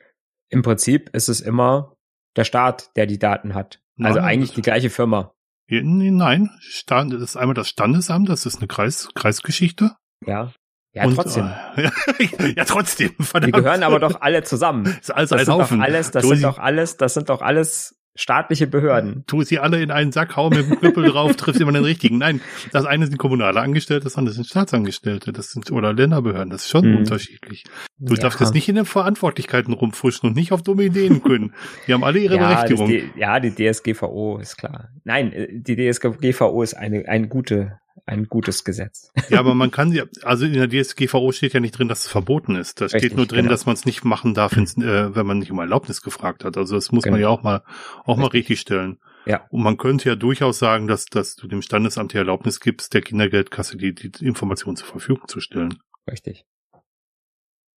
Im 0.50 0.62
Prinzip 0.62 1.10
ist 1.10 1.28
es 1.28 1.42
immer 1.42 1.98
der 2.36 2.46
Staat, 2.46 2.96
der 2.96 3.06
die 3.06 3.20
Daten 3.20 3.54
hat. 3.54 3.82
Also 4.00 4.20
Nein, 4.20 4.28
eigentlich 4.28 4.54
die 4.54 4.62
gleiche 4.62 4.90
Firma. 4.90 5.36
Nein, 5.68 6.50
Stand, 6.60 7.14
das 7.14 7.22
ist 7.22 7.38
einmal 7.38 7.54
das 7.54 7.70
Standesamt, 7.70 8.30
das 8.30 8.46
ist 8.46 8.58
eine 8.58 8.68
Kreis, 8.68 9.10
Kreisgeschichte. 9.16 9.96
Ja. 10.26 10.52
Ja, 10.94 11.06
und, 11.06 11.16
trotzdem. 11.16 11.52
Äh, 11.76 12.54
ja, 12.56 12.66
trotzdem. 12.66 13.16
Verdammt. 13.20 13.56
Die 13.56 13.60
gehören 13.60 13.82
aber 13.82 14.00
doch 14.00 14.22
alle 14.22 14.44
zusammen. 14.44 14.84
Das, 14.84 14.96
ist 14.96 15.12
alles 15.12 15.30
das 15.30 15.46
sind 15.46 15.60
doch 15.60 15.80
alles, 15.80 16.12
das 16.12 16.28
sind 16.28 16.44
doch 16.44 16.60
alles, 16.60 16.98
das 16.98 17.14
sind 17.16 17.30
doch 17.30 17.42
alles 17.42 17.96
staatliche 18.16 18.68
Behörden. 18.68 19.24
Tu 19.28 19.44
sie 19.44 19.60
alle 19.60 19.82
in 19.82 19.92
einen 19.92 20.12
Sack, 20.12 20.36
hau 20.36 20.50
mit 20.50 20.70
dem 20.70 20.80
Knüppel 20.80 21.10
drauf, 21.10 21.36
triffst 21.38 21.60
immer 21.62 21.72
den 21.72 21.84
richtigen. 21.84 22.18
Nein, 22.18 22.42
das 22.72 22.86
eine 22.86 23.08
sind 23.08 23.18
kommunale 23.18 23.60
Angestellte, 23.60 24.04
das 24.04 24.18
andere 24.18 24.36
sind 24.36 24.46
Staatsangestellte, 24.46 25.34
das 25.34 25.52
sind 25.52 25.72
oder 25.72 25.94
Länderbehörden, 25.94 26.50
das 26.50 26.64
ist 26.64 26.70
schon 26.70 26.90
mhm. 26.90 26.98
unterschiedlich. 26.98 27.64
Du 27.98 28.14
ja. 28.14 28.22
darfst 28.22 28.40
jetzt 28.40 28.54
nicht 28.54 28.70
in 28.70 28.76
den 28.76 28.86
Verantwortlichkeiten 28.86 29.74
rumfuschen 29.74 30.30
und 30.30 30.36
nicht 30.36 30.52
auf 30.52 30.62
dumme 30.62 30.84
Ideen 30.84 31.24
können. 31.24 31.54
Die 31.88 31.94
haben 31.94 32.04
alle 32.04 32.20
ihre 32.20 32.36
ja, 32.36 32.48
Berechtigung. 32.48 32.92
ja, 33.16 33.40
die 33.40 33.52
DSGVO 33.52 34.38
ist 34.38 34.58
klar. 34.58 34.90
Nein, 35.04 35.32
äh, 35.34 35.48
die 35.52 35.76
DSGVO 35.76 36.62
ist 36.62 36.76
eine, 36.76 37.08
eine 37.08 37.28
gute 37.28 37.80
ein 38.06 38.26
gutes 38.28 38.64
Gesetz. 38.64 39.12
Ja, 39.30 39.40
aber 39.40 39.56
man 39.56 39.72
kann 39.72 39.92
ja, 39.92 40.04
also 40.24 40.46
in 40.46 40.54
der 40.54 40.70
DSGVO 40.70 41.32
steht 41.32 41.54
ja 41.54 41.60
nicht 41.60 41.78
drin, 41.78 41.88
dass 41.88 42.02
es 42.02 42.08
verboten 42.08 42.56
ist. 42.56 42.82
Da 42.82 42.90
steht 42.90 43.16
nur 43.16 43.26
drin, 43.26 43.44
genau. 43.44 43.52
dass 43.52 43.66
man 43.66 43.76
es 43.76 43.86
nicht 43.86 44.04
machen 44.04 44.34
darf, 44.34 44.58
äh, 44.58 45.16
wenn 45.16 45.26
man 45.26 45.40
nicht 45.40 45.52
um 45.52 45.60
Erlaubnis 45.60 46.02
gefragt 46.02 46.44
hat. 46.44 46.58
Also 46.58 46.76
das 46.76 46.92
muss 46.92 47.04
genau. 47.04 47.14
man 47.14 47.22
ja 47.22 47.30
auch 47.30 47.44
mal 47.44 47.64
auch 48.04 48.18
richtig. 48.18 48.18
mal 48.18 48.28
richtig 48.28 48.60
stellen. 48.60 49.00
Ja. 49.26 49.46
Und 49.50 49.64
man 49.64 49.78
könnte 49.78 50.10
ja 50.10 50.16
durchaus 50.16 50.60
sagen, 50.60 50.88
dass, 50.88 51.06
dass 51.06 51.36
du 51.36 51.48
dem 51.48 51.62
Standesamt 51.62 52.14
die 52.14 52.18
Erlaubnis 52.18 52.60
gibst, 52.60 52.94
der 52.94 53.02
Kindergeldkasse 53.02 53.78
die, 53.78 53.94
die 53.94 54.12
Information 54.26 54.76
zur 54.76 54.88
Verfügung 54.88 55.28
zu 55.28 55.40
stellen. 55.40 55.80
Richtig. 56.10 56.46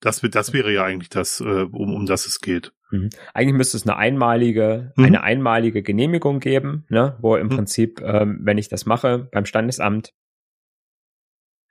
Das, 0.05 0.21
das 0.21 0.53
wäre 0.53 0.71
ja 0.71 0.85
eigentlich 0.85 1.09
das, 1.09 1.41
äh, 1.41 1.45
um, 1.45 1.95
um 1.95 2.05
das 2.05 2.27
es 2.27 2.41
geht. 2.41 2.73
Mhm. 2.91 3.09
Eigentlich 3.33 3.57
müsste 3.57 3.79
es 3.79 3.87
eine 3.87 3.97
einmalige, 3.97 4.93
mhm. 4.97 5.05
eine 5.05 5.23
einmalige 5.23 5.83
Genehmigung 5.83 6.41
geben, 6.41 6.85
ne, 6.91 7.17
wo 7.21 7.37
im 7.37 7.47
mhm. 7.47 7.57
Prinzip, 7.57 8.03
ähm, 8.03 8.41
wenn 8.43 8.59
ich 8.59 8.69
das 8.69 8.85
mache 8.85 9.31
beim 9.33 9.47
Standesamt, 9.47 10.13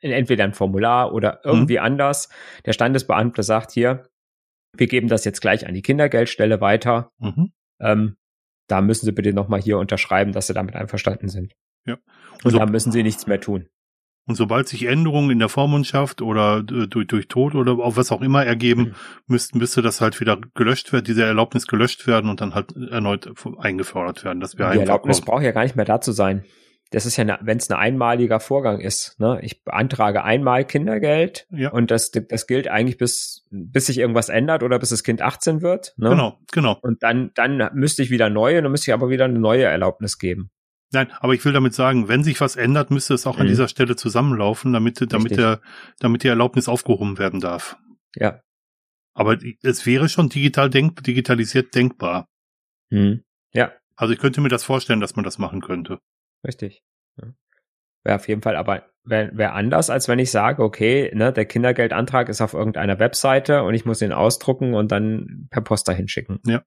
entweder 0.02 0.43
ein 0.43 0.54
Formular 0.54 1.13
oder 1.13 1.41
irgendwie 1.43 1.78
mhm. 1.78 1.84
anders, 1.84 2.30
der 2.65 2.74
Standesbeamte 2.74 3.43
sagt 3.43 3.72
hier, 3.72 4.10
wir 4.76 4.88
geben 4.88 5.08
das 5.08 5.26
jetzt 5.26 5.39
gleich 5.39 5.67
an 5.67 5.76
die 5.76 5.84
Kindergeldstelle 5.84 6.60
weiter. 6.60 7.12
Mhm. 7.19 7.54
Ähm, 7.80 8.17
da 8.67 8.82
müssen 8.82 9.06
Sie 9.06 9.12
bitte 9.12 9.32
nochmal 9.32 9.62
hier 9.62 9.78
unterschreiben, 9.78 10.32
dass 10.32 10.48
Sie 10.48 10.54
damit 10.54 10.76
einverstanden 10.76 11.30
sind. 11.30 11.54
Ja. 11.86 11.96
Und, 11.96 12.46
Und 12.46 12.52
so, 12.52 12.58
da 12.58 12.65
müssen 12.65 12.91
Sie 12.91 13.04
nichts 13.04 13.28
mehr 13.28 13.39
tun. 13.39 13.69
Und 14.25 14.36
sobald 14.36 14.69
sich 14.69 14.86
Änderungen 14.86 15.31
in 15.31 15.39
der 15.39 15.49
Vormundschaft 15.49 16.21
oder 16.21 16.59
äh, 16.59 16.88
durch, 16.88 17.07
durch 17.07 17.27
Tod 17.27 17.55
oder 17.55 17.73
auch 17.73 17.97
was 17.97 18.12
auch 18.12 18.21
immer 18.21 18.45
ergeben, 18.45 18.81
mhm. 18.81 18.93
müsste, 19.27 19.57
müsste 19.57 19.81
das 19.81 19.99
halt 19.99 20.19
wieder 20.21 20.39
gelöscht 20.55 20.93
werden, 20.93 21.03
diese 21.05 21.23
Erlaubnis 21.23 21.67
gelöscht 21.67 22.07
werden 22.07 22.29
und 22.29 22.39
dann 22.39 22.55
halt 22.55 22.73
erneut 22.75 23.29
eingefordert 23.57 24.23
werden. 24.23 24.39
Das 24.39 24.57
wäre 24.57 24.73
Die 24.73 24.79
Erlaubnis 24.79 25.21
braucht 25.21 25.43
ja 25.43 25.51
gar 25.51 25.63
nicht 25.63 25.75
mehr 25.75 25.86
da 25.86 25.99
zu 25.99 26.13
sein. 26.13 26.45
Das 26.93 27.07
ist 27.07 27.17
ja, 27.17 27.39
wenn 27.41 27.57
es 27.57 27.71
ein 27.71 27.75
einmaliger 27.75 28.39
Vorgang 28.39 28.79
ist. 28.79 29.19
Ne? 29.19 29.39
Ich 29.41 29.63
beantrage 29.63 30.23
einmal 30.23 30.63
Kindergeld 30.63 31.47
ja. 31.49 31.71
und 31.71 31.89
das, 31.89 32.12
das 32.12 32.45
gilt 32.45 32.67
eigentlich 32.67 32.97
bis, 32.97 33.47
bis 33.49 33.88
sich 33.88 33.97
irgendwas 33.97 34.29
ändert 34.29 34.62
oder 34.62 34.77
bis 34.77 34.89
das 34.89 35.03
Kind 35.03 35.23
18 35.23 35.63
wird. 35.63 35.95
Ne? 35.97 36.09
Genau, 36.09 36.39
genau. 36.51 36.77
Und 36.83 37.01
dann, 37.01 37.31
dann 37.33 37.71
müsste 37.73 38.03
ich 38.03 38.12
wieder 38.12 38.29
neue, 38.29 38.62
dann 38.62 38.71
müsste 38.71 38.91
ich 38.91 38.93
aber 38.93 39.09
wieder 39.09 39.25
eine 39.25 39.39
neue 39.39 39.63
Erlaubnis 39.63 40.19
geben. 40.19 40.51
Nein, 40.93 41.12
aber 41.19 41.34
ich 41.34 41.43
will 41.43 41.53
damit 41.53 41.73
sagen, 41.73 42.08
wenn 42.08 42.23
sich 42.23 42.39
was 42.39 42.56
ändert, 42.56 42.91
müsste 42.91 43.15
es 43.15 43.25
auch 43.25 43.36
mhm. 43.36 43.41
an 43.41 43.47
dieser 43.47 43.67
Stelle 43.67 43.95
zusammenlaufen, 43.95 44.73
damit, 44.73 45.03
damit 45.12 45.36
der, 45.36 45.60
damit 45.99 46.23
die 46.23 46.27
Erlaubnis 46.27 46.69
aufgehoben 46.69 47.17
werden 47.17 47.39
darf. 47.39 47.77
Ja. 48.15 48.41
Aber 49.15 49.38
es 49.63 49.86
wäre 49.86 50.08
schon 50.08 50.29
digital 50.29 50.69
denk, 50.69 51.03
digitalisiert 51.03 51.73
denkbar. 51.73 52.29
Mhm. 52.91 53.23
Ja. 53.53 53.71
Also 53.95 54.13
ich 54.13 54.19
könnte 54.19 54.41
mir 54.41 54.49
das 54.49 54.63
vorstellen, 54.63 54.99
dass 54.99 55.15
man 55.15 55.25
das 55.25 55.39
machen 55.39 55.62
könnte. 55.62 55.99
Richtig. 56.45 56.84
Ja. 57.17 57.34
Wäre 58.03 58.15
auf 58.15 58.27
jeden 58.27 58.41
Fall 58.41 58.56
aber 58.56 58.88
wäre 59.03 59.32
wär 59.34 59.53
anders, 59.53 59.89
als 59.89 60.08
wenn 60.08 60.19
ich 60.19 60.32
sage, 60.32 60.63
okay, 60.63 61.12
ne, 61.13 61.34
der 61.34 61.45
Kindergeldantrag 61.45 62.29
ist 62.29 62.41
auf 62.41 62.53
irgendeiner 62.53 62.99
Webseite 62.99 63.63
und 63.63 63.73
ich 63.73 63.86
muss 63.86 64.01
ihn 64.01 64.12
ausdrucken 64.12 64.73
und 64.75 64.91
dann 64.91 65.47
per 65.49 65.62
Post 65.62 65.88
dahin 65.88 66.08
schicken. 66.08 66.39
Ja. 66.45 66.63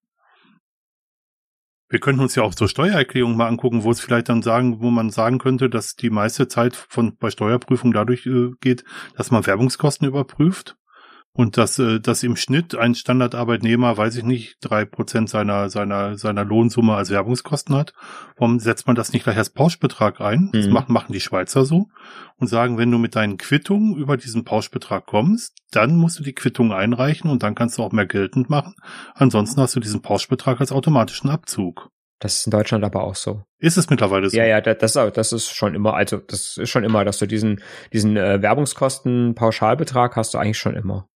Wir 1.89 2.01
könnten 2.01 2.21
uns 2.21 2.35
ja 2.35 2.43
auch 2.43 2.53
so 2.53 2.67
Steuererklärungen 2.67 3.37
mal 3.37 3.47
angucken, 3.47 3.85
wo 3.85 3.91
es 3.91 4.01
vielleicht 4.01 4.29
dann 4.29 4.43
sagen, 4.43 4.81
wo 4.81 4.91
man 4.91 5.11
sagen 5.11 5.39
könnte, 5.39 5.71
dass 5.71 5.95
die 5.95 6.11
meiste 6.11 6.49
Zeit 6.49 6.75
von 6.75 7.17
bei 7.17 7.31
Steuerprüfung 7.31 7.93
dadurch 7.93 8.27
äh, 8.27 8.51
geht, 8.61 8.85
dass 9.17 9.31
man 9.31 9.47
Werbungskosten 9.47 10.07
überprüft 10.07 10.77
und 11.37 11.59
dass, 11.59 11.79
äh, 11.79 12.01
dass 12.01 12.23
im 12.23 12.35
Schnitt 12.35 12.75
ein 12.75 12.95
Standardarbeitnehmer, 12.95 13.97
weiß 13.97 14.17
ich 14.17 14.25
nicht, 14.25 14.57
drei 14.61 14.85
Prozent 14.85 15.29
seiner 15.29 15.69
seiner 15.69 16.17
seiner 16.17 16.45
Lohnsumme 16.45 16.95
als 16.95 17.11
Werbungskosten 17.11 17.77
hat. 17.77 17.93
Warum 18.37 18.59
setzt 18.59 18.87
man 18.87 18.97
das 18.97 19.13
nicht 19.13 19.25
gleich 19.25 19.37
als 19.37 19.51
Pauschbetrag 19.51 20.21
ein? 20.21 20.47
Mhm. 20.47 20.53
Das 20.53 20.67
machen 20.69 20.93
machen 20.93 21.13
die 21.13 21.21
Schweizer 21.21 21.65
so 21.65 21.89
und 22.39 22.47
sagen, 22.47 22.79
wenn 22.79 22.91
du 22.91 22.99
mit 22.99 23.15
deinen 23.17 23.37
Quittungen 23.37 23.97
über 23.97 24.17
diesen 24.17 24.45
Pauschbetrag 24.45 25.07
kommst, 25.07 25.55
dann 25.71 25.97
musst 25.97 26.19
du 26.19 26.23
die 26.23 26.35
Quittung 26.35 26.73
einreichen 26.73 27.31
und 27.31 27.43
dann 27.43 27.55
kannst 27.55 27.79
du 27.79 27.83
auch 27.83 27.93
mehr 27.93 28.07
geltend 28.07 28.49
machen. 28.49 28.75
Ansonsten 29.15 29.61
hast 29.61 29.77
du 29.77 29.81
diesen 29.81 30.03
Pauschbetrag 30.03 30.61
als 30.61 30.73
automatischen 30.73 31.29
Abzug. 31.29 31.91
Das 32.19 32.37
ist 32.37 32.47
in 32.47 32.51
Deutschland 32.51 32.83
aber 32.83 33.05
auch 33.05 33.15
so. 33.15 33.43
Ist 33.59 33.77
es 33.77 33.91
mittlerweile 33.91 34.31
so? 34.31 34.37
Ja, 34.39 34.47
ja, 34.47 34.63
das, 34.63 34.95
das 34.95 35.33
ist 35.33 35.51
schon 35.51 35.75
immer, 35.75 35.93
also 35.93 36.17
das 36.17 36.57
ist 36.57 36.71
schon 36.71 36.83
immer, 36.83 37.05
dass 37.05 37.19
du 37.19 37.27
diesen, 37.27 37.61
diesen 37.93 38.17
äh, 38.17 38.41
Werbungskosten-Pauschalbetrag 38.41 40.17
hast 40.17 40.33
du 40.33 40.39
eigentlich 40.39 40.57
schon 40.57 40.77
immer. 40.77 41.07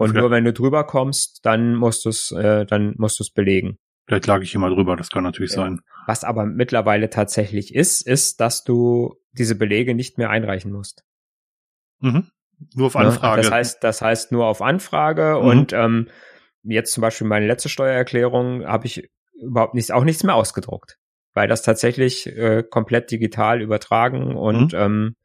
Und 0.00 0.12
Vielleicht. 0.12 0.22
nur 0.22 0.30
wenn 0.30 0.44
du 0.46 0.54
drüber 0.54 0.84
kommst, 0.84 1.44
dann 1.44 1.74
musst 1.74 2.06
du 2.06 2.08
es, 2.08 2.32
äh, 2.32 2.64
dann 2.64 2.94
musst 2.96 3.18
du 3.18 3.22
es 3.22 3.28
belegen. 3.28 3.76
Vielleicht 4.06 4.26
lag 4.26 4.40
ich 4.40 4.54
immer 4.54 4.70
drüber, 4.70 4.96
das 4.96 5.10
kann 5.10 5.24
natürlich 5.24 5.50
ja. 5.50 5.56
sein. 5.56 5.82
Was 6.06 6.24
aber 6.24 6.46
mittlerweile 6.46 7.10
tatsächlich 7.10 7.74
ist, 7.74 8.06
ist, 8.06 8.40
dass 8.40 8.64
du 8.64 9.16
diese 9.32 9.56
Belege 9.56 9.94
nicht 9.94 10.16
mehr 10.16 10.30
einreichen 10.30 10.72
musst. 10.72 11.04
Mhm. 11.98 12.30
Nur 12.74 12.86
auf 12.86 12.94
ne? 12.94 13.00
Anfrage. 13.00 13.42
Das 13.42 13.50
heißt, 13.50 13.84
das 13.84 14.00
heißt 14.00 14.32
nur 14.32 14.46
auf 14.46 14.62
Anfrage 14.62 15.36
mhm. 15.38 15.46
und 15.46 15.72
ähm, 15.74 16.08
jetzt 16.62 16.94
zum 16.94 17.02
Beispiel 17.02 17.26
meine 17.26 17.46
letzte 17.46 17.68
Steuererklärung 17.68 18.64
habe 18.64 18.86
ich 18.86 19.10
überhaupt 19.34 19.74
nichts, 19.74 19.90
auch 19.90 20.04
nichts 20.04 20.24
mehr 20.24 20.34
ausgedruckt, 20.34 20.96
weil 21.34 21.46
das 21.46 21.60
tatsächlich 21.60 22.26
äh, 22.26 22.62
komplett 22.62 23.10
digital 23.10 23.60
übertragen 23.60 24.34
und 24.34 24.72
mhm. 24.72 24.78
ähm, 24.78 25.16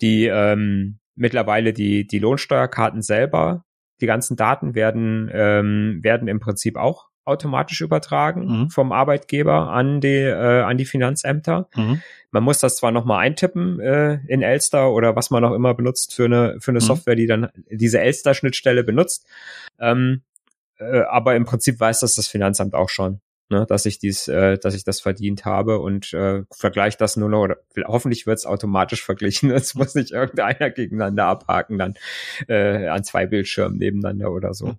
die 0.00 0.26
ähm, 0.26 0.98
mittlerweile 1.14 1.72
die, 1.72 2.08
die 2.08 2.18
Lohnsteuerkarten 2.18 3.02
selber, 3.02 3.64
die 4.00 4.06
ganzen 4.06 4.36
Daten 4.36 4.74
werden, 4.74 5.30
ähm, 5.32 6.00
werden 6.02 6.28
im 6.28 6.40
Prinzip 6.40 6.76
auch 6.76 7.08
automatisch 7.24 7.80
übertragen 7.80 8.46
mhm. 8.46 8.70
vom 8.70 8.92
Arbeitgeber 8.92 9.70
an 9.70 10.00
die, 10.00 10.08
äh, 10.08 10.62
an 10.62 10.78
die 10.78 10.84
Finanzämter. 10.84 11.68
Mhm. 11.76 12.02
Man 12.30 12.42
muss 12.42 12.58
das 12.58 12.76
zwar 12.76 12.92
nochmal 12.92 13.20
eintippen 13.20 13.80
äh, 13.80 14.20
in 14.26 14.42
Elster 14.42 14.92
oder 14.92 15.16
was 15.16 15.30
man 15.30 15.44
auch 15.44 15.52
immer 15.52 15.74
benutzt 15.74 16.14
für 16.14 16.24
eine, 16.24 16.56
für 16.60 16.70
eine 16.70 16.80
mhm. 16.80 16.84
Software, 16.84 17.16
die 17.16 17.26
dann 17.26 17.48
diese 17.70 18.00
Elster-Schnittstelle 18.00 18.84
benutzt. 18.84 19.26
Ähm, 19.78 20.22
äh, 20.78 21.02
aber 21.02 21.36
im 21.36 21.44
Prinzip 21.44 21.78
weiß 21.78 22.00
das 22.00 22.14
das 22.14 22.26
Finanzamt 22.28 22.74
auch 22.74 22.88
schon 22.88 23.20
ne, 23.50 23.66
dass 23.68 23.84
ich 23.84 23.98
dies, 23.98 24.28
äh, 24.28 24.58
dass 24.58 24.74
ich 24.74 24.84
das 24.84 25.00
verdient 25.00 25.44
habe 25.44 25.80
und 25.80 26.12
äh, 26.12 26.44
vergleiche 26.50 26.96
das 26.96 27.16
nur 27.16 27.28
noch, 27.28 27.42
oder 27.42 27.56
hoffentlich 27.86 28.26
wird 28.26 28.38
es 28.38 28.46
automatisch 28.46 29.04
verglichen. 29.04 29.50
Es 29.60 29.74
muss 29.74 29.94
nicht 29.94 30.12
irgendeiner 30.12 30.70
gegeneinander 30.70 31.26
abhaken 31.26 31.78
dann 31.78 31.94
äh, 32.48 32.86
an 32.86 33.04
zwei 33.04 33.26
Bildschirmen 33.26 33.76
nebeneinander 33.76 34.30
oder 34.32 34.54
so. 34.54 34.76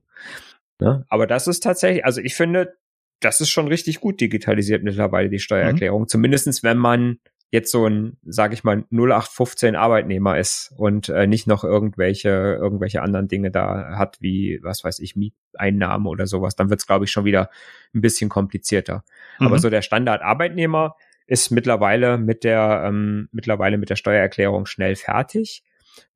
Ne? 0.79 1.05
Aber 1.09 1.27
das 1.27 1.47
ist 1.47 1.61
tatsächlich, 1.61 2.05
also 2.05 2.21
ich 2.21 2.35
finde, 2.35 2.75
das 3.19 3.39
ist 3.39 3.51
schon 3.51 3.67
richtig 3.67 3.99
gut 3.99 4.19
digitalisiert 4.19 4.83
mittlerweile, 4.83 5.29
die 5.29 5.39
Steuererklärung. 5.39 6.03
Mhm. 6.03 6.07
Zumindestens 6.07 6.63
wenn 6.63 6.77
man 6.77 7.19
jetzt 7.51 7.69
so 7.69 7.85
ein, 7.85 8.17
sage 8.23 8.53
ich 8.53 8.63
mal, 8.63 8.85
0815 8.91 9.75
Arbeitnehmer 9.75 10.39
ist 10.39 10.73
und 10.77 11.09
äh, 11.09 11.27
nicht 11.27 11.47
noch 11.47 11.63
irgendwelche 11.63 12.29
irgendwelche 12.29 13.01
anderen 13.01 13.27
Dinge 13.27 13.51
da 13.51 13.97
hat, 13.97 14.17
wie 14.21 14.59
was 14.63 14.83
weiß 14.83 14.99
ich 14.99 15.15
Mieteinnahmen 15.15 16.07
oder 16.07 16.27
sowas, 16.27 16.55
dann 16.55 16.69
wird's 16.69 16.87
glaube 16.87 17.05
ich 17.05 17.11
schon 17.11 17.25
wieder 17.25 17.49
ein 17.93 18.01
bisschen 18.01 18.29
komplizierter. 18.29 19.03
Mhm. 19.39 19.47
Aber 19.47 19.59
so 19.59 19.69
der 19.69 19.81
Standard 19.81 20.21
Arbeitnehmer 20.21 20.95
ist 21.27 21.51
mittlerweile 21.51 22.17
mit 22.17 22.43
der 22.45 22.83
ähm, 22.85 23.27
mittlerweile 23.31 23.77
mit 23.77 23.89
der 23.89 23.97
Steuererklärung 23.97 24.65
schnell 24.65 24.95
fertig 24.95 25.63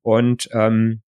und 0.00 0.48
ähm, 0.52 1.02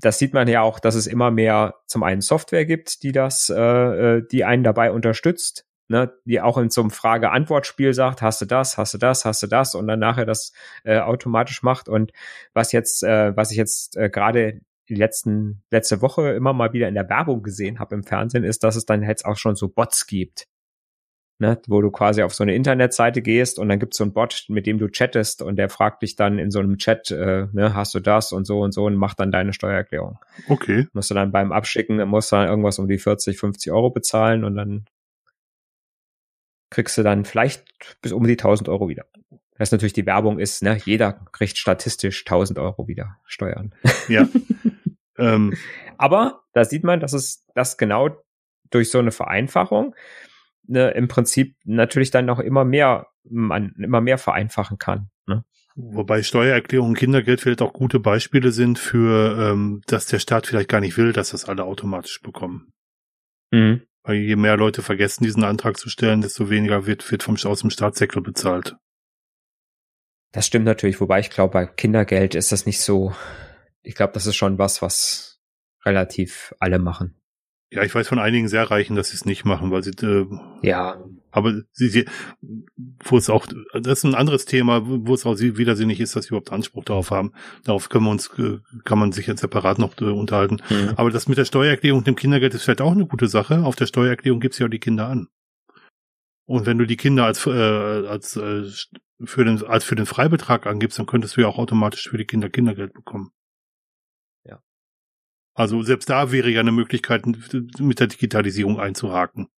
das 0.00 0.18
sieht 0.18 0.32
man 0.32 0.46
ja 0.46 0.62
auch, 0.62 0.78
dass 0.78 0.94
es 0.94 1.06
immer 1.06 1.30
mehr 1.30 1.74
zum 1.86 2.02
einen 2.04 2.20
Software 2.20 2.64
gibt, 2.64 3.02
die 3.02 3.12
das, 3.12 3.50
äh, 3.50 3.56
äh 3.56 4.22
die 4.30 4.44
einen 4.44 4.62
dabei 4.62 4.92
unterstützt, 4.92 5.67
ne, 5.88 6.12
die 6.24 6.40
auch 6.40 6.58
in 6.58 6.70
so 6.70 6.82
einem 6.82 6.90
Frage-Antwort-Spiel 6.90 7.94
sagt, 7.94 8.22
hast 8.22 8.40
du 8.40 8.46
das, 8.46 8.78
hast 8.78 8.94
du 8.94 8.98
das, 8.98 9.24
hast 9.24 9.42
du 9.42 9.46
das 9.46 9.74
und 9.74 9.88
dann 9.88 9.98
nachher 9.98 10.26
das 10.26 10.52
äh, 10.84 10.98
automatisch 10.98 11.62
macht. 11.62 11.88
Und 11.88 12.12
was 12.52 12.72
jetzt, 12.72 13.02
äh, 13.02 13.36
was 13.36 13.50
ich 13.50 13.56
jetzt 13.56 13.96
äh, 13.96 14.10
gerade 14.10 14.60
die 14.88 14.94
letzten, 14.94 15.62
letzte 15.70 16.00
Woche 16.00 16.30
immer 16.30 16.52
mal 16.52 16.72
wieder 16.72 16.88
in 16.88 16.94
der 16.94 17.08
Werbung 17.08 17.42
gesehen 17.42 17.78
habe 17.78 17.94
im 17.94 18.04
Fernsehen, 18.04 18.44
ist, 18.44 18.64
dass 18.64 18.76
es 18.76 18.86
dann 18.86 19.02
jetzt 19.02 19.24
auch 19.24 19.36
schon 19.36 19.56
so 19.56 19.68
Bots 19.68 20.06
gibt. 20.06 20.46
Ne, 21.40 21.56
wo 21.68 21.80
du 21.80 21.92
quasi 21.92 22.24
auf 22.24 22.34
so 22.34 22.42
eine 22.42 22.52
Internetseite 22.52 23.22
gehst 23.22 23.60
und 23.60 23.68
dann 23.68 23.78
gibt's 23.78 23.96
so 23.96 24.02
einen 24.02 24.12
Bot, 24.12 24.46
mit 24.48 24.66
dem 24.66 24.78
du 24.78 24.88
chattest 24.88 25.40
und 25.40 25.54
der 25.54 25.68
fragt 25.68 26.02
dich 26.02 26.16
dann 26.16 26.36
in 26.40 26.50
so 26.50 26.58
einem 26.58 26.78
Chat, 26.78 27.12
äh, 27.12 27.46
ne, 27.52 27.74
hast 27.74 27.94
du 27.94 28.00
das 28.00 28.32
und 28.32 28.44
so 28.44 28.60
und 28.60 28.72
so 28.72 28.86
und 28.86 28.96
macht 28.96 29.20
dann 29.20 29.30
deine 29.30 29.52
Steuererklärung. 29.52 30.18
Okay. 30.48 30.88
Musst 30.94 31.10
du 31.10 31.14
dann 31.14 31.30
beim 31.30 31.52
Abschicken, 31.52 32.04
musst 32.08 32.32
du 32.32 32.36
dann 32.36 32.48
irgendwas 32.48 32.80
um 32.80 32.88
die 32.88 32.98
40, 32.98 33.38
50 33.38 33.70
Euro 33.70 33.90
bezahlen 33.90 34.42
und 34.42 34.56
dann 34.56 34.86
kriegst 36.70 36.98
du 36.98 37.02
dann 37.02 37.24
vielleicht 37.24 37.64
bis 38.02 38.12
um 38.12 38.24
die 38.24 38.32
1000 38.32 38.68
Euro 38.68 38.88
wieder. 38.88 39.06
Das 39.56 39.72
natürlich 39.72 39.92
die 39.92 40.06
Werbung 40.06 40.38
ist, 40.38 40.62
ne, 40.62 40.78
jeder 40.84 41.12
kriegt 41.32 41.58
statistisch 41.58 42.20
1000 42.20 42.58
Euro 42.58 42.86
wieder 42.86 43.16
Steuern. 43.24 43.74
Ja. 44.08 44.28
ähm. 45.18 45.54
Aber 45.98 46.44
da 46.52 46.64
sieht 46.64 46.84
man, 46.84 47.00
dass 47.00 47.12
es 47.12 47.44
das 47.54 47.76
genau 47.76 48.10
durch 48.70 48.90
so 48.90 48.98
eine 48.98 49.10
Vereinfachung 49.10 49.94
ne, 50.68 50.90
im 50.90 51.08
Prinzip 51.08 51.56
natürlich 51.64 52.10
dann 52.10 52.26
noch 52.26 52.38
immer 52.38 52.64
mehr, 52.64 53.08
man 53.24 53.74
immer 53.78 54.00
mehr 54.00 54.18
vereinfachen 54.18 54.78
kann. 54.78 55.10
Ne? 55.26 55.44
Wobei 55.74 56.22
Steuererklärung 56.22 56.90
und 56.90 56.98
Kindergeld 56.98 57.40
vielleicht 57.40 57.62
auch 57.62 57.72
gute 57.72 58.00
Beispiele 58.00 58.52
sind 58.52 58.78
für, 58.78 59.50
ähm, 59.50 59.82
dass 59.86 60.06
der 60.06 60.18
Staat 60.18 60.46
vielleicht 60.46 60.68
gar 60.68 60.80
nicht 60.80 60.96
will, 60.96 61.12
dass 61.12 61.30
das 61.30 61.46
alle 61.46 61.64
automatisch 61.64 62.20
bekommen. 62.22 62.72
Mhm. 63.50 63.82
Weil 64.08 64.16
je 64.16 64.36
mehr 64.36 64.56
Leute 64.56 64.80
vergessen, 64.80 65.24
diesen 65.24 65.44
Antrag 65.44 65.76
zu 65.76 65.90
stellen, 65.90 66.22
desto 66.22 66.48
weniger 66.48 66.86
wird, 66.86 67.10
wird 67.10 67.22
vom, 67.22 67.36
aus 67.44 67.60
dem 67.60 67.68
Staatssektor 67.68 68.22
bezahlt. 68.22 68.74
Das 70.32 70.46
stimmt 70.46 70.64
natürlich, 70.64 70.98
wobei 70.98 71.20
ich 71.20 71.28
glaube, 71.28 71.52
bei 71.52 71.66
Kindergeld 71.66 72.34
ist 72.34 72.50
das 72.50 72.64
nicht 72.64 72.80
so. 72.80 73.14
Ich 73.82 73.94
glaube, 73.94 74.14
das 74.14 74.24
ist 74.24 74.36
schon 74.36 74.56
was, 74.56 74.80
was 74.80 75.42
relativ 75.84 76.54
alle 76.58 76.78
machen. 76.78 77.20
Ja, 77.70 77.82
ich 77.82 77.94
weiß 77.94 78.08
von 78.08 78.18
einigen 78.18 78.48
sehr 78.48 78.70
Reichen, 78.70 78.96
dass 78.96 79.08
sie 79.08 79.16
es 79.16 79.26
nicht 79.26 79.44
machen, 79.44 79.70
weil 79.70 79.82
sie 79.82 79.90
äh, 79.90 80.26
ja. 80.62 81.04
Aber 81.38 81.62
sie, 81.72 81.88
sie, 81.88 82.04
wo 83.04 83.16
es 83.16 83.30
auch, 83.30 83.46
das 83.72 83.98
ist 83.98 84.04
ein 84.04 84.14
anderes 84.14 84.44
Thema, 84.44 84.82
wo 84.84 85.14
es 85.14 85.24
auch 85.24 85.38
widersinnig 85.38 86.00
ist, 86.00 86.14
dass 86.14 86.24
sie 86.24 86.28
überhaupt 86.28 86.52
Anspruch 86.52 86.84
darauf 86.84 87.10
haben. 87.10 87.32
Darauf 87.64 87.88
können 87.88 88.04
wir 88.04 88.10
uns, 88.10 88.30
äh, 88.38 88.58
kann 88.84 88.98
man 88.98 89.12
sich 89.12 89.26
jetzt 89.26 89.40
separat 89.40 89.78
noch 89.78 89.98
äh, 90.00 90.04
unterhalten. 90.04 90.58
Mhm. 90.68 90.94
Aber 90.96 91.10
das 91.10 91.28
mit 91.28 91.38
der 91.38 91.44
Steuererklärung 91.44 91.98
und 91.98 92.06
dem 92.06 92.16
Kindergeld 92.16 92.54
ist 92.54 92.64
vielleicht 92.64 92.80
auch 92.80 92.92
eine 92.92 93.06
gute 93.06 93.28
Sache. 93.28 93.64
Auf 93.64 93.76
der 93.76 93.86
Steuererklärung 93.86 94.40
gibt's 94.40 94.58
ja 94.58 94.68
die 94.68 94.80
Kinder 94.80 95.08
an. 95.08 95.28
Und 96.46 96.66
wenn 96.66 96.78
du 96.78 96.86
die 96.86 96.96
Kinder 96.96 97.24
als, 97.24 97.46
äh, 97.46 97.50
als, 97.50 98.36
äh, 98.36 98.64
für 99.24 99.44
den, 99.44 99.62
als 99.64 99.84
für 99.84 99.96
den 99.96 100.06
Freibetrag 100.06 100.66
angibst, 100.66 100.98
dann 100.98 101.06
könntest 101.06 101.36
du 101.36 101.40
ja 101.40 101.48
auch 101.48 101.58
automatisch 101.58 102.08
für 102.08 102.18
die 102.18 102.24
Kinder 102.24 102.48
Kindergeld 102.48 102.92
bekommen. 102.92 103.32
Also 105.58 105.82
selbst 105.82 106.08
da 106.08 106.30
wäre 106.30 106.50
ja 106.50 106.60
eine 106.60 106.70
Möglichkeit, 106.70 107.26
mit 107.26 107.98
der 107.98 108.06
Digitalisierung 108.06 108.78
einzuhaken. 108.78 109.48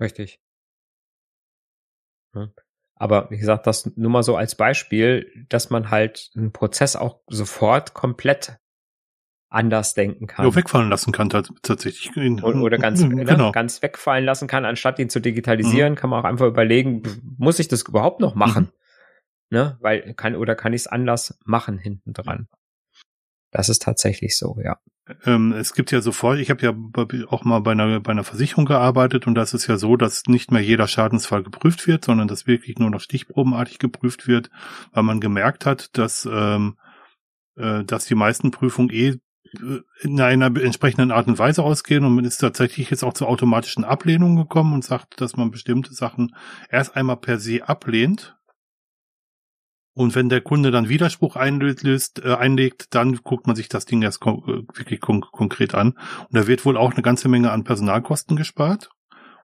Richtig. 0.00 0.40
Aber 2.96 3.30
wie 3.30 3.38
gesagt, 3.38 3.66
das 3.66 3.90
nur 3.96 4.10
mal 4.10 4.22
so 4.22 4.36
als 4.36 4.54
Beispiel, 4.54 5.46
dass 5.48 5.70
man 5.70 5.90
halt 5.90 6.30
einen 6.36 6.52
Prozess 6.52 6.96
auch 6.96 7.20
sofort 7.26 7.92
komplett 7.94 8.58
anders 9.54 9.94
denken 9.94 10.26
kann. 10.26 10.46
Ja, 10.46 10.54
wegfallen 10.54 10.90
lassen 10.90 11.12
kann 11.12 11.28
tatsächlich. 11.28 12.10
Oder 12.16 12.78
ganz, 12.78 13.00
ne, 13.04 13.24
genau. 13.24 13.52
ganz 13.52 13.82
wegfallen 13.82 14.24
lassen 14.24 14.48
kann, 14.48 14.64
anstatt 14.64 14.98
ihn 14.98 15.08
zu 15.08 15.20
digitalisieren, 15.20 15.92
mhm. 15.92 15.96
kann 15.96 16.10
man 16.10 16.20
auch 16.20 16.28
einfach 16.28 16.46
überlegen, 16.46 17.02
muss 17.38 17.58
ich 17.58 17.68
das 17.68 17.82
überhaupt 17.82 18.20
noch 18.20 18.34
machen? 18.34 18.64
Mhm. 18.64 18.72
Ne? 19.50 19.78
Weil 19.80 20.14
kann 20.14 20.34
oder 20.34 20.56
kann 20.56 20.72
ich 20.72 20.82
es 20.82 20.86
anders 20.86 21.38
machen 21.44 21.78
hinten 21.78 22.12
dran? 22.12 22.48
Das 23.50 23.68
ist 23.68 23.82
tatsächlich 23.82 24.36
so, 24.36 24.58
ja. 24.62 24.78
Ähm, 25.26 25.52
es 25.52 25.74
gibt 25.74 25.90
ja 25.90 26.00
sofort, 26.00 26.38
ich 26.38 26.50
habe 26.50 26.64
ja 26.64 26.74
auch 27.28 27.44
mal 27.44 27.60
bei 27.60 27.72
einer, 27.72 28.00
bei 28.00 28.12
einer 28.12 28.24
Versicherung 28.24 28.64
gearbeitet 28.64 29.26
und 29.26 29.34
das 29.34 29.52
ist 29.52 29.66
ja 29.66 29.76
so, 29.76 29.96
dass 29.96 30.22
nicht 30.26 30.50
mehr 30.50 30.62
jeder 30.62 30.88
Schadensfall 30.88 31.42
geprüft 31.42 31.86
wird, 31.86 32.04
sondern 32.06 32.26
dass 32.26 32.46
wirklich 32.46 32.78
nur 32.78 32.90
noch 32.90 33.00
stichprobenartig 33.00 33.78
geprüft 33.78 34.26
wird, 34.26 34.50
weil 34.92 35.02
man 35.02 35.20
gemerkt 35.20 35.66
hat, 35.66 35.96
dass, 35.98 36.26
ähm, 36.30 36.78
äh, 37.56 37.84
dass 37.84 38.06
die 38.06 38.14
meisten 38.14 38.50
Prüfungen 38.50 38.90
eh 38.90 39.08
äh, 39.08 39.80
in 40.00 40.18
einer 40.20 40.46
entsprechenden 40.56 41.10
Art 41.10 41.26
und 41.26 41.38
Weise 41.38 41.62
ausgehen 41.62 42.06
und 42.06 42.14
man 42.14 42.24
ist 42.24 42.38
tatsächlich 42.38 42.88
jetzt 42.88 43.04
auch 43.04 43.12
zur 43.12 43.28
automatischen 43.28 43.84
Ablehnung 43.84 44.36
gekommen 44.36 44.72
und 44.72 44.84
sagt, 44.84 45.20
dass 45.20 45.36
man 45.36 45.50
bestimmte 45.50 45.92
Sachen 45.92 46.34
erst 46.70 46.96
einmal 46.96 47.18
per 47.18 47.38
se 47.38 47.68
ablehnt, 47.68 48.36
und 49.94 50.16
wenn 50.16 50.28
der 50.28 50.40
Kunde 50.40 50.72
dann 50.72 50.88
Widerspruch 50.88 51.36
einlöst, 51.36 52.20
äh, 52.24 52.34
einlegt, 52.34 52.94
dann 52.94 53.16
guckt 53.22 53.46
man 53.46 53.54
sich 53.54 53.68
das 53.68 53.86
Ding 53.86 54.02
erst 54.02 54.20
kon 54.20 54.42
äh, 54.42 54.78
wirklich 54.78 55.00
kon 55.00 55.20
konkret 55.20 55.74
an. 55.74 55.90
Und 55.90 56.32
da 56.32 56.48
wird 56.48 56.64
wohl 56.64 56.76
auch 56.76 56.92
eine 56.92 57.02
ganze 57.02 57.28
Menge 57.28 57.52
an 57.52 57.62
Personalkosten 57.62 58.36
gespart. 58.36 58.90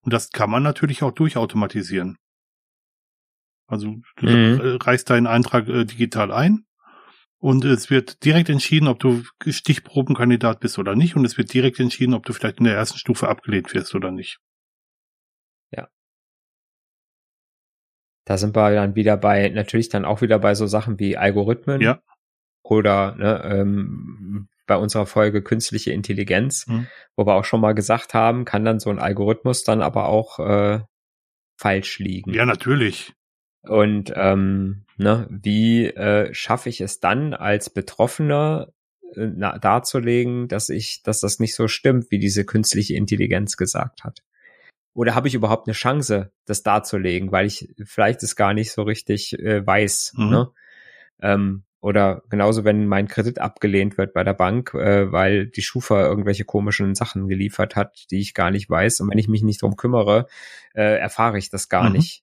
Und 0.03 0.13
das 0.13 0.31
kann 0.31 0.51
man 0.51 0.65
natürlich 0.65 1.05
auch 1.05 1.13
durchautomatisieren. 1.13 2.17
Also 3.69 3.97
du 4.17 4.27
mhm. 4.27 4.79
reichst 4.81 5.09
deinen 5.11 5.29
Eintrag 5.29 5.69
äh, 5.69 5.85
digital 5.85 6.33
ein 6.33 6.65
und 7.39 7.65
es 7.65 7.89
wird 7.89 8.25
direkt 8.25 8.49
entschieden, 8.49 8.89
ob 8.89 8.99
du 8.99 9.23
Stichprobenkandidat 9.47 10.59
bist 10.59 10.81
oder 10.81 10.97
nicht. 10.97 11.15
Und 11.15 11.25
es 11.25 11.39
wird 11.39 11.55
direkt 11.55 11.79
entschieden, 11.79 12.15
ob 12.15 12.27
du 12.27 12.33
vielleicht 12.33 12.59
in 12.59 12.65
der 12.65 12.75
ersten 12.75 12.99
Stufe 12.99 13.29
abgelehnt 13.29 13.73
wirst 13.73 13.95
oder 13.95 14.11
nicht. 14.11 14.41
Da 18.31 18.39
sind 18.39 18.55
wir 18.55 18.73
dann 18.73 18.95
wieder 18.95 19.17
bei, 19.17 19.49
natürlich 19.49 19.89
dann 19.89 20.05
auch 20.05 20.21
wieder 20.21 20.39
bei 20.39 20.55
so 20.55 20.69
Sachen 20.69 21.01
wie 21.01 21.17
Algorithmen. 21.17 21.81
Ja. 21.81 22.01
Oder 22.63 23.17
ne, 23.17 23.43
ähm, 23.45 24.47
bei 24.69 24.77
unserer 24.77 25.07
Folge 25.07 25.43
künstliche 25.43 25.91
Intelligenz, 25.91 26.69
mhm. 26.69 26.87
wo 27.17 27.27
wir 27.27 27.35
auch 27.35 27.45
schon 27.45 27.61
mal 27.61 27.75
gesagt 27.75 28.15
haben, 28.15 28.45
kann 28.45 28.65
dann 28.65 28.79
so 28.79 28.89
ein 28.89 29.01
Algorithmus 29.01 29.65
dann 29.65 29.83
aber 29.83 30.09
auch 30.09 30.39
äh, 30.39 30.79
falsch 31.57 31.99
liegen. 31.99 32.33
Ja, 32.33 32.47
natürlich. 32.47 33.15
Und 33.63 34.13
ähm, 34.15 34.85
ne, 34.97 35.27
wie 35.29 35.87
äh, 35.87 36.33
schaffe 36.33 36.69
ich 36.69 36.81
es 36.81 37.01
dann 37.01 37.35
als 37.35 37.69
Betroffener 37.69 38.69
äh, 39.17 39.27
na, 39.27 39.59
darzulegen, 39.59 40.47
dass 40.47 40.69
ich, 40.69 41.03
dass 41.03 41.19
das 41.19 41.41
nicht 41.41 41.57
so 41.57 41.67
stimmt, 41.67 42.13
wie 42.13 42.21
diese 42.21 42.45
künstliche 42.45 42.95
Intelligenz 42.95 43.57
gesagt 43.57 44.05
hat? 44.05 44.21
Oder 44.93 45.15
habe 45.15 45.29
ich 45.29 45.35
überhaupt 45.35 45.69
eine 45.69 45.75
Chance, 45.75 46.33
das 46.47 46.63
darzulegen, 46.63 47.33
weil 47.33 47.47
ich 47.47 47.73
vielleicht 47.85 48.23
es 48.23 48.37
gar 48.37 48.55
nicht 48.55 48.73
so 48.73 48.83
richtig 48.83 49.39
äh, 49.39 49.65
weiß. 49.65 50.15
Mhm. 50.17 50.31
Ne? 50.31 50.51
Ähm, 51.23 51.65
oder 51.81 52.23
genauso, 52.29 52.65
wenn 52.65 52.87
mein 52.87 53.09
Kredit 53.09 53.39
abgelehnt 53.39 53.97
wird 53.97 54.13
bei 54.13 54.23
der 54.23 54.35
Bank, 54.35 54.75
äh, 54.75 55.11
weil 55.11 55.47
die 55.47 55.63
Schufa 55.63 56.03
irgendwelche 56.03 56.45
komischen 56.45 56.95
Sachen 56.95 57.29
geliefert 57.29 57.75
hat, 57.75 58.07
die 58.11 58.21
ich 58.21 58.35
gar 58.35 58.51
nicht 58.51 58.69
weiß. 58.69 59.01
Und 59.01 59.11
wenn 59.11 59.19
ich 59.19 59.29
mich 59.29 59.43
nicht 59.43 59.63
drum 59.63 59.77
kümmere, 59.77 60.27
äh, 60.75 60.99
erfahre 60.99 61.39
ich 61.39 61.49
das 61.49 61.69
gar 61.69 61.89
mhm. 61.89 61.97
nicht. 61.97 62.23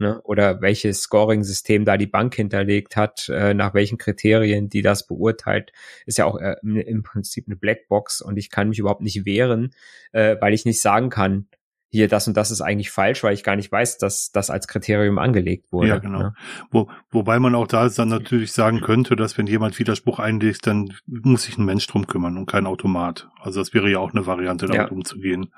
Ne? 0.00 0.20
Oder 0.22 0.60
welches 0.60 1.02
Scoring-System 1.02 1.84
da 1.84 1.96
die 1.96 2.06
Bank 2.06 2.32
hinterlegt 2.36 2.94
hat, 2.94 3.28
äh, 3.30 3.52
nach 3.52 3.74
welchen 3.74 3.98
Kriterien 3.98 4.68
die 4.68 4.82
das 4.82 5.08
beurteilt, 5.08 5.72
ist 6.06 6.18
ja 6.18 6.24
auch 6.26 6.38
äh, 6.38 6.54
im 6.62 7.02
Prinzip 7.02 7.46
eine 7.48 7.56
Blackbox 7.56 8.20
und 8.20 8.36
ich 8.36 8.48
kann 8.48 8.68
mich 8.68 8.78
überhaupt 8.78 9.00
nicht 9.00 9.24
wehren, 9.24 9.74
äh, 10.12 10.36
weil 10.40 10.54
ich 10.54 10.64
nicht 10.64 10.80
sagen 10.80 11.10
kann, 11.10 11.48
hier 11.90 12.08
das 12.08 12.28
und 12.28 12.36
das 12.36 12.50
ist 12.50 12.60
eigentlich 12.60 12.90
falsch, 12.90 13.22
weil 13.22 13.34
ich 13.34 13.42
gar 13.42 13.56
nicht 13.56 13.72
weiß, 13.72 13.98
dass 13.98 14.30
das 14.30 14.50
als 14.50 14.68
Kriterium 14.68 15.18
angelegt 15.18 15.72
wurde. 15.72 15.88
Ja, 15.88 15.98
genau. 15.98 16.18
Ne? 16.18 16.34
Wo, 16.70 16.88
wobei 17.10 17.38
man 17.38 17.54
auch 17.54 17.66
da 17.66 17.88
dann 17.88 18.08
natürlich 18.08 18.52
sagen 18.52 18.80
könnte, 18.80 19.16
dass 19.16 19.38
wenn 19.38 19.46
jemand 19.46 19.78
Widerspruch 19.78 20.18
einlegt, 20.18 20.66
dann 20.66 20.94
muss 21.06 21.44
sich 21.44 21.56
ein 21.56 21.64
Mensch 21.64 21.86
drum 21.86 22.06
kümmern 22.06 22.36
und 22.36 22.46
kein 22.46 22.66
Automat. 22.66 23.28
Also 23.40 23.60
das 23.60 23.72
wäre 23.72 23.90
ja 23.90 23.98
auch 23.98 24.12
eine 24.12 24.26
Variante, 24.26 24.66
damit 24.66 24.90
ja. 24.90 24.92
umzugehen. 24.92 25.50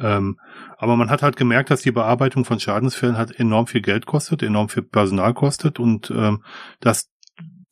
Ähm, 0.00 0.38
aber 0.76 0.96
man 0.96 1.10
hat 1.10 1.22
halt 1.22 1.36
gemerkt, 1.36 1.70
dass 1.70 1.82
die 1.82 1.92
Bearbeitung 1.92 2.44
von 2.44 2.58
Schadensfällen 2.58 3.16
halt 3.16 3.38
enorm 3.38 3.66
viel 3.66 3.80
Geld 3.80 4.06
kostet, 4.06 4.42
enorm 4.42 4.68
viel 4.68 4.82
Personal 4.82 5.34
kostet 5.34 5.78
und 5.78 6.10
ähm, 6.10 6.42
dass 6.80 7.10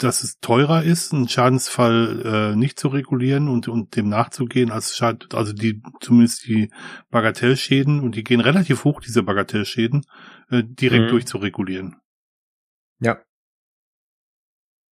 dass 0.03 0.23
es 0.23 0.41
teurer 0.41 0.83
ist, 0.83 1.12
einen 1.12 1.29
Schadensfall 1.29 2.23
äh, 2.25 2.57
nicht 2.57 2.79
zu 2.79 2.88
regulieren 2.88 3.49
und, 3.49 3.69
und 3.69 3.97
dem 3.97 4.09
nachzugehen, 4.09 4.71
als 4.71 4.97
Schad 4.97 5.35
also 5.35 5.53
die 5.53 5.83
zumindest 6.01 6.47
die 6.47 6.71
Bagatellschäden 7.11 8.01
und 8.01 8.15
die 8.15 8.25
gehen 8.25 8.41
relativ 8.41 8.85
hoch, 8.85 9.01
diese 9.01 9.23
Bagatellschäden, 9.23 10.05
äh, 10.51 10.62
direkt 10.65 11.07
mhm. 11.07 11.11
durchzuregulieren. 11.11 11.97
Ja. 13.01 13.21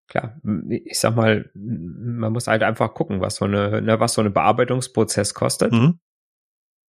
Klar, 0.09 0.41
ich 0.69 0.99
sag 0.99 1.15
mal, 1.15 1.51
man 1.55 2.33
muss 2.33 2.49
halt 2.49 2.65
einfach 2.65 2.95
gucken, 2.95 3.21
was 3.21 3.37
so 3.37 3.45
eine, 3.45 3.81
ne, 3.81 4.01
was 4.01 4.15
so 4.15 4.21
eine 4.21 4.31
Bearbeitungsprozess 4.31 5.35
kostet. 5.35 5.73
Mhm. 5.73 6.01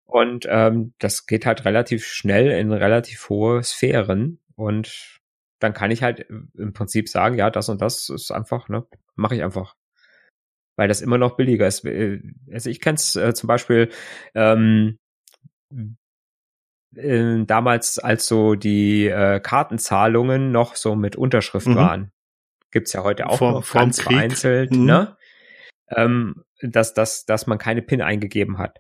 Und 0.05 0.47
ähm, 0.49 0.95
das 0.99 1.27
geht 1.27 1.47
halt 1.47 1.65
relativ 1.65 2.07
schnell 2.07 2.51
in 2.51 2.73
relativ 2.73 3.29
hohe 3.29 3.63
Sphären. 3.63 4.41
Und 4.57 5.20
dann 5.61 5.73
kann 5.73 5.91
ich 5.91 6.03
halt 6.03 6.27
im 6.29 6.73
Prinzip 6.73 7.09
sagen, 7.09 7.37
ja, 7.37 7.51
das 7.51 7.69
und 7.69 7.81
das 7.81 8.09
ist 8.09 8.31
einfach, 8.31 8.69
ne, 8.69 8.87
mache 9.15 9.37
ich 9.37 9.43
einfach. 9.43 9.77
Weil 10.77 10.89
das 10.89 11.03
immer 11.03 11.19
noch 11.19 11.37
billiger 11.37 11.67
ist. 11.67 11.85
Äh, 11.85 12.21
also 12.53 12.71
ich 12.71 12.81
kenne 12.81 12.97
es 12.97 13.15
äh, 13.17 13.35
zum 13.35 13.47
Beispiel 13.47 13.91
ähm, 14.35 14.99
äh, 16.97 17.45
damals, 17.45 17.99
als 17.99 18.27
so 18.27 18.55
die 18.55 19.07
äh, 19.07 19.41
Kartenzahlungen 19.41 20.51
noch 20.51 20.75
so 20.75 20.97
mit 20.97 21.17
Unterschrift 21.17 21.69
mhm. 21.69 21.77
waren. 21.77 22.13
Gibt's 22.71 22.93
ja 22.93 23.03
heute 23.03 23.29
auch 23.29 23.39
vor, 23.39 23.53
noch 23.53 23.73
ganz 23.73 23.99
Krieg. 23.99 24.17
vereinzelt, 24.17 24.73
mhm. 24.73 24.85
ne? 24.85 25.17
Ähm, 25.89 26.45
dass, 26.63 26.95
dass, 26.95 27.25
dass 27.25 27.47
man 27.47 27.59
keine 27.59 27.83
PIN 27.83 28.01
eingegeben 28.01 28.59
hat 28.59 28.79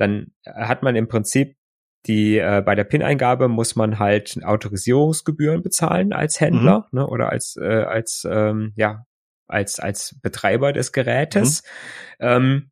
dann 0.00 0.32
hat 0.46 0.82
man 0.82 0.96
im 0.96 1.08
Prinzip 1.08 1.56
die 2.06 2.38
äh, 2.38 2.62
bei 2.64 2.74
der 2.74 2.84
PIN-Eingabe 2.84 3.48
muss 3.48 3.76
man 3.76 3.98
halt 3.98 4.42
Autorisierungsgebühren 4.42 5.62
bezahlen 5.62 6.12
als 6.12 6.40
Händler 6.40 6.88
mhm. 6.90 7.00
ne, 7.00 7.06
oder 7.06 7.30
als 7.30 7.56
äh, 7.56 7.82
als 7.82 8.26
ähm, 8.30 8.72
ja 8.76 9.04
als 9.46 9.80
als 9.80 10.18
Betreiber 10.22 10.72
des 10.72 10.92
Gerätes. 10.92 11.62
Mhm. 12.18 12.26
Ähm, 12.26 12.70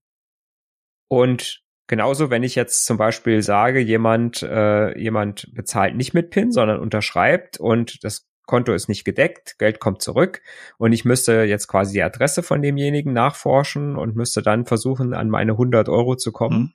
und 1.08 1.62
genauso, 1.88 2.30
wenn 2.30 2.42
ich 2.42 2.54
jetzt 2.54 2.86
zum 2.86 2.96
Beispiel 2.96 3.42
sage, 3.42 3.80
jemand 3.80 4.42
äh, 4.42 4.98
jemand 4.98 5.52
bezahlt 5.54 5.94
nicht 5.94 6.14
mit 6.14 6.30
PIN, 6.30 6.52
sondern 6.52 6.80
unterschreibt 6.80 7.58
und 7.58 8.02
das 8.04 8.26
Konto 8.46 8.72
ist 8.72 8.88
nicht 8.88 9.04
gedeckt, 9.04 9.58
Geld 9.58 9.78
kommt 9.78 10.00
zurück 10.00 10.40
und 10.78 10.92
ich 10.92 11.04
müsste 11.04 11.42
jetzt 11.42 11.66
quasi 11.66 11.92
die 11.92 12.02
Adresse 12.02 12.42
von 12.42 12.62
demjenigen 12.62 13.12
nachforschen 13.12 13.94
und 13.94 14.16
müsste 14.16 14.40
dann 14.40 14.64
versuchen, 14.64 15.12
an 15.12 15.28
meine 15.28 15.52
100 15.52 15.90
Euro 15.90 16.16
zu 16.16 16.32
kommen. 16.32 16.58
Mhm 16.58 16.72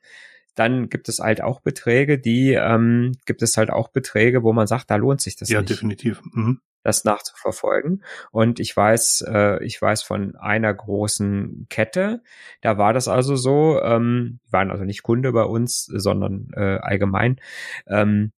dann 0.55 0.89
gibt 0.89 1.09
es 1.09 1.19
halt 1.19 1.41
auch 1.41 1.61
Beträge, 1.61 2.19
die 2.19 2.53
ähm, 2.53 3.13
gibt 3.25 3.41
es 3.41 3.57
halt 3.57 3.69
auch 3.69 3.89
Beträge, 3.89 4.43
wo 4.43 4.53
man 4.53 4.67
sagt, 4.67 4.91
da 4.91 4.95
lohnt 4.95 5.21
sich 5.21 5.35
das 5.35 5.49
ja, 5.49 5.61
nicht. 5.61 5.69
Ja, 5.69 5.75
definitiv. 5.75 6.21
Mhm. 6.31 6.61
Das 6.83 7.05
nachzuverfolgen. 7.05 8.03
Und 8.31 8.59
ich 8.59 8.75
weiß, 8.75 9.23
äh, 9.27 9.63
ich 9.63 9.81
weiß 9.81 10.03
von 10.03 10.35
einer 10.35 10.73
großen 10.73 11.67
Kette, 11.69 12.21
da 12.61 12.77
war 12.77 12.91
das 12.91 13.07
also 13.07 13.37
so, 13.37 13.81
ähm, 13.81 14.39
waren 14.49 14.69
also 14.69 14.83
nicht 14.83 15.01
Kunde 15.01 15.31
bei 15.31 15.43
uns, 15.43 15.85
sondern 15.85 16.49
äh, 16.53 16.79
allgemein. 16.81 17.39
Ähm, 17.87 18.33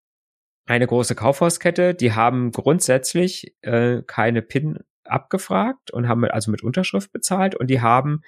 eine 0.67 0.87
große 0.87 1.15
Kaufhauskette, 1.15 1.95
die 1.95 2.13
haben 2.13 2.51
grundsätzlich 2.51 3.55
äh, 3.61 4.03
keine 4.05 4.41
PIN 4.41 4.79
abgefragt 5.03 5.91
und 5.91 6.07
haben 6.07 6.25
also 6.25 6.51
mit 6.51 6.63
Unterschrift 6.63 7.11
bezahlt 7.11 7.55
und 7.55 7.67
die 7.67 7.81
haben 7.81 8.21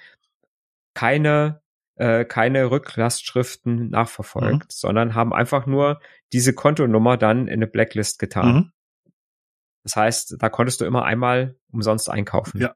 keine 0.94 1.60
äh, 1.98 2.24
keine 2.24 2.70
Rücklastschriften 2.70 3.90
nachverfolgt, 3.90 4.64
mhm. 4.64 4.70
sondern 4.70 5.14
haben 5.14 5.32
einfach 5.32 5.66
nur 5.66 6.00
diese 6.32 6.54
Kontonummer 6.54 7.16
dann 7.16 7.48
in 7.48 7.54
eine 7.54 7.66
Blacklist 7.66 8.18
getan. 8.18 8.54
Mhm. 8.54 8.72
Das 9.82 9.96
heißt, 9.96 10.36
da 10.38 10.48
konntest 10.48 10.80
du 10.80 10.84
immer 10.84 11.04
einmal 11.04 11.56
umsonst 11.72 12.10
einkaufen. 12.10 12.60
Ja. 12.60 12.74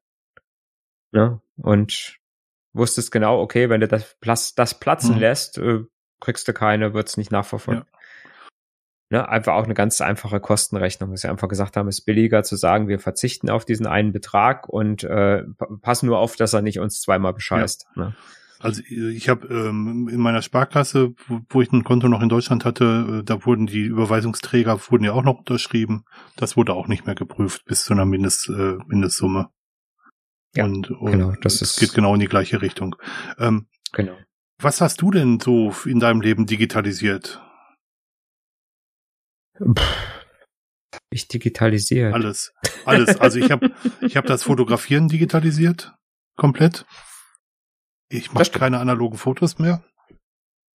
ja 1.13 1.41
und 1.57 2.19
wusstest 2.73 3.13
genau, 3.13 3.41
okay, 3.41 3.69
wenn 3.69 3.81
du 3.81 3.89
das, 3.89 4.55
das 4.55 4.79
platzen 4.79 5.15
mhm. 5.15 5.21
lässt, 5.21 5.59
äh, 5.59 5.81
kriegst 6.21 6.49
du 6.49 6.53
keine, 6.53 6.95
wird's 6.95 7.17
nicht 7.17 7.31
nachverfolgt. 7.31 7.87
Ja. 7.93 7.99
Ne, 9.11 9.29
einfach 9.29 9.53
auch 9.55 9.65
eine 9.65 9.75
ganz 9.75 10.01
einfache 10.01 10.41
Kostenrechnung, 10.41 11.11
dass 11.11 11.23
wir 11.23 11.29
einfach 11.29 11.49
gesagt 11.49 11.77
haben, 11.77 11.87
es 11.87 11.99
ist 11.99 12.07
billiger 12.07 12.45
zu 12.45 12.57
sagen, 12.57 12.89
wir 12.89 12.99
verzichten 12.99 13.51
auf 13.51 13.67
diesen 13.67 13.87
einen 13.87 14.11
Betrag 14.11 14.71
und 14.71 15.05
äh, 15.05 15.43
passen 15.83 16.07
nur 16.07 16.19
auf, 16.19 16.37
dass 16.37 16.55
er 16.55 16.63
nicht 16.63 16.81
uns 16.81 17.03
zweimal 17.03 17.35
bescheißt. 17.35 17.89
Ja. 17.95 18.05
Ne? 18.05 18.17
Also 18.63 18.81
ich 18.89 19.29
habe 19.29 19.49
ähm, 19.49 20.09
in 20.09 20.21
meiner 20.21 20.41
Sparkasse, 20.41 21.15
wo, 21.49 21.63
ich 21.63 21.73
ein 21.73 21.83
Konto 21.83 22.09
noch 22.09 22.23
in 22.23 22.29
Deutschland 22.29 22.65
hatte, 22.65 23.21
äh, 23.21 23.25
da 23.25 23.45
wurden 23.45 23.67
die 23.67 23.83
Überweisungsträger 23.83 24.79
wurden 24.89 25.03
ja 25.03 25.13
auch 25.13 25.25
noch 25.25 25.39
unterschrieben. 25.41 26.05
Das 26.37 26.57
wurde 26.57 26.73
auch 26.73 26.87
nicht 26.87 27.05
mehr 27.05 27.17
geprüft 27.17 27.65
bis 27.65 27.83
zu 27.83 27.93
einer 27.93 28.05
Mindest, 28.05 28.49
äh, 28.49 28.79
Mindestsumme. 28.87 29.49
Ja, 30.55 30.65
und, 30.65 30.91
und 30.93 31.11
genau, 31.11 31.33
das 31.43 31.61
ist 31.61 31.81
geht 31.81 31.93
genau 31.93 32.15
in 32.15 32.21
die 32.21 32.29
gleiche 32.29 32.63
Richtung. 32.63 32.95
Ähm, 33.39 33.67
genau. 33.93 34.17
Was 34.61 34.81
hast 34.81 35.03
du 35.03 35.11
denn 35.11 35.41
so 35.41 35.75
in 35.85 35.99
deinem 35.99 36.21
Leben 36.21 36.47
digitalisiert? 36.47 37.43
Ich 41.11 41.27
digitalisiert. 41.27 42.15
Alles, 42.15 42.55
alles. 42.85 43.17
Also 43.21 43.41
ich 43.41 43.51
habe 43.51 43.73
ich 44.03 44.17
habe 44.17 44.29
das 44.29 44.45
Fotografieren 44.45 45.09
digitalisiert 45.09 45.95
komplett. 46.37 46.87
Ich 48.13 48.33
mache 48.33 48.51
keine 48.51 48.79
analogen 48.79 49.17
Fotos 49.17 49.59
mehr. 49.59 49.83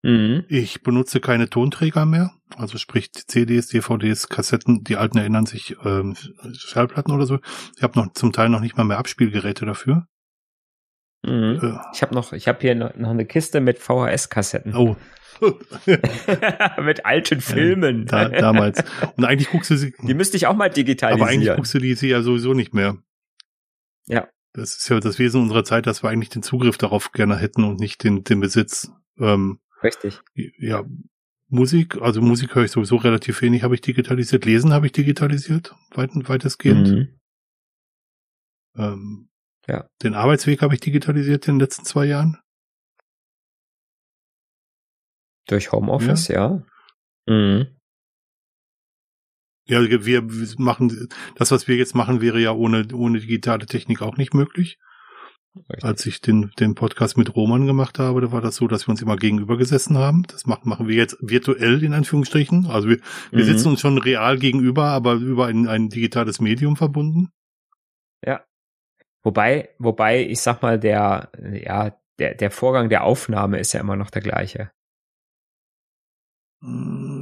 Mhm. 0.03 0.45
Ich 0.47 0.83
benutze 0.83 1.19
keine 1.19 1.49
Tonträger 1.49 2.05
mehr, 2.05 2.31
also 2.55 2.77
sprich 2.77 3.11
CDs, 3.11 3.67
DVDs, 3.67 4.29
Kassetten, 4.29 4.83
die 4.83 4.97
alten 4.97 5.17
erinnern 5.17 5.45
sich 5.45 5.75
ähm, 5.83 6.15
Schallplatten 6.53 7.13
oder 7.13 7.25
so. 7.25 7.39
Ich 7.75 7.83
habe 7.83 7.99
noch 7.99 8.13
zum 8.13 8.31
Teil 8.31 8.49
noch 8.49 8.61
nicht 8.61 8.77
mal 8.77 8.83
mehr 8.83 8.99
Abspielgeräte 8.99 9.65
dafür. 9.65 10.07
Mhm. 11.23 11.59
Äh. 11.61 11.77
Ich 11.93 12.01
habe 12.01 12.13
noch, 12.13 12.33
ich 12.33 12.47
habe 12.47 12.59
hier 12.61 12.75
noch, 12.75 12.95
noch 12.95 13.09
eine 13.09 13.25
Kiste 13.25 13.59
mit 13.59 13.79
VHS-Kassetten. 13.79 14.75
Oh. 14.75 14.95
mit 16.81 17.05
alten 17.05 17.41
Filmen. 17.41 18.05
Da, 18.05 18.29
damals. 18.29 18.81
Und 19.17 19.25
eigentlich 19.25 19.49
guckst 19.49 19.71
du 19.71 19.75
sie. 19.75 19.93
Die 20.03 20.13
müsste 20.13 20.37
ich 20.37 20.47
auch 20.47 20.55
mal 20.55 20.69
digitalisieren. 20.69 21.21
Aber 21.21 21.29
eigentlich 21.29 21.53
guckst 21.53 21.73
du 21.73 21.79
die 21.79 21.95
sie 21.95 22.07
ja 22.07 22.21
sowieso 22.21 22.53
nicht 22.53 22.73
mehr. 22.73 22.97
Ja. 24.07 24.29
Das 24.55 24.77
ist 24.77 24.87
ja 24.87 24.99
das 25.01 25.19
Wesen 25.19 25.41
unserer 25.41 25.65
Zeit, 25.65 25.85
dass 25.85 26.01
wir 26.01 26.09
eigentlich 26.09 26.29
den 26.29 26.41
Zugriff 26.41 26.77
darauf 26.77 27.11
gerne 27.11 27.35
hätten 27.35 27.65
und 27.65 27.79
nicht 27.79 28.03
den, 28.03 28.23
den 28.23 28.39
Besitz. 28.39 28.89
Ähm, 29.19 29.59
Richtig. 29.83 30.21
Ja, 30.33 30.85
Musik, 31.47 32.01
also 32.01 32.21
Musik 32.21 32.55
höre 32.55 32.63
ich 32.63 32.71
sowieso 32.71 32.95
relativ 32.95 33.41
wenig, 33.41 33.63
habe 33.63 33.75
ich 33.75 33.81
digitalisiert. 33.81 34.45
Lesen 34.45 34.71
habe 34.71 34.85
ich 34.85 34.93
digitalisiert, 34.93 35.75
weit, 35.91 36.11
weitestgehend. 36.13 36.87
Mhm. 36.87 37.19
Ähm, 38.77 39.29
ja. 39.67 39.89
Den 40.01 40.15
Arbeitsweg 40.15 40.61
habe 40.61 40.73
ich 40.73 40.79
digitalisiert 40.79 41.47
in 41.47 41.55
den 41.55 41.59
letzten 41.59 41.83
zwei 41.83 42.05
Jahren. 42.05 42.39
Durch 45.47 45.73
Homeoffice, 45.73 46.29
ja. 46.29 46.63
ja. 47.27 47.33
Mhm. 47.33 47.74
Ja, 49.67 49.81
wir 49.81 50.27
machen, 50.57 51.09
das, 51.35 51.51
was 51.51 51.67
wir 51.67 51.75
jetzt 51.75 51.95
machen, 51.95 52.21
wäre 52.21 52.39
ja 52.39 52.51
ohne, 52.51 52.85
ohne 52.93 53.19
digitale 53.19 53.65
Technik 53.65 54.01
auch 54.01 54.17
nicht 54.17 54.33
möglich. 54.33 54.77
Richtig. 55.55 55.83
Als 55.85 56.05
ich 56.05 56.21
den, 56.21 56.51
den 56.59 56.75
Podcast 56.75 57.17
mit 57.17 57.33
Roman 57.35 57.65
gemacht 57.65 57.97
habe, 57.97 58.19
da 58.19 58.31
war 58.31 58.41
das 58.41 58.57
so, 58.57 58.67
dass 58.67 58.87
wir 58.87 58.91
uns 58.91 59.01
immer 59.01 59.15
gegenüber 59.15 59.57
gesessen 59.57 59.97
haben. 59.97 60.23
Das 60.27 60.45
machen, 60.45 60.67
machen 60.67 60.87
wir 60.87 60.95
jetzt 60.95 61.17
virtuell 61.21 61.81
in 61.81 61.93
Anführungsstrichen. 61.93 62.67
Also 62.67 62.89
wir, 62.89 62.99
wir 63.31 63.43
mhm. 63.43 63.47
sitzen 63.47 63.69
uns 63.69 63.79
schon 63.79 63.97
real 63.97 64.37
gegenüber, 64.37 64.87
aber 64.87 65.13
über 65.13 65.47
ein, 65.47 65.67
ein 65.67 65.87
digitales 65.87 66.41
Medium 66.41 66.75
verbunden. 66.75 67.29
Ja. 68.23 68.43
Wobei, 69.23 69.69
wobei, 69.79 70.25
ich 70.25 70.41
sag 70.41 70.61
mal, 70.61 70.77
der, 70.77 71.31
ja, 71.51 71.97
der, 72.19 72.35
der 72.35 72.51
Vorgang 72.51 72.89
der 72.89 73.05
Aufnahme 73.05 73.57
ist 73.57 73.73
ja 73.73 73.79
immer 73.79 73.95
noch 73.95 74.09
der 74.09 74.21
gleiche. 74.21 74.71
Mm, 76.59 77.14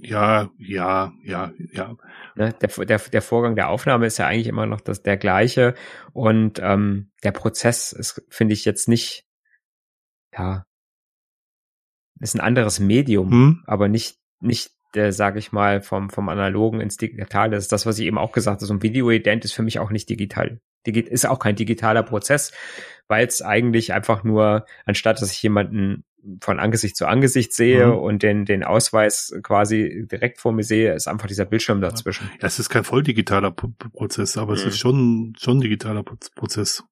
ja, 0.00 0.50
ja, 0.56 1.12
ja, 1.22 1.52
ja. 1.72 1.96
Ne, 2.34 2.54
der, 2.54 2.68
der, 2.86 2.98
der 2.98 3.22
Vorgang 3.22 3.56
der 3.56 3.68
Aufnahme 3.68 4.06
ist 4.06 4.18
ja 4.18 4.26
eigentlich 4.26 4.46
immer 4.46 4.64
noch 4.64 4.80
das, 4.80 5.02
der 5.02 5.18
gleiche 5.18 5.74
und 6.14 6.58
ähm, 6.62 7.10
der 7.22 7.32
Prozess 7.32 7.92
ist, 7.92 8.22
finde 8.30 8.54
ich, 8.54 8.64
jetzt 8.64 8.88
nicht, 8.88 9.26
ja, 10.32 10.64
ist 12.20 12.34
ein 12.34 12.40
anderes 12.40 12.80
Medium, 12.80 13.30
hm? 13.30 13.64
aber 13.66 13.88
nicht, 13.88 14.18
nicht 14.40 14.70
der, 14.94 15.12
sage 15.12 15.38
ich 15.38 15.52
mal, 15.52 15.82
vom, 15.82 16.08
vom 16.08 16.28
Analogen 16.28 16.80
ins 16.80 16.96
Digitale. 16.96 17.52
Das 17.52 17.64
ist 17.64 17.72
das, 17.72 17.84
was 17.84 17.98
ich 17.98 18.06
eben 18.06 18.18
auch 18.18 18.32
gesagt 18.32 18.56
habe. 18.56 18.66
So 18.66 18.74
ein 18.74 18.82
Videoident 18.82 19.44
ist 19.44 19.52
für 19.52 19.62
mich 19.62 19.78
auch 19.78 19.90
nicht 19.90 20.08
digital. 20.08 20.60
Ist 20.84 21.26
auch 21.26 21.38
kein 21.38 21.56
digitaler 21.56 22.02
Prozess, 22.02 22.52
weil 23.08 23.26
es 23.26 23.42
eigentlich 23.42 23.92
einfach 23.92 24.24
nur, 24.24 24.66
anstatt 24.84 25.20
dass 25.20 25.32
ich 25.32 25.42
jemanden 25.42 26.04
von 26.40 26.60
Angesicht 26.60 26.96
zu 26.96 27.06
Angesicht 27.06 27.52
sehe 27.52 27.86
mhm. 27.86 27.98
und 27.98 28.22
den, 28.22 28.44
den 28.44 28.64
Ausweis 28.64 29.34
quasi 29.42 30.06
direkt 30.10 30.38
vor 30.38 30.52
mir 30.52 30.62
sehe, 30.62 30.94
ist 30.94 31.08
einfach 31.08 31.26
dieser 31.26 31.44
Bildschirm 31.44 31.80
dazwischen. 31.80 32.30
Ja, 32.40 32.46
es 32.46 32.58
ist 32.58 32.68
kein 32.68 32.84
voll 32.84 33.02
digitaler 33.02 33.50
Prozess, 33.50 34.36
aber 34.36 34.52
mhm. 34.52 34.58
es 34.58 34.64
ist 34.64 34.78
schon, 34.78 35.34
schon 35.38 35.60
digitaler 35.60 36.02
Prozess. 36.02 36.84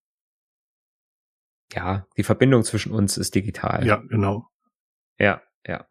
Ja, 1.73 2.07
die 2.17 2.25
Verbindung 2.25 2.65
zwischen 2.65 2.93
uns 2.93 3.17
ist 3.17 3.35
digital. 3.35 3.87
Ja, 3.87 3.97
genau. 3.97 4.49
Ja, 5.19 5.43
ja. 5.67 5.87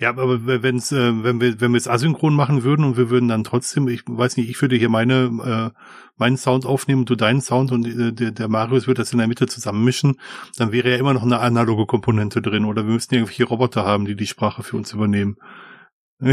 Ja, 0.00 0.10
aber 0.10 0.46
wenn's, 0.62 0.92
äh, 0.92 1.24
wenn 1.24 1.40
wir 1.40 1.60
wenn 1.60 1.72
wir 1.72 1.78
es 1.78 1.88
asynchron 1.88 2.32
machen 2.34 2.62
würden 2.62 2.84
und 2.84 2.96
wir 2.96 3.10
würden 3.10 3.28
dann 3.28 3.42
trotzdem, 3.42 3.88
ich 3.88 4.02
weiß 4.06 4.36
nicht, 4.36 4.48
ich 4.48 4.62
würde 4.62 4.76
hier 4.76 4.88
meine 4.88 5.72
äh, 5.74 5.80
meinen 6.16 6.36
Sound 6.36 6.66
aufnehmen 6.66 7.00
und 7.00 7.10
du 7.10 7.16
deinen 7.16 7.40
Sound 7.40 7.72
und 7.72 7.84
äh, 7.84 8.12
der, 8.12 8.30
der 8.30 8.48
Marius 8.48 8.86
wird 8.86 9.00
das 9.00 9.12
in 9.12 9.18
der 9.18 9.26
Mitte 9.26 9.48
zusammenmischen, 9.48 10.20
dann 10.56 10.70
wäre 10.70 10.90
ja 10.90 10.96
immer 10.98 11.14
noch 11.14 11.24
eine 11.24 11.40
analoge 11.40 11.86
Komponente 11.86 12.40
drin 12.40 12.64
oder 12.64 12.86
wir 12.86 12.92
müssten 12.92 13.16
irgendwelche 13.16 13.44
Roboter 13.44 13.84
haben, 13.84 14.04
die 14.04 14.14
die 14.14 14.28
Sprache 14.28 14.62
für 14.62 14.76
uns 14.76 14.92
übernehmen. 14.92 15.36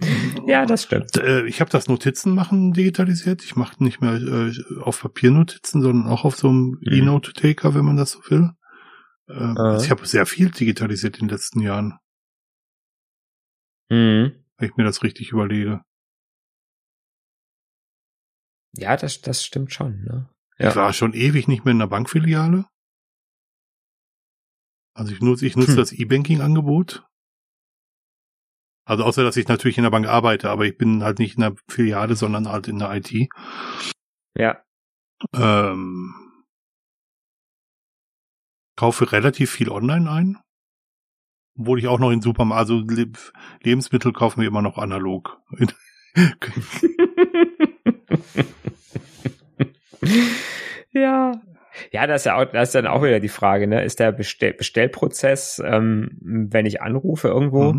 ja, 0.46 0.66
das 0.66 0.84
stimmt. 0.84 1.16
Äh, 1.16 1.46
ich 1.46 1.60
habe 1.60 1.70
das 1.70 1.88
Notizen 1.88 2.34
machen 2.34 2.72
digitalisiert. 2.72 3.42
Ich 3.44 3.56
mache 3.56 3.82
nicht 3.82 4.00
mehr 4.00 4.14
äh, 4.14 4.52
auf 4.80 5.00
Papiernotizen, 5.00 5.82
sondern 5.82 6.10
auch 6.10 6.24
auf 6.24 6.36
so 6.36 6.48
einem 6.48 6.78
mhm. 6.80 6.92
E-Note-Taker, 6.92 7.74
wenn 7.74 7.84
man 7.84 7.96
das 7.96 8.12
so 8.12 8.20
will. 8.28 8.50
Ähm, 9.28 9.56
äh. 9.56 9.82
ich 9.82 9.90
habe 9.90 10.06
sehr 10.06 10.26
viel 10.26 10.50
digitalisiert 10.50 11.18
in 11.18 11.26
den 11.26 11.34
letzten 11.36 11.60
Jahren. 11.60 11.98
Mhm. 13.90 14.44
Wenn 14.56 14.68
ich 14.68 14.76
mir 14.76 14.84
das 14.84 15.02
richtig 15.02 15.30
überlege. 15.30 15.82
Ja, 18.74 18.96
das, 18.96 19.20
das 19.20 19.44
stimmt 19.44 19.72
schon. 19.72 20.02
Ne? 20.04 20.28
Ja. 20.58 20.70
Ich 20.70 20.76
war 20.76 20.92
schon 20.92 21.14
ewig 21.14 21.48
nicht 21.48 21.64
mehr 21.64 21.72
in 21.72 21.78
der 21.78 21.86
Bankfiliale. 21.86 22.66
Also 24.94 25.12
ich 25.12 25.20
nutze, 25.20 25.46
ich 25.46 25.56
nutze 25.56 25.72
hm. 25.72 25.76
das 25.76 25.92
E-Banking-Angebot. 25.92 27.06
Also 28.84 29.04
außer, 29.04 29.22
dass 29.22 29.36
ich 29.36 29.46
natürlich 29.46 29.78
in 29.78 29.84
der 29.84 29.90
Bank 29.90 30.06
arbeite, 30.06 30.50
aber 30.50 30.64
ich 30.64 30.76
bin 30.76 31.04
halt 31.04 31.18
nicht 31.18 31.36
in 31.36 31.42
der 31.42 31.54
Filiale, 31.68 32.16
sondern 32.16 32.48
halt 32.48 32.66
in 32.68 32.78
der 32.78 32.92
IT. 32.94 33.12
Ja. 34.34 34.64
Ähm, 35.34 36.27
kaufe 38.78 39.10
relativ 39.10 39.50
viel 39.50 39.70
online 39.70 40.08
ein. 40.08 40.38
Obwohl 41.58 41.80
ich 41.80 41.88
auch 41.88 41.98
noch 41.98 42.12
in 42.12 42.22
Supermarkt, 42.22 42.60
also 42.60 42.84
Lebensmittel 43.60 44.12
kaufen 44.12 44.40
wir 44.40 44.46
immer 44.46 44.62
noch 44.62 44.78
analog. 44.78 45.42
ja. 50.92 51.32
Ja, 51.90 52.06
das 52.06 52.20
ist 52.20 52.26
ja 52.26 52.36
auch, 52.36 52.44
das 52.44 52.68
ist 52.68 52.76
dann 52.76 52.86
auch 52.86 53.02
wieder 53.02 53.18
die 53.18 53.28
Frage, 53.28 53.66
ne? 53.66 53.82
Ist 53.84 53.98
der 53.98 54.12
Bestell 54.12 54.52
Bestellprozess, 54.52 55.60
ähm, 55.64 56.16
wenn 56.20 56.64
ich 56.64 56.80
anrufe 56.80 57.26
irgendwo, 57.26 57.72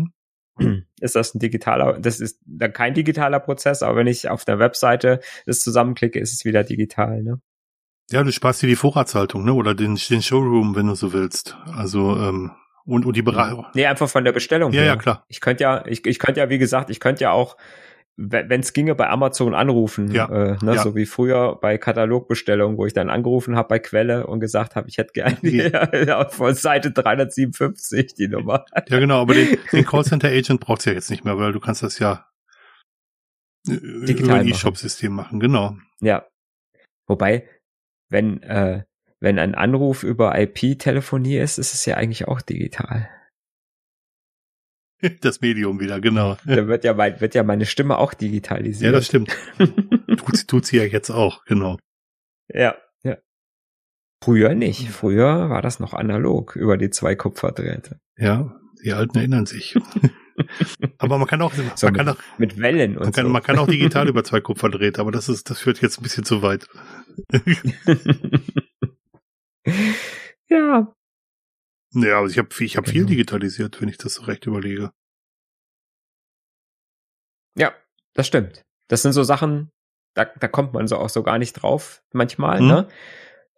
mhm. 0.58 0.84
ist 1.00 1.16
das 1.16 1.34
ein 1.34 1.38
digitaler, 1.38 1.98
das 1.98 2.20
ist 2.20 2.42
dann 2.44 2.74
kein 2.74 2.92
digitaler 2.92 3.40
Prozess, 3.40 3.82
aber 3.82 3.96
wenn 3.96 4.06
ich 4.06 4.28
auf 4.28 4.44
der 4.44 4.58
Webseite 4.58 5.20
das 5.46 5.60
zusammenklicke, 5.60 6.18
ist 6.20 6.34
es 6.34 6.44
wieder 6.44 6.62
digital, 6.62 7.22
ne? 7.22 7.40
Ja, 8.12 8.24
du 8.24 8.32
sparst 8.32 8.62
dir 8.62 8.66
die 8.66 8.76
Vorratshaltung, 8.76 9.44
ne? 9.44 9.52
Oder 9.52 9.74
den, 9.74 9.94
den 9.96 10.22
Showroom, 10.22 10.74
wenn 10.74 10.88
du 10.88 10.94
so 10.94 11.12
willst. 11.12 11.56
Also, 11.76 12.16
ähm, 12.16 12.50
und, 12.84 13.06
und 13.06 13.14
die 13.14 13.22
Beratung. 13.22 13.66
Nee, 13.74 13.86
einfach 13.86 14.08
von 14.08 14.24
der 14.24 14.32
Bestellung. 14.32 14.72
Ja, 14.72 14.80
her. 14.80 14.88
ja, 14.88 14.96
klar. 14.96 15.24
Ich 15.28 15.40
könnte 15.40 15.62
ja, 15.62 15.84
ich, 15.86 16.04
ich 16.06 16.18
könnte 16.18 16.40
ja, 16.40 16.48
wie 16.48 16.58
gesagt, 16.58 16.90
ich 16.90 16.98
könnte 16.98 17.22
ja 17.22 17.30
auch, 17.30 17.56
wenn 18.16 18.60
es 18.60 18.72
ginge, 18.72 18.96
bei 18.96 19.08
Amazon 19.08 19.54
anrufen. 19.54 20.10
Ja, 20.10 20.26
äh, 20.26 20.56
ne? 20.60 20.74
ja. 20.74 20.82
So 20.82 20.96
wie 20.96 21.06
früher 21.06 21.56
bei 21.60 21.78
Katalogbestellungen, 21.78 22.76
wo 22.76 22.86
ich 22.86 22.92
dann 22.92 23.10
angerufen 23.10 23.54
habe 23.54 23.68
bei 23.68 23.78
Quelle 23.78 24.26
und 24.26 24.40
gesagt 24.40 24.74
habe, 24.74 24.88
ich 24.88 24.98
hätte 24.98 25.12
gerne 25.12 25.38
die, 25.42 25.70
von 26.30 26.54
Seite 26.54 26.90
357 26.90 28.14
die 28.14 28.28
Nummer. 28.28 28.64
Ja, 28.88 28.98
genau, 28.98 29.20
aber 29.22 29.34
den, 29.34 29.56
den 29.72 29.84
Callcenter 29.84 30.28
Agent 30.28 30.60
braucht's 30.60 30.84
ja 30.84 30.92
jetzt 30.92 31.10
nicht 31.10 31.24
mehr, 31.24 31.38
weil 31.38 31.52
du 31.52 31.60
kannst 31.60 31.82
das 31.82 31.98
ja 32.00 32.26
äh, 33.68 33.76
Digital 34.04 34.24
über 34.24 34.34
ein 34.34 34.48
E-Shop-System 34.48 35.12
machen, 35.12 35.38
genau. 35.38 35.76
Ja. 36.00 36.26
Wobei, 37.06 37.48
wenn, 38.10 38.42
äh, 38.42 38.84
wenn 39.20 39.38
ein 39.38 39.54
Anruf 39.54 40.02
über 40.02 40.38
IP-Telefonie 40.38 41.38
ist, 41.38 41.58
ist 41.58 41.72
es 41.72 41.86
ja 41.86 41.96
eigentlich 41.96 42.28
auch 42.28 42.40
digital. 42.42 43.08
Das 45.22 45.40
Medium 45.40 45.80
wieder, 45.80 45.98
genau. 45.98 46.36
Da 46.44 46.66
wird 46.66 46.84
ja, 46.84 46.92
mein, 46.92 47.18
wird 47.22 47.34
ja 47.34 47.42
meine 47.42 47.64
Stimme 47.64 47.96
auch 47.96 48.12
digitalisiert. 48.12 48.92
Ja, 48.92 48.92
das 48.92 49.06
stimmt. 49.06 49.34
tut, 49.56 50.46
tut 50.48 50.66
sie 50.66 50.76
ja 50.76 50.84
jetzt 50.84 51.08
auch, 51.08 51.44
genau. 51.46 51.78
Ja, 52.48 52.76
ja. 53.02 53.16
Früher 54.22 54.54
nicht. 54.54 54.90
Früher 54.90 55.48
war 55.48 55.62
das 55.62 55.80
noch 55.80 55.94
analog 55.94 56.54
über 56.54 56.76
die 56.76 56.90
zwei 56.90 57.14
Kupferdrähte. 57.14 57.98
Ja, 58.18 58.60
die 58.84 58.92
Alten 58.92 59.16
erinnern 59.16 59.46
sich. 59.46 59.74
aber 60.98 61.18
man 61.18 61.26
kann 61.26 61.42
auch, 61.42 61.52
man 61.56 61.76
so 61.76 61.86
kann 61.88 62.06
mit, 62.06 62.08
auch, 62.08 62.38
mit 62.38 62.58
Wellen 62.58 62.96
und 62.96 63.04
man 63.04 63.12
kann, 63.12 63.26
so. 63.26 63.30
man 63.32 63.42
kann 63.42 63.58
auch 63.58 63.66
digital 63.66 64.08
über 64.12 64.24
zwei 64.24 64.40
Kupferdrähte, 64.40 65.00
aber 65.00 65.12
das 65.12 65.28
ist, 65.28 65.50
das 65.50 65.60
führt 65.60 65.80
jetzt 65.82 65.98
ein 65.98 66.02
bisschen 66.02 66.24
zu 66.24 66.42
weit. 66.42 66.68
ja. 70.48 70.94
Ja, 71.92 72.18
also 72.20 72.30
ich 72.30 72.38
habe 72.38 72.48
ich 72.60 72.76
hab 72.76 72.84
genau. 72.84 72.92
viel 72.92 73.06
digitalisiert, 73.06 73.80
wenn 73.80 73.88
ich 73.88 73.98
das 73.98 74.14
so 74.14 74.22
recht 74.22 74.46
überlege. 74.46 74.92
Ja, 77.56 77.72
das 78.14 78.26
stimmt. 78.28 78.64
Das 78.88 79.02
sind 79.02 79.12
so 79.12 79.24
Sachen, 79.24 79.70
da, 80.14 80.24
da 80.24 80.48
kommt 80.48 80.72
man 80.72 80.86
so 80.86 80.96
auch 80.98 81.08
so 81.08 81.22
gar 81.22 81.38
nicht 81.38 81.54
drauf 81.54 82.02
manchmal, 82.12 82.60
Mhm. 82.60 82.66
ne? 82.68 82.88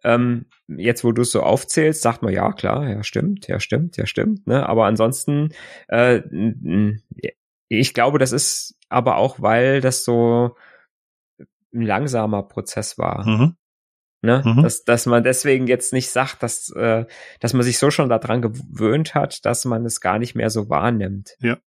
Ähm, 0.03 0.45
jetzt, 0.67 1.03
wo 1.03 1.11
du 1.11 1.21
es 1.21 1.31
so 1.31 1.41
aufzählst, 1.41 2.01
sagt 2.01 2.21
man, 2.21 2.33
ja, 2.33 2.51
klar, 2.51 2.89
ja, 2.89 3.03
stimmt, 3.03 3.47
ja, 3.47 3.59
stimmt, 3.59 3.97
ja, 3.97 4.05
stimmt, 4.05 4.47
ne? 4.47 4.67
Aber 4.67 4.85
ansonsten, 4.85 5.53
äh, 5.87 6.21
ich 7.69 7.93
glaube, 7.93 8.19
das 8.19 8.31
ist 8.31 8.75
aber 8.89 9.17
auch, 9.17 9.41
weil 9.41 9.81
das 9.81 10.03
so 10.03 10.55
ein 11.73 11.81
langsamer 11.81 12.43
Prozess 12.43 12.97
war. 12.97 13.27
Mhm. 13.27 13.55
Ne? 14.21 14.41
Mhm. 14.45 14.63
Dass, 14.63 14.85
dass 14.85 15.05
man 15.05 15.23
deswegen 15.23 15.67
jetzt 15.67 15.91
nicht 15.91 16.09
sagt, 16.09 16.43
dass, 16.43 16.69
äh, 16.69 17.05
dass 17.41 17.53
man 17.53 17.63
sich 17.63 17.77
so 17.77 17.91
schon 17.91 18.07
daran 18.07 18.41
gewöhnt 18.41 19.15
hat, 19.15 19.45
dass 19.45 19.65
man 19.65 19.85
es 19.85 19.99
gar 19.99 20.17
nicht 20.17 20.33
mehr 20.33 20.49
so 20.49 20.69
wahrnimmt. 20.69 21.35
Ja. 21.41 21.57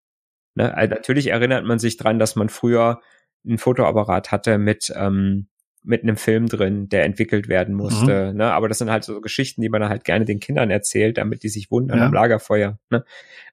Ne? 0.55 0.75
Also 0.75 0.95
natürlich 0.95 1.27
erinnert 1.27 1.67
man 1.67 1.79
sich 1.79 1.99
dran, 1.99 2.19
dass 2.19 2.35
man 2.35 2.49
früher 2.49 3.03
ein 3.45 3.59
Fotoapparat 3.59 4.33
hatte 4.33 4.57
mit, 4.57 4.91
ähm, 4.97 5.49
mit 5.87 6.03
einem 6.03 6.17
Film 6.17 6.49
drin, 6.49 6.89
der 6.89 7.05
entwickelt 7.05 7.49
werden 7.49 7.75
musste. 7.75 8.35
Ne? 8.35 8.53
Aber 8.53 8.69
das 8.69 8.79
sind 8.79 8.91
halt 8.91 9.05
so 9.05 9.21
Geschichten, 9.21 9.61
die 9.63 9.69
man 9.69 9.89
halt 9.89 10.05
gerne 10.05 10.25
den 10.25 10.41
Kindern 10.41 10.71
erzählt, 10.71 11.17
damit 11.17 11.43
die 11.45 11.49
sich 11.49 11.71
wundern 11.71 11.99
Ja. 11.99 12.07
am 12.07 12.13
Lagerfeuer. 12.13 12.79
Ne? 12.91 13.05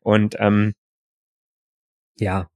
Und 0.01 0.35
ähm, 0.39 0.73
ja, 2.17 2.49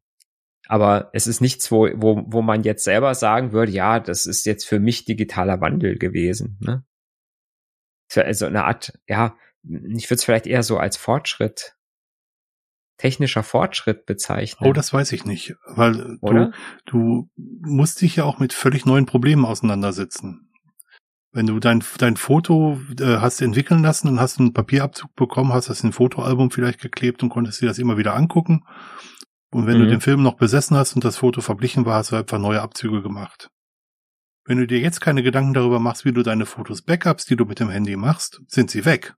aber 0.67 1.09
es 1.13 1.27
ist 1.27 1.39
nichts, 1.41 1.71
wo, 1.71 1.87
wo, 1.95 2.23
wo 2.27 2.41
man 2.41 2.63
jetzt 2.63 2.83
selber 2.83 3.15
sagen 3.15 3.53
würde, 3.53 3.71
ja, 3.71 3.99
das 3.99 4.25
ist 4.25 4.45
jetzt 4.45 4.65
für 4.65 4.79
mich 4.79 5.05
digitaler 5.05 5.61
Wandel 5.61 5.97
gewesen. 5.97 6.57
Ne? 6.59 6.83
So, 8.11 8.21
Also 8.21 8.47
eine 8.47 8.65
Art, 8.65 8.99
ja, 9.07 9.37
ich 9.63 10.09
würde 10.09 10.15
es 10.15 10.23
vielleicht 10.23 10.47
eher 10.47 10.63
so 10.63 10.77
als 10.77 10.97
Fortschritt, 10.97 11.76
technischer 12.97 13.43
Fortschritt 13.43 14.05
bezeichnen. 14.05 14.67
Oh, 14.69 14.73
das 14.73 14.91
weiß 14.93 15.11
ich 15.11 15.25
nicht, 15.25 15.55
weil 15.67 16.17
Oder? 16.21 16.51
du, 16.85 17.29
du 17.35 17.71
musst 17.71 18.01
dich 18.01 18.15
ja 18.17 18.23
auch 18.23 18.39
mit 18.39 18.53
völlig 18.53 18.85
neuen 18.85 19.05
Problemen 19.05 19.45
auseinandersetzen. 19.45 20.49
Wenn 21.31 21.45
du 21.45 21.59
dein, 21.59 21.83
dein 21.99 22.17
Foto 22.17 22.79
äh, 22.99 23.17
hast 23.17 23.41
entwickeln 23.41 23.83
lassen 23.83 24.07
und 24.07 24.19
hast 24.19 24.39
einen 24.39 24.53
Papierabzug 24.53 25.13
bekommen, 25.15 25.53
hast 25.53 25.69
das 25.69 25.81
in 25.83 25.89
ein 25.89 25.93
Fotoalbum 25.93 26.49
vielleicht 26.51 26.81
geklebt 26.81 27.21
und 27.21 27.29
konntest 27.29 27.61
dir 27.61 27.67
das 27.67 27.77
immer 27.77 27.97
wieder 27.97 28.15
angucken. 28.15 28.63
Und 29.51 29.67
wenn 29.67 29.77
du 29.77 29.85
Mhm. 29.85 29.89
den 29.89 30.01
Film 30.01 30.23
noch 30.23 30.35
besessen 30.35 30.75
hast 30.75 30.95
und 30.95 31.03
das 31.03 31.17
Foto 31.17 31.41
verblichen 31.41 31.85
war, 31.85 31.95
hast 31.95 32.11
du 32.11 32.15
einfach 32.15 32.39
neue 32.39 32.61
Abzüge 32.61 33.01
gemacht. 33.01 33.49
Wenn 34.45 34.57
du 34.57 34.65
dir 34.65 34.79
jetzt 34.79 35.01
keine 35.01 35.21
Gedanken 35.23 35.53
darüber 35.53 35.79
machst, 35.79 36.05
wie 36.05 36.13
du 36.13 36.23
deine 36.23 36.45
Fotos 36.45 36.81
Backups, 36.81 37.25
die 37.25 37.35
du 37.35 37.45
mit 37.45 37.59
dem 37.59 37.69
Handy 37.69 37.95
machst, 37.97 38.41
sind 38.47 38.71
sie 38.71 38.85
weg 38.85 39.13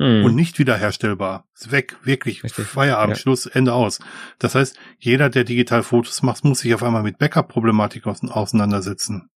Hm. 0.00 0.24
und 0.24 0.34
nicht 0.34 0.58
wiederherstellbar. 0.58 1.46
Ist 1.54 1.70
weg, 1.72 1.96
wirklich. 2.04 2.42
Richtig. 2.42 2.66
Feierabend, 2.66 3.16
Ja. 3.16 3.20
Schluss, 3.20 3.44
Ende 3.46 3.74
aus. 3.74 3.98
Das 4.38 4.54
heißt, 4.54 4.78
jeder, 4.98 5.28
der 5.28 5.44
digital 5.44 5.82
Fotos 5.82 6.22
macht, 6.22 6.42
muss 6.44 6.60
sich 6.60 6.72
auf 6.74 6.82
einmal 6.82 7.02
mit 7.02 7.18
Backup-Problematik 7.18 8.06
aus 8.06 8.22
auseinandersetzen. 8.24 9.28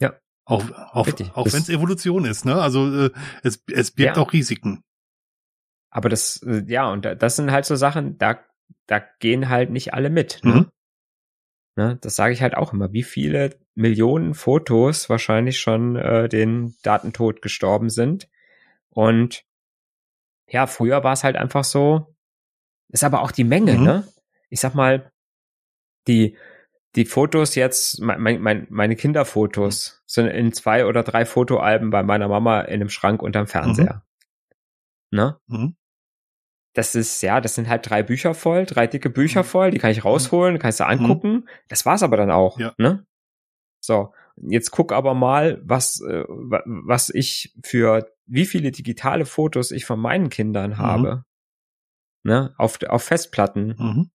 Ja. 0.00 0.14
Auch, 0.44 0.64
auch, 0.72 1.06
Richtig. 1.06 1.30
auch 1.36 1.46
wenn 1.52 1.60
es 1.60 1.68
Evolution 1.68 2.24
ist, 2.24 2.44
ne? 2.44 2.60
Also 2.60 3.06
äh, 3.06 3.10
es, 3.44 3.62
es 3.70 3.92
birgt 3.92 4.16
Ja. 4.16 4.22
auch 4.22 4.32
Risiken. 4.32 4.82
Aber 5.90 6.08
das, 6.08 6.42
äh, 6.42 6.64
ja, 6.66 6.90
und 6.90 7.04
da- 7.04 7.14
das 7.14 7.36
sind 7.36 7.52
halt 7.52 7.64
so 7.64 7.76
Sachen, 7.76 8.18
da, 8.18 8.40
da 8.88 8.98
gehen 9.20 9.48
halt 9.48 9.70
nicht 9.70 9.94
alle 9.94 10.10
mit. 10.10 10.40
Ne? 10.42 10.52
Mhm. 10.54 10.66
Ne? 11.76 11.98
Das 12.00 12.16
sage 12.16 12.32
ich 12.34 12.42
halt 12.42 12.56
auch 12.56 12.72
immer, 12.72 12.92
wie 12.92 13.04
viele 13.04 13.56
Millionen 13.76 14.34
Fotos 14.34 15.08
wahrscheinlich 15.08 15.60
schon 15.60 15.94
äh, 15.96 16.28
den 16.28 16.74
Datentod 16.82 17.42
gestorben 17.42 17.90
sind. 17.90 18.28
Und 18.90 19.44
ja, 20.48 20.66
früher 20.66 21.02
war 21.04 21.12
es 21.14 21.24
halt 21.24 21.36
einfach 21.36 21.64
so, 21.64 22.08
Ist 22.88 23.04
aber 23.04 23.22
auch 23.22 23.30
die 23.32 23.44
Menge, 23.44 23.72
Mhm. 23.78 23.84
ne? 23.84 24.08
Ich 24.50 24.60
sag 24.60 24.74
mal, 24.74 25.10
die, 26.06 26.36
die 26.94 27.06
Fotos 27.06 27.54
jetzt, 27.54 28.00
mein, 28.02 28.20
mein, 28.42 28.66
meine 28.68 28.96
Kinderfotos 28.96 30.02
sind 30.06 30.26
in 30.26 30.52
zwei 30.52 30.84
oder 30.84 31.02
drei 31.02 31.24
Fotoalben 31.24 31.88
bei 31.88 32.02
meiner 32.02 32.28
Mama 32.28 32.60
in 32.60 32.74
einem 32.74 32.90
Schrank 32.90 33.22
unterm 33.22 33.46
Fernseher. 33.46 34.04
Ne? 35.10 35.38
Mhm. 35.46 35.74
Das 36.74 36.94
ist, 36.94 37.22
ja, 37.22 37.40
das 37.40 37.54
sind 37.54 37.68
halt 37.68 37.88
drei 37.88 38.02
Bücher 38.02 38.34
voll, 38.34 38.66
drei 38.66 38.86
dicke 38.86 39.08
Bücher 39.10 39.42
voll, 39.44 39.70
die 39.70 39.78
kann 39.78 39.90
ich 39.90 40.04
rausholen, 40.04 40.58
kannst 40.58 40.80
du 40.80 40.84
angucken. 40.86 41.48
Das 41.68 41.86
war's 41.86 42.02
aber 42.02 42.16
dann 42.18 42.30
auch, 42.30 42.58
Ja. 42.58 42.74
ne? 42.78 43.06
So. 43.80 44.12
Jetzt 44.36 44.70
guck 44.70 44.92
aber 44.92 45.12
mal, 45.14 45.60
was, 45.64 46.00
äh, 46.00 46.24
wa- 46.28 46.62
was 46.66 47.10
ich 47.10 47.54
für, 47.64 48.10
wie 48.32 48.46
viele 48.46 48.70
digitale 48.70 49.26
Fotos 49.26 49.70
ich 49.70 49.84
von 49.84 50.00
meinen 50.00 50.30
Kindern 50.30 50.78
habe. 50.78 51.24
Ne? 52.24 52.54
Auf, 52.56 52.82
auf 52.88 53.02
Festplatten. 53.04 53.74
Mhm. 53.78 54.10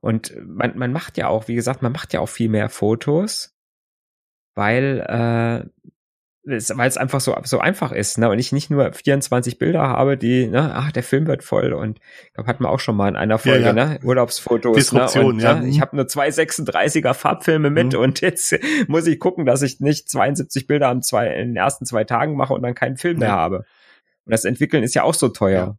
Und 0.00 0.34
man, 0.44 0.76
man 0.76 0.92
macht 0.92 1.16
ja 1.16 1.28
auch, 1.28 1.46
wie 1.46 1.54
gesagt, 1.54 1.80
man 1.80 1.92
macht 1.92 2.12
ja 2.12 2.18
auch 2.20 2.28
viel 2.28 2.48
mehr 2.48 2.68
Fotos, 2.68 3.56
weil 4.56 5.00
äh, 5.08 5.90
weil 6.44 6.88
es 6.88 6.96
einfach 6.96 7.20
so 7.20 7.36
so 7.44 7.60
einfach 7.60 7.92
ist, 7.92 8.18
ne? 8.18 8.28
Und 8.28 8.38
ich 8.38 8.50
nicht 8.52 8.68
nur 8.68 8.92
24 8.92 9.58
Bilder 9.58 9.82
habe, 9.82 10.16
die, 10.16 10.48
ne, 10.48 10.72
ach, 10.74 10.90
der 10.90 11.02
Film 11.04 11.26
wird 11.28 11.44
voll 11.44 11.72
und 11.72 12.00
ich 12.26 12.32
glaube, 12.34 12.48
hatten 12.48 12.64
wir 12.64 12.70
auch 12.70 12.80
schon 12.80 12.96
mal 12.96 13.08
in 13.08 13.16
einer 13.16 13.38
Folge, 13.38 13.66
ja. 13.66 13.72
ne? 13.72 14.00
Urlaubsfotos, 14.02 14.76
Disruption, 14.76 15.22
ne? 15.22 15.28
Und, 15.28 15.38
ja. 15.40 15.62
Ich 15.62 15.80
habe 15.80 15.94
nur 15.94 16.08
zwei 16.08 16.28
36er 16.28 17.14
Farbfilme 17.14 17.70
mit 17.70 17.92
Mhm. 17.92 17.98
und 18.00 18.20
jetzt 18.20 18.56
muss 18.88 19.06
ich 19.06 19.20
gucken, 19.20 19.46
dass 19.46 19.62
ich 19.62 19.78
nicht 19.80 20.08
72 20.10 20.66
Bilder 20.66 20.88
am 20.88 21.02
zwei, 21.02 21.28
in 21.28 21.50
den 21.50 21.56
ersten 21.56 21.86
zwei 21.86 22.04
Tagen 22.04 22.34
mache 22.36 22.54
und 22.54 22.62
dann 22.62 22.74
keinen 22.74 22.96
Film 22.96 23.18
mehr 23.18 23.28
Ja. 23.28 23.36
habe. 23.36 23.58
Und 24.24 24.32
das 24.32 24.44
Entwickeln 24.44 24.82
ist 24.82 24.94
ja 24.94 25.04
auch 25.04 25.14
so 25.14 25.28
teuer. 25.28 25.66
Ja. 25.66 25.76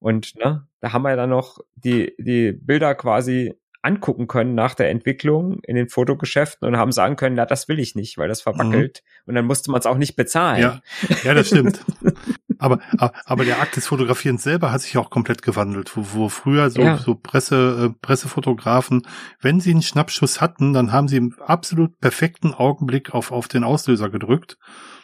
Und 0.00 0.34
ne, 0.36 0.66
da 0.80 0.92
haben 0.92 1.02
wir 1.02 1.14
dann 1.14 1.30
noch 1.30 1.58
die, 1.76 2.14
die 2.18 2.52
Bilder 2.52 2.94
quasi 2.94 3.54
angucken 3.82 4.26
können 4.26 4.54
nach 4.54 4.74
der 4.74 4.90
Entwicklung 4.90 5.60
in 5.62 5.74
den 5.76 5.88
Fotogeschäften 5.88 6.68
und 6.68 6.76
haben 6.76 6.92
sagen 6.92 7.16
können, 7.16 7.36
na, 7.36 7.46
das 7.46 7.68
will 7.68 7.78
ich 7.78 7.94
nicht, 7.94 8.18
weil 8.18 8.28
das 8.28 8.42
verwackelt. 8.42 9.02
Und 9.26 9.34
dann 9.34 9.46
musste 9.46 9.70
man 9.70 9.80
es 9.80 9.86
auch 9.86 9.96
nicht 9.96 10.16
bezahlen. 10.16 10.60
Ja, 10.60 10.80
ja, 11.24 11.32
das 11.34 11.46
stimmt. 11.48 11.84
aber, 12.58 12.80
aber 13.24 13.44
der 13.44 13.60
Akt 13.60 13.76
des 13.76 13.86
Fotografierens 13.86 14.42
selber 14.42 14.70
hat 14.70 14.82
sich 14.82 14.98
auch 14.98 15.08
komplett 15.08 15.42
gewandelt, 15.42 15.96
wo, 15.96 16.04
wo 16.12 16.28
früher 16.28 16.68
so, 16.70 16.82
Ja. 16.82 16.98
so 16.98 17.14
Presse, 17.14 17.90
äh, 17.90 17.98
Pressefotografen, 18.02 19.06
wenn 19.40 19.60
sie 19.60 19.70
einen 19.70 19.82
Schnappschuss 19.82 20.40
hatten, 20.40 20.74
dann 20.74 20.92
haben 20.92 21.08
sie 21.08 21.16
im 21.16 21.34
absolut 21.40 21.98
perfekten 22.00 22.52
Augenblick 22.52 23.14
auf, 23.14 23.32
auf 23.32 23.48
den 23.48 23.64
Auslöser 23.64 24.10
gedrückt. 24.10 24.58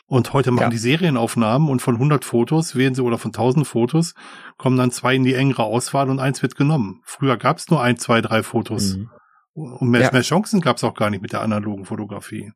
Und 0.09 0.33
heute 0.33 0.53
machen 0.53 0.65
Ja. 0.65 0.71
die 0.71 0.79
Serienaufnahmen 0.79 1.69
und 1.69 1.83
von 1.83 1.97
100 1.99 2.25
Fotos 2.25 2.77
wählen 2.77 2.95
sie 2.95 3.03
oder 3.03 3.19
von 3.19 3.33
1000 3.33 3.67
Fotos 3.67 4.15
kommen 4.57 4.77
dann 4.77 4.93
zwei 4.93 5.17
in 5.17 5.25
die 5.25 5.35
engere 5.35 5.65
Auswahl 5.65 6.09
und 6.11 6.21
eins 6.21 6.43
wird 6.43 6.55
genommen. 6.55 7.01
Früher 7.05 7.37
gab 7.37 7.57
es 7.59 7.69
nur 7.71 7.83
ein, 7.83 7.97
zwei, 7.99 8.21
drei 8.21 8.43
Fotos. 8.45 8.97
Mhm. 8.97 9.11
Und 9.55 9.89
mehr, 9.91 10.03
Ja. 10.03 10.13
mehr 10.13 10.23
Chancen 10.23 10.61
gab 10.61 10.77
es 10.77 10.85
auch 10.85 10.95
gar 10.95 11.11
nicht 11.11 11.23
mit 11.23 11.33
der 11.33 11.43
analogen 11.43 11.87
Fotografie. 11.87 12.53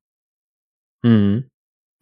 Mhm. 1.03 1.49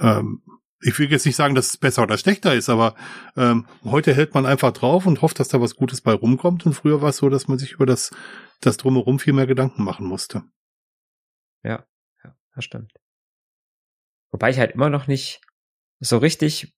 Ähm, 0.00 0.42
ich 0.80 0.98
will 0.98 1.10
jetzt 1.10 1.24
nicht 1.26 1.36
sagen, 1.36 1.54
dass 1.54 1.68
es 1.68 1.76
besser 1.76 2.02
oder 2.02 2.18
schlechter 2.18 2.54
ist, 2.54 2.68
aber 2.68 2.94
ähm, 3.36 3.66
heute 3.84 4.14
hält 4.14 4.34
man 4.34 4.44
einfach 4.46 4.72
drauf 4.72 5.06
und 5.06 5.22
hofft, 5.22 5.40
dass 5.40 5.48
da 5.48 5.60
was 5.60 5.74
Gutes 5.76 6.02
bei 6.02 6.12
rumkommt. 6.12 6.66
Und 6.66 6.74
früher 6.74 7.00
war 7.00 7.08
es 7.08 7.16
so, 7.16 7.28
dass 7.30 7.48
man 7.48 7.58
sich 7.58 7.72
über 7.72 7.86
das, 7.86 8.10
das 8.60 8.76
drumherum 8.76 9.18
viel 9.18 9.32
mehr 9.32 9.46
Gedanken 9.46 9.82
machen 9.82 10.06
musste. 10.06 10.42
Ja, 11.64 11.84
das 12.54 12.64
stimmt. 12.64 12.92
Wobei 14.30 14.50
ich 14.50 14.58
halt 14.58 14.72
immer 14.72 14.90
noch 14.90 15.06
nicht 15.06 15.40
so 16.00 16.18
richtig 16.18 16.74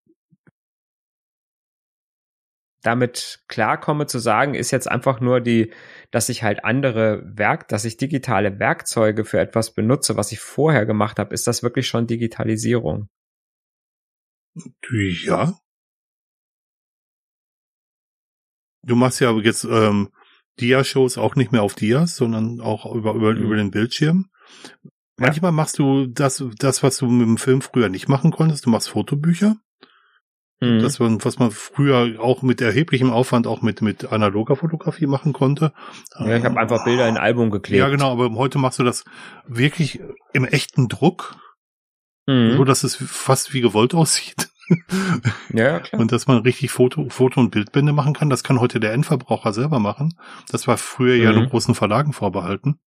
damit 2.83 3.45
klarkomme 3.49 4.07
zu 4.07 4.19
sagen, 4.19 4.55
ist 4.55 4.71
jetzt 4.71 4.91
einfach 4.91 5.21
nur 5.21 5.41
die, 5.41 5.73
dass 6.11 6.29
ich 6.29 6.43
halt 6.43 6.65
andere 6.65 7.23
Werk, 7.27 7.69
dass 7.69 7.85
ich 7.85 7.99
digitale 7.99 8.59
Werkzeuge 8.59 9.25
für 9.25 9.39
etwas 9.39 9.75
benutze, 9.75 10.17
was 10.17 10.33
ich 10.33 10.41
vorher 10.41 10.87
gemacht 10.87 11.19
habe, 11.19 11.35
ist 11.35 11.47
das 11.47 11.63
wirklich 11.63 11.87
schon 11.87 12.07
Digitalisierung? 12.07 13.09
Ja. 15.25 15.59
Du 18.83 18.97
machst 18.97 19.21
ja 19.21 19.31
jetzt 19.39 19.65
ähm, 19.65 20.09
Dia-Shows 20.59 21.19
auch 21.19 21.37
nicht 21.37 21.53
mehr 21.53 21.63
auf 21.63 21.75
Dias, 21.75 22.17
sondern 22.17 22.61
auch 22.61 22.87
über, 22.95 23.15
über, 23.15 23.35
Mhm. 23.35 23.43
über 23.43 23.57
den 23.57 23.71
Bildschirm. 23.71 24.31
Manchmal 25.21 25.53
machst 25.53 25.79
du 25.79 26.07
das, 26.07 26.43
das, 26.59 26.83
was 26.83 26.99
du 26.99 27.07
mit 27.07 27.27
dem 27.27 27.37
Film 27.39 27.61
früher 27.63 27.89
nicht 27.89 28.09
machen 28.09 28.31
konntest. 28.31 28.67
Du 28.67 28.71
machst 28.71 28.89
Fotobücher. 28.89 29.57
Mhm. 30.61 30.81
Das, 30.81 31.01
was 31.01 31.39
man 31.39 31.51
früher 31.51 32.21
auch 32.21 32.43
mit 32.43 32.61
erheblichem 32.61 33.11
Aufwand 33.11 33.47
auch 33.47 33.63
mit, 33.63 33.81
mit 33.81 34.13
analoger 34.13 34.57
Fotografie 34.57 35.07
machen 35.07 35.33
konnte. 35.33 35.73
ja, 36.19 36.37
ich 36.37 36.45
habe 36.45 36.59
einfach 36.61 36.85
Bilder 36.85 37.09
in 37.09 37.17
ein 37.17 37.23
Album 37.23 37.51
geklebt. 37.51 37.79
Ja, 37.79 37.89
genau, 37.89 38.13
aber 38.13 38.31
heute 38.35 38.59
machst 38.59 38.79
du 38.79 38.83
das 38.85 39.05
wirklich 39.47 40.01
im 40.33 40.45
echten 40.45 40.89
Druck, 40.89 41.37
Mhm. 42.27 42.57
so 42.59 42.65
dass 42.65 42.85
es 42.85 42.97
fast 42.97 43.55
wie 43.55 43.61
gewollt 43.63 43.95
aussieht. 43.95 44.49
Ja, 45.53 45.65
ja, 45.65 45.81
klar. 45.81 46.01
Und 46.01 46.13
dass 46.13 46.29
man 46.29 46.39
richtig 46.43 46.71
Foto, 46.71 47.09
Foto 47.09 47.41
und 47.41 47.51
Bildbände 47.51 47.93
machen 47.93 48.13
kann, 48.15 48.31
das 48.31 48.45
kann 48.45 48.61
heute 48.61 48.79
der 48.79 48.93
Endverbraucher 48.93 49.53
selber 49.53 49.81
machen. 49.81 50.15
Das 50.49 50.69
war 50.69 50.77
früher 50.79 51.17
ja 51.17 51.33
Mhm. 51.33 51.39
nur 51.39 51.47
großen 51.49 51.75
Verlagen 51.75 52.13
vorbehalten. 52.13 52.79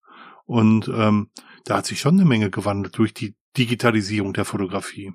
Und 0.46 0.88
ähm, 0.88 1.30
da 1.64 1.78
hat 1.78 1.86
sich 1.86 2.00
schon 2.00 2.14
eine 2.14 2.24
Menge 2.24 2.50
gewandelt 2.50 2.98
durch 2.98 3.14
die 3.14 3.34
Digitalisierung 3.56 4.32
der 4.32 4.44
Fotografie. 4.44 5.12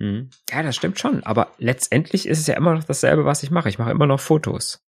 Mhm. 0.00 0.30
Ja, 0.50 0.62
das 0.62 0.76
stimmt 0.76 0.98
schon. 0.98 1.22
Aber 1.24 1.52
letztendlich 1.58 2.26
ist 2.26 2.38
es 2.38 2.46
ja 2.46 2.54
immer 2.54 2.74
noch 2.74 2.84
dasselbe, 2.84 3.24
was 3.24 3.42
ich 3.42 3.50
mache. 3.50 3.68
Ich 3.68 3.78
mache 3.78 3.90
immer 3.90 4.06
noch 4.06 4.20
Fotos. 4.20 4.80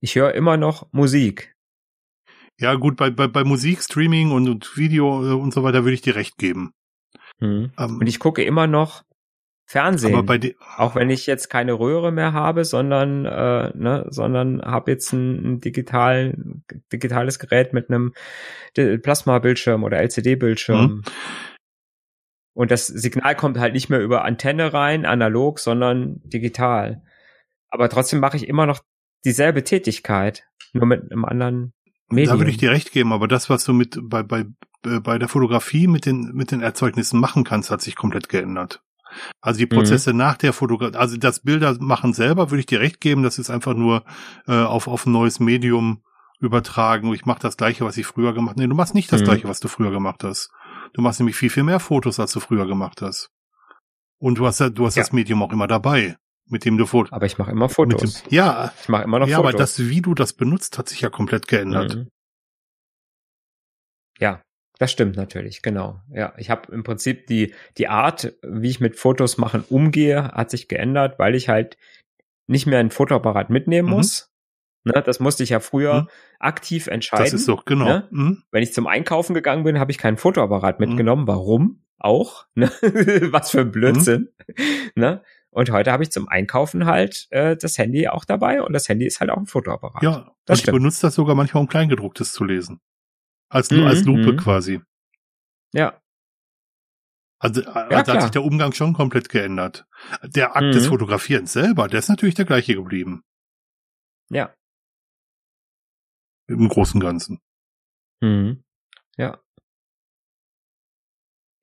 Ich 0.00 0.14
höre 0.14 0.34
immer 0.34 0.56
noch 0.56 0.92
Musik. 0.92 1.54
Ja, 2.58 2.74
gut, 2.74 2.96
bei, 2.96 3.10
bei, 3.10 3.26
bei 3.26 3.44
Musik, 3.44 3.82
Streaming 3.82 4.32
und, 4.32 4.48
und 4.48 4.76
Video 4.76 5.26
äh, 5.26 5.32
und 5.32 5.52
so 5.52 5.62
weiter 5.62 5.84
würde 5.84 5.94
ich 5.94 6.02
dir 6.02 6.14
recht 6.14 6.36
geben. 6.36 6.72
Mhm. 7.40 7.72
Ähm, 7.78 7.96
Und 7.96 8.06
ich 8.06 8.18
gucke 8.18 8.42
immer 8.44 8.66
noch 8.66 9.02
Fernsehen. 9.70 10.28
auch 10.78 10.96
wenn 10.96 11.10
ich 11.10 11.28
jetzt 11.28 11.48
keine 11.48 11.74
Röhre 11.74 12.10
mehr 12.10 12.32
habe, 12.32 12.64
sondern 12.64 13.24
äh, 13.24 13.70
ne, 13.76 14.04
sondern 14.08 14.60
habe 14.62 14.90
jetzt 14.90 15.12
ein, 15.12 15.44
ein 15.44 15.60
digital, 15.60 16.34
digitales 16.92 17.38
Gerät 17.38 17.72
mit 17.72 17.88
einem 17.88 18.12
Plasma-Bildschirm 18.74 19.84
oder 19.84 19.98
LCD-Bildschirm. 19.98 20.82
Mhm. 20.82 21.02
Und 22.52 22.72
das 22.72 22.88
Signal 22.88 23.36
kommt 23.36 23.60
halt 23.60 23.74
nicht 23.74 23.88
mehr 23.90 24.00
über 24.00 24.24
Antenne 24.24 24.72
rein, 24.72 25.06
analog, 25.06 25.60
sondern 25.60 26.20
digital. 26.24 27.04
Aber 27.68 27.88
trotzdem 27.88 28.18
mache 28.18 28.38
ich 28.38 28.48
immer 28.48 28.66
noch 28.66 28.80
dieselbe 29.24 29.62
Tätigkeit, 29.62 30.48
nur 30.72 30.86
mit 30.86 31.12
einem 31.12 31.24
anderen 31.24 31.74
Medium. 32.08 32.34
Da 32.34 32.40
würde 32.40 32.50
ich 32.50 32.58
dir 32.58 32.72
recht 32.72 32.90
geben, 32.90 33.12
aber 33.12 33.28
das, 33.28 33.48
was 33.48 33.62
du 33.62 33.72
mit 33.72 34.00
bei, 34.02 34.24
bei, 34.24 34.46
äh, 34.84 34.98
bei 34.98 35.16
der 35.16 35.28
Fotografie 35.28 35.86
mit 35.86 36.06
den, 36.06 36.32
mit 36.34 36.50
den 36.50 36.60
Erzeugnissen 36.60 37.20
machen 37.20 37.44
kannst, 37.44 37.70
hat 37.70 37.82
sich 37.82 37.94
komplett 37.94 38.28
geändert. 38.28 38.82
Also 39.40 39.58
die 39.58 39.66
Prozesse 39.66 40.12
nach 40.12 40.36
der 40.36 40.52
Fotografie, 40.52 40.96
also 40.96 41.16
das 41.16 41.40
Bilder 41.40 41.76
machen 41.80 42.12
selber, 42.12 42.50
würde 42.50 42.60
ich 42.60 42.66
dir 42.66 42.80
recht 42.80 43.00
geben, 43.00 43.22
das 43.22 43.38
ist 43.38 43.50
einfach 43.50 43.74
nur 43.74 44.04
äh, 44.46 44.52
auf, 44.62 44.86
auf 44.88 45.06
ein 45.06 45.12
neues 45.12 45.40
Medium 45.40 46.02
übertragen. 46.40 47.12
Ich 47.14 47.26
mache 47.26 47.40
das 47.40 47.56
gleiche, 47.56 47.84
was 47.84 47.96
ich 47.96 48.06
früher 48.06 48.32
gemacht 48.32 48.52
habe. 48.54 48.62
Nee, 48.62 48.68
du 48.68 48.74
machst 48.74 48.94
nicht 48.94 49.12
das 49.12 49.20
Mhm. 49.20 49.24
gleiche, 49.26 49.48
was 49.48 49.60
du 49.60 49.68
früher 49.68 49.90
gemacht 49.90 50.24
hast. 50.24 50.50
Du 50.94 51.02
machst 51.02 51.20
nämlich 51.20 51.36
viel, 51.36 51.50
viel 51.50 51.62
mehr 51.64 51.80
Fotos, 51.80 52.18
als 52.18 52.32
du 52.32 52.40
früher 52.40 52.66
gemacht 52.66 53.02
hast. 53.02 53.30
Und 54.18 54.38
du 54.38 54.46
hast, 54.46 54.60
ja- 54.60 54.70
du 54.70 54.86
hast 54.86 54.96
Ja. 54.96 55.02
das 55.02 55.12
Medium 55.12 55.42
auch 55.42 55.52
immer 55.52 55.66
dabei, 55.66 56.16
mit 56.46 56.64
dem 56.64 56.76
du 56.78 56.86
Fotos. 56.86 57.12
Aber 57.12 57.26
ich 57.26 57.38
mache 57.38 57.50
immer 57.50 57.68
Fotos. 57.68 58.22
Ja, 58.30 58.72
ich 58.82 58.88
mache 58.88 59.04
immer 59.04 59.18
noch 59.18 59.28
ja, 59.28 59.36
Fotos. 59.36 59.52
aber 59.54 59.58
das, 59.58 59.78
wie 59.80 60.00
du 60.02 60.14
das 60.14 60.32
benutzt, 60.32 60.78
hat 60.78 60.88
sich 60.88 61.00
ja 61.00 61.10
komplett 61.10 61.46
geändert. 61.48 61.94
Mhm. 61.96 62.08
Ja, 64.18 64.42
das 64.80 64.90
stimmt 64.90 65.14
natürlich, 65.16 65.62
genau. 65.62 66.00
Ja, 66.12 66.32
ich 66.38 66.50
habe 66.50 66.72
im 66.72 66.82
Prinzip 66.82 67.26
die 67.28 67.54
die 67.78 67.86
Art, 67.86 68.32
wie 68.42 68.68
ich 68.70 68.80
mit 68.80 68.96
Fotos 68.96 69.38
machen 69.38 69.62
umgehe, 69.68 70.24
hat 70.32 70.50
sich 70.50 70.66
geändert, 70.66 71.18
weil 71.20 71.36
ich 71.36 71.48
halt 71.48 71.76
nicht 72.48 72.66
mehr 72.66 72.80
einen 72.80 72.90
Fotoapparat 72.90 73.50
mitnehmen 73.50 73.88
Mhm. 73.88 73.94
muss. 73.94 74.26
Ne, 74.84 75.02
das 75.04 75.20
musste 75.20 75.42
ich 75.44 75.50
ja 75.50 75.60
früher 75.60 76.02
Mhm. 76.02 76.08
aktiv 76.40 76.86
entscheiden. 76.88 77.24
Das 77.26 77.34
ist 77.34 77.46
doch, 77.48 77.64
genau. 77.66 77.84
Ne? 77.84 78.08
Mhm. 78.10 78.42
Wenn 78.50 78.62
ich 78.62 78.72
zum 78.72 78.86
Einkaufen 78.86 79.34
gegangen 79.34 79.62
bin, 79.62 79.78
habe 79.78 79.92
ich 79.92 79.98
keinen 79.98 80.16
Fotoapparat 80.16 80.80
Mhm. 80.80 80.86
mitgenommen. 80.88 81.26
Warum? 81.28 81.84
Auch. 81.98 82.46
Ne? 82.54 82.70
Was 83.32 83.50
für 83.50 83.60
ein 83.60 83.70
Blödsinn. 83.70 84.30
Ne? 84.94 85.22
Und 85.50 85.70
heute 85.70 85.92
habe 85.92 86.02
ich 86.02 86.10
zum 86.10 86.28
Einkaufen 86.28 86.86
halt 86.86 87.26
äh, 87.30 87.56
das 87.56 87.76
Handy 87.76 88.08
auch 88.08 88.24
dabei 88.24 88.62
und 88.62 88.72
das 88.72 88.88
Handy 88.88 89.04
ist 89.04 89.20
halt 89.20 89.30
auch 89.30 89.36
ein 89.36 89.46
Fotoapparat. 89.46 90.02
Ja, 90.02 90.30
Das 90.46 90.60
ich 90.60 90.66
benutze 90.66 91.02
das 91.02 91.14
sogar 91.14 91.34
manchmal, 91.34 91.60
um 91.60 91.68
Kleingedrucktes 91.68 92.32
zu 92.32 92.44
lesen. 92.44 92.80
Als, 93.50 93.70
Mhm, 93.70 93.84
als 93.86 94.04
Lupe 94.04 94.32
mhm. 94.32 94.36
quasi. 94.36 94.80
Ja. 95.74 96.00
Also, 97.38 97.62
also 97.64 98.12
hat 98.12 98.22
sich 98.22 98.30
der 98.30 98.44
Umgang 98.44 98.72
schon 98.72 98.92
komplett 98.92 99.28
geändert. 99.28 99.86
Der 100.22 100.56
Akt 100.56 100.74
des 100.74 100.84
Mhm. 100.84 100.88
Fotografierens 100.90 101.52
selber, 101.52 101.88
der 101.88 101.98
ist 101.98 102.08
natürlich 102.08 102.34
der 102.34 102.44
gleiche 102.44 102.74
geblieben. 102.74 103.24
Ja. 104.30 104.54
Im 106.48 106.68
Großen 106.68 107.00
und 107.00 107.06
Ganzen. 107.06 107.40
Mhm. 108.20 108.62
Ja. 109.16 109.40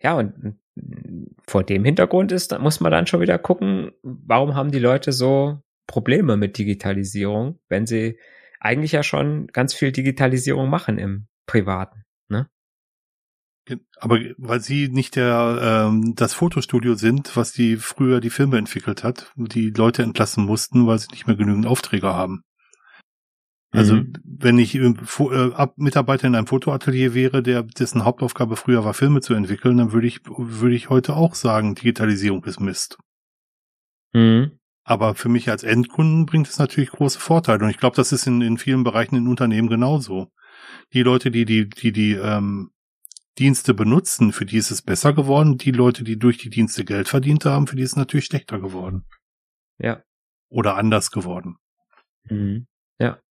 Ja, 0.01 0.13
und 0.15 0.57
mm, 0.75 1.35
vor 1.47 1.63
dem 1.63 1.83
Hintergrund 1.85 2.31
ist, 2.31 2.51
da 2.51 2.59
muss 2.59 2.79
man 2.79 2.91
dann 2.91 3.07
schon 3.07 3.21
wieder 3.21 3.37
gucken, 3.37 3.91
warum 4.01 4.55
haben 4.55 4.71
die 4.71 4.79
Leute 4.79 5.11
so 5.11 5.61
Probleme 5.87 6.37
mit 6.37 6.57
Digitalisierung, 6.57 7.59
wenn 7.69 7.85
sie 7.85 8.19
eigentlich 8.59 8.91
ja 8.91 9.03
schon 9.03 9.47
ganz 9.47 9.73
viel 9.73 9.91
Digitalisierung 9.91 10.69
machen 10.69 10.97
im 10.97 11.27
Privaten. 11.47 12.03
Ne? 12.29 12.47
Aber 13.99 14.19
weil 14.37 14.59
sie 14.59 14.89
nicht 14.89 15.15
der 15.15 15.87
ähm, 15.89 16.13
das 16.15 16.33
Fotostudio 16.33 16.93
sind, 16.95 17.35
was 17.35 17.51
die 17.51 17.77
früher 17.77 18.21
die 18.21 18.29
Filme 18.29 18.57
entwickelt 18.57 19.03
hat, 19.03 19.31
die 19.35 19.71
Leute 19.71 20.03
entlassen 20.03 20.45
mussten, 20.45 20.85
weil 20.85 20.99
sie 20.99 21.07
nicht 21.11 21.25
mehr 21.25 21.35
genügend 21.35 21.65
Aufträge 21.65 22.13
haben. 22.13 22.43
Also 23.71 23.95
mhm. 23.95 24.13
wenn 24.23 24.59
ich 24.59 24.75
äh, 24.75 24.93
Mitarbeiter 25.75 26.27
in 26.27 26.35
einem 26.35 26.47
Fotoatelier 26.47 27.13
wäre, 27.13 27.43
der 27.43 27.63
dessen 27.63 28.05
Hauptaufgabe 28.05 28.55
früher 28.55 28.85
war, 28.85 28.93
Filme 28.93 29.21
zu 29.21 29.33
entwickeln, 29.33 29.77
dann 29.77 29.91
würde 29.91 30.07
ich 30.07 30.21
würde 30.25 30.75
ich 30.75 30.89
heute 30.89 31.15
auch 31.15 31.35
sagen, 31.35 31.75
Digitalisierung 31.75 32.43
ist 32.45 32.61
Mist. 32.61 32.97
Mhm. 34.13 34.51
Aber 34.83 35.15
für 35.15 35.27
mich 35.27 35.49
als 35.49 35.63
Endkunden 35.63 36.25
bringt 36.25 36.47
es 36.47 36.59
natürlich 36.59 36.91
große 36.91 37.19
Vorteile 37.19 37.65
und 37.65 37.69
ich 37.69 37.77
glaube, 37.77 37.97
das 37.97 38.13
ist 38.13 38.25
in, 38.25 38.41
in 38.41 38.57
vielen 38.57 38.85
Bereichen 38.85 39.17
in 39.17 39.27
Unternehmen 39.27 39.67
genauso. 39.67 40.31
Die 40.93 41.03
Leute, 41.03 41.31
die 41.31 41.45
die 41.45 41.69
die 41.69 41.91
die 41.91 42.13
ähm, 42.13 42.71
Dienste 43.37 43.73
benutzen, 43.73 44.31
für 44.31 44.45
die 44.45 44.57
ist 44.57 44.71
es 44.71 44.81
besser 44.81 45.13
geworden. 45.13 45.57
Die 45.57 45.71
Leute, 45.71 46.03
die 46.03 46.17
durch 46.17 46.37
die 46.37 46.49
Dienste 46.49 46.85
Geld 46.85 47.07
verdient 47.07 47.45
haben, 47.45 47.67
für 47.67 47.75
die 47.75 47.83
ist 47.83 47.91
es 47.91 47.97
natürlich 47.97 48.25
schlechter 48.25 48.59
geworden. 48.59 49.05
Ja. 49.77 50.03
Oder 50.49 50.75
anders 50.75 51.11
geworden. 51.11 51.57
Mhm. 52.23 52.67
Ja. 52.99 53.21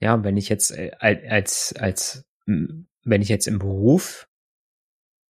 Ja, 0.00 0.24
wenn 0.24 0.36
ich 0.36 0.48
jetzt 0.48 0.70
äh, 0.70 0.92
als, 0.98 1.74
als, 1.76 2.24
wenn 2.46 3.22
ich 3.22 3.28
jetzt 3.28 3.46
im 3.46 3.58
Beruf 3.58 4.26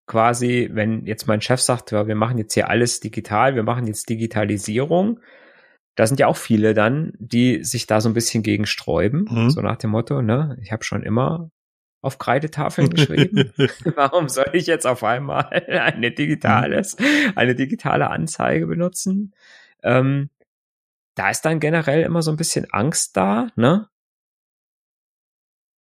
quasi, 0.06 0.70
wenn 0.72 1.06
jetzt 1.06 1.28
mein 1.28 1.42
Chef 1.42 1.62
sagt, 1.62 1.92
ja, 1.92 2.08
wir 2.08 2.16
machen 2.16 2.38
jetzt 2.38 2.54
hier 2.54 2.70
alles 2.70 3.00
digital, 3.00 3.56
wir 3.56 3.64
machen 3.64 3.88
jetzt 3.88 4.10
Digitalisierung, 4.10 5.20
da 5.96 6.08
sind 6.08 6.20
ja 6.20 6.28
auch 6.28 6.38
viele 6.38 6.74
dann, 6.74 7.14
die 7.18 7.64
sich 7.64 7.88
da 7.88 8.02
so 8.02 8.10
ein 8.10 8.14
bisschen 8.14 8.44
gegen 8.44 8.66
sträuben, 8.66 9.28
mhm. 9.30 9.50
so 9.50 9.62
nach 9.62 9.78
dem 9.78 9.92
Motto, 9.92 10.22
ne, 10.22 10.58
ich 10.62 10.72
habe 10.72 10.84
schon 10.84 11.04
immer 11.04 11.52
auf 12.02 12.18
Kreidetafeln 12.18 12.90
geschrieben. 12.90 13.52
Warum 13.96 14.28
soll 14.30 14.50
ich 14.54 14.66
jetzt 14.66 14.88
auf 14.88 15.04
einmal 15.04 15.46
eine 15.68 16.12
digitales, 16.12 16.98
eine 17.36 17.56
digitale 17.56 18.10
Anzeige 18.10 18.68
benutzen? 18.68 19.34
Ähm, 19.84 20.30
da 21.16 21.30
ist 21.30 21.42
dann 21.42 21.60
generell 21.60 22.04
immer 22.04 22.22
so 22.22 22.32
ein 22.32 22.38
bisschen 22.38 22.72
Angst 22.72 23.18
da, 23.18 23.50
ne? 23.56 23.88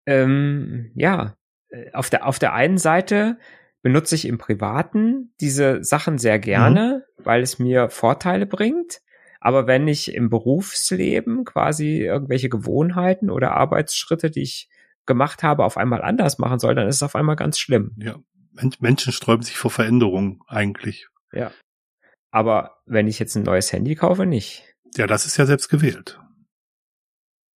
Ähm, 0.05 0.91
ja, 0.95 1.35
äh, 1.69 1.91
auf 1.93 2.09
der, 2.09 2.27
auf 2.27 2.37
der 2.39 2.53
einen 2.53 2.77
Seite 2.77 3.37
benutze 3.81 4.15
ich 4.15 4.25
im 4.25 4.37
Privaten 4.37 5.33
diese 5.39 5.83
Sachen 5.83 6.17
sehr 6.17 6.37
gerne, 6.37 7.05
mhm. 7.17 7.25
weil 7.25 7.41
es 7.41 7.59
mir 7.59 7.89
Vorteile 7.89 8.45
bringt. 8.45 9.01
Aber 9.41 9.65
wenn 9.65 9.87
ich 9.87 10.13
im 10.13 10.29
Berufsleben 10.29 11.45
quasi 11.45 11.97
irgendwelche 12.01 12.47
Gewohnheiten 12.47 13.31
oder 13.31 13.53
Arbeitsschritte, 13.53 14.29
die 14.29 14.43
ich 14.43 14.69
gemacht 15.07 15.41
habe, 15.41 15.65
auf 15.65 15.77
einmal 15.77 16.03
anders 16.03 16.37
machen 16.37 16.59
soll, 16.59 16.75
dann 16.75 16.87
ist 16.87 16.97
es 16.97 17.03
auf 17.03 17.15
einmal 17.15 17.35
ganz 17.35 17.57
schlimm. 17.57 17.95
Ja, 17.97 18.19
Menschen 18.79 19.11
sträuben 19.11 19.43
sich 19.43 19.57
vor 19.57 19.71
Veränderungen 19.71 20.41
eigentlich. 20.47 21.07
Ja. 21.33 21.51
Aber 22.31 22.81
wenn 22.85 23.07
ich 23.07 23.17
jetzt 23.17 23.35
ein 23.35 23.43
neues 23.43 23.73
Handy 23.73 23.95
kaufe, 23.95 24.27
nicht. 24.27 24.63
Ja, 24.95 25.07
das 25.07 25.25
ist 25.25 25.37
ja 25.37 25.45
selbst 25.47 25.69
gewählt. 25.69 26.19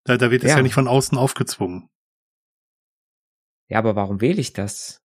Da, 0.05 0.17
da 0.17 0.31
wird 0.31 0.43
es 0.43 0.51
ja. 0.51 0.57
ja 0.57 0.63
nicht 0.63 0.73
von 0.73 0.87
außen 0.87 1.17
aufgezwungen. 1.17 1.89
Ja, 3.69 3.79
aber 3.79 3.95
warum 3.95 4.21
wähle 4.21 4.41
ich 4.41 4.53
das? 4.53 5.04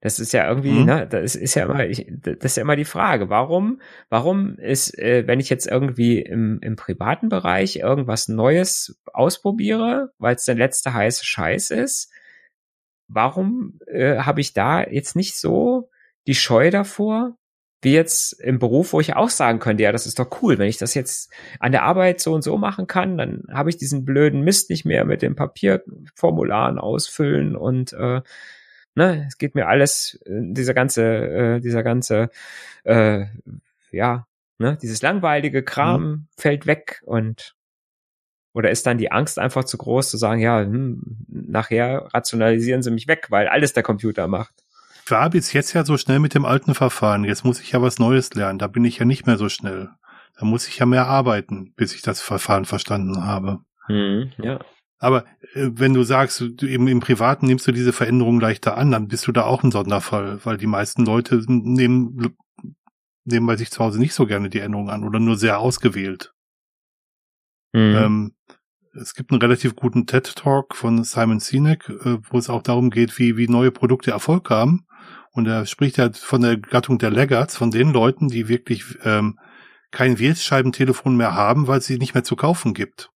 Das 0.00 0.18
ist 0.18 0.32
ja 0.32 0.48
irgendwie, 0.48 0.72
mhm. 0.72 0.84
ne, 0.86 1.06
das 1.06 1.36
ist 1.36 1.54
ja 1.54 1.64
immer, 1.64 1.86
ich, 1.86 2.06
das 2.08 2.36
ist 2.40 2.56
ja 2.56 2.62
immer 2.62 2.76
die 2.76 2.86
Frage, 2.86 3.28
warum, 3.28 3.80
warum 4.08 4.56
ist, 4.56 4.98
äh, 4.98 5.26
wenn 5.26 5.40
ich 5.40 5.50
jetzt 5.50 5.66
irgendwie 5.66 6.20
im, 6.20 6.58
im 6.62 6.76
privaten 6.76 7.28
Bereich 7.28 7.76
irgendwas 7.76 8.28
Neues 8.28 8.98
ausprobiere, 9.12 10.12
weil 10.18 10.36
es 10.36 10.46
der 10.46 10.54
letzte 10.54 10.94
heiße 10.94 11.24
Scheiß 11.24 11.70
ist, 11.70 12.10
warum 13.08 13.78
äh, 13.86 14.18
habe 14.18 14.40
ich 14.40 14.54
da 14.54 14.82
jetzt 14.82 15.16
nicht 15.16 15.36
so 15.36 15.90
die 16.26 16.34
Scheu 16.34 16.70
davor, 16.70 17.36
wie 17.82 17.92
jetzt 17.92 18.32
im 18.40 18.58
Beruf, 18.58 18.92
wo 18.92 19.00
ich 19.00 19.16
auch 19.16 19.30
sagen 19.30 19.58
könnte, 19.58 19.82
ja, 19.82 19.92
das 19.92 20.06
ist 20.06 20.18
doch 20.18 20.42
cool, 20.42 20.58
wenn 20.58 20.68
ich 20.68 20.76
das 20.76 20.94
jetzt 20.94 21.32
an 21.58 21.72
der 21.72 21.82
Arbeit 21.82 22.20
so 22.20 22.34
und 22.34 22.42
so 22.42 22.58
machen 22.58 22.86
kann, 22.86 23.16
dann 23.16 23.44
habe 23.50 23.70
ich 23.70 23.78
diesen 23.78 24.04
blöden 24.04 24.42
Mist 24.42 24.70
nicht 24.70 24.84
mehr 24.84 25.04
mit 25.04 25.22
den 25.22 25.34
Papierformularen 25.34 26.78
ausfüllen 26.78 27.56
und 27.56 27.92
äh, 27.94 28.20
ne, 28.94 29.26
es 29.26 29.38
geht 29.38 29.54
mir 29.54 29.68
alles, 29.68 30.18
äh, 30.24 30.40
dieser 30.52 30.74
ganze, 30.74 31.04
äh, 31.04 31.60
dieser 31.60 31.82
ganze, 31.82 32.30
äh, 32.84 33.26
ja, 33.90 34.26
ne, 34.58 34.78
dieses 34.80 35.02
langweilige 35.02 35.62
Kram 35.62 36.02
mhm. 36.02 36.26
fällt 36.36 36.66
weg 36.66 37.02
und 37.04 37.54
oder 38.52 38.70
ist 38.70 38.86
dann 38.86 38.98
die 38.98 39.12
Angst 39.12 39.38
einfach 39.38 39.64
zu 39.64 39.78
groß 39.78 40.10
zu 40.10 40.16
sagen, 40.16 40.40
ja, 40.40 40.60
hm, 40.60 41.02
nachher 41.28 42.08
rationalisieren 42.12 42.82
sie 42.82 42.90
mich 42.90 43.06
weg, 43.06 43.26
weil 43.30 43.46
alles 43.46 43.72
der 43.72 43.82
Computer 43.82 44.26
macht. 44.26 44.54
Ich 45.04 45.10
war 45.10 45.30
bis 45.30 45.52
jetzt 45.52 45.72
ja 45.72 45.84
so 45.84 45.96
schnell 45.96 46.18
mit 46.18 46.34
dem 46.34 46.44
alten 46.44 46.74
Verfahren. 46.74 47.24
Jetzt 47.24 47.44
muss 47.44 47.60
ich 47.60 47.72
ja 47.72 47.82
was 47.82 47.98
Neues 47.98 48.34
lernen. 48.34 48.58
Da 48.58 48.66
bin 48.66 48.84
ich 48.84 48.98
ja 48.98 49.04
nicht 49.04 49.26
mehr 49.26 49.38
so 49.38 49.48
schnell. 49.48 49.90
Da 50.38 50.44
muss 50.44 50.68
ich 50.68 50.78
ja 50.78 50.86
mehr 50.86 51.06
arbeiten, 51.06 51.72
bis 51.76 51.94
ich 51.94 52.02
das 52.02 52.20
Verfahren 52.20 52.64
verstanden 52.64 53.24
habe. 53.24 53.60
Hm, 53.86 54.32
ja. 54.38 54.60
Aber 55.00 55.24
äh, 55.54 55.70
wenn 55.72 55.94
du 55.94 56.04
sagst, 56.04 56.40
du 56.40 56.66
eben 56.66 56.86
im 56.86 57.00
Privaten 57.00 57.46
nimmst 57.46 57.66
du 57.66 57.72
diese 57.72 57.92
Veränderung 57.92 58.38
leichter 58.38 58.76
an, 58.76 58.92
dann 58.92 59.08
bist 59.08 59.26
du 59.26 59.32
da 59.32 59.44
auch 59.44 59.64
ein 59.64 59.72
Sonderfall, 59.72 60.38
weil 60.44 60.58
die 60.58 60.66
meisten 60.66 61.04
Leute 61.04 61.42
nehmen, 61.48 62.36
nehmen 63.24 63.46
bei 63.46 63.56
sich 63.56 63.70
zu 63.70 63.82
Hause 63.82 63.98
nicht 63.98 64.14
so 64.14 64.26
gerne 64.26 64.50
die 64.50 64.60
Änderung 64.60 64.90
an 64.90 65.02
oder 65.02 65.18
nur 65.18 65.36
sehr 65.36 65.58
ausgewählt. 65.58 66.32
Mhm. 67.72 67.96
Ähm, 67.96 68.34
es 68.92 69.14
gibt 69.14 69.30
einen 69.30 69.40
relativ 69.40 69.74
guten 69.74 70.06
TED-Talk 70.06 70.76
von 70.76 71.02
Simon 71.02 71.40
Sinek, 71.40 71.88
äh, 71.88 72.18
wo 72.28 72.38
es 72.38 72.50
auch 72.50 72.62
darum 72.62 72.90
geht, 72.90 73.18
wie, 73.18 73.36
wie 73.36 73.48
neue 73.48 73.70
Produkte 73.70 74.10
Erfolg 74.10 74.50
haben. 74.50 74.86
Und 75.32 75.46
er 75.46 75.64
spricht 75.64 75.96
ja 75.96 76.10
von 76.12 76.42
der 76.42 76.58
Gattung 76.58 76.98
der 76.98 77.10
Laggards, 77.10 77.56
von 77.56 77.70
den 77.70 77.92
Leuten, 77.92 78.28
die 78.28 78.48
wirklich 78.48 78.84
ähm, 79.04 79.38
kein 79.92 80.18
Wählscheibentelefon 80.18 81.16
mehr 81.16 81.34
haben, 81.34 81.68
weil 81.68 81.78
es 81.78 81.86
sie 81.86 81.98
nicht 81.98 82.14
mehr 82.14 82.24
zu 82.24 82.36
kaufen 82.36 82.74
gibt. 82.74 83.10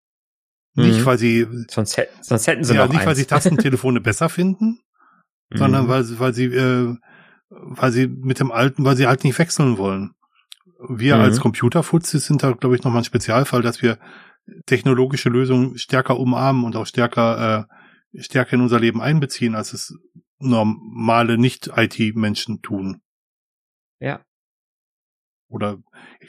Nicht, 0.75 1.01
mhm. 1.01 1.07
weil 1.07 1.19
sie. 1.19 1.47
Sonst, 1.71 2.01
sonst 2.21 2.47
hätten 2.47 2.65
sie 2.65 2.75
ja, 2.75 2.83
noch 2.83 2.89
nicht, 2.89 3.01
eins. 3.01 3.07
weil 3.07 3.17
sie 3.17 3.27
Tastentelefone 3.27 4.01
besser 4.01 4.29
finden, 4.29 4.81
mhm. 5.51 5.57
sondern 5.57 5.89
weil, 5.89 6.05
weil 6.19 6.35
sie, 6.35 6.47
äh, 6.47 6.97
weil 7.49 7.93
sie 7.93 8.09
mit 8.09 8.41
dem 8.41 8.51
alten, 8.51 8.85
weil 8.85 8.97
sie 8.97 9.07
halt 9.07 9.25
nicht 9.25 9.39
wechseln 9.39 9.79
wollen. 9.79 10.15
Wir 10.89 11.17
mhm. 11.17 11.23
als 11.23 11.41
Computerfuzis 11.41 12.27
sind 12.27 12.43
da, 12.43 12.53
glaube 12.53 12.75
ich, 12.75 12.83
nochmal 12.83 13.03
ein 13.03 13.07
Spezialfall, 13.07 13.63
dass 13.63 13.83
wir 13.83 13.99
technologische 14.67 15.31
Lösungen 15.31 15.79
stärker 15.79 16.19
umarmen 16.19 16.65
und 16.65 16.77
auch 16.77 16.87
stärker, 16.87 17.69
äh, 18.13 18.21
stärker 18.21 18.55
in 18.55 18.63
unser 18.63 18.81
Leben 18.81 19.01
einbeziehen, 19.01 19.55
als 19.55 19.73
es 19.73 19.97
normale 20.39 21.39
Nicht-IT-Menschen 21.39 22.61
tun. 22.61 23.01
Ja. 24.01 24.23
Oder 25.49 25.79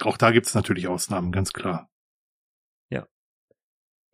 auch 0.02 0.18
da 0.18 0.32
gibt 0.32 0.46
es 0.46 0.54
natürlich 0.54 0.88
Ausnahmen, 0.88 1.32
ganz 1.32 1.52
klar. 1.52 1.90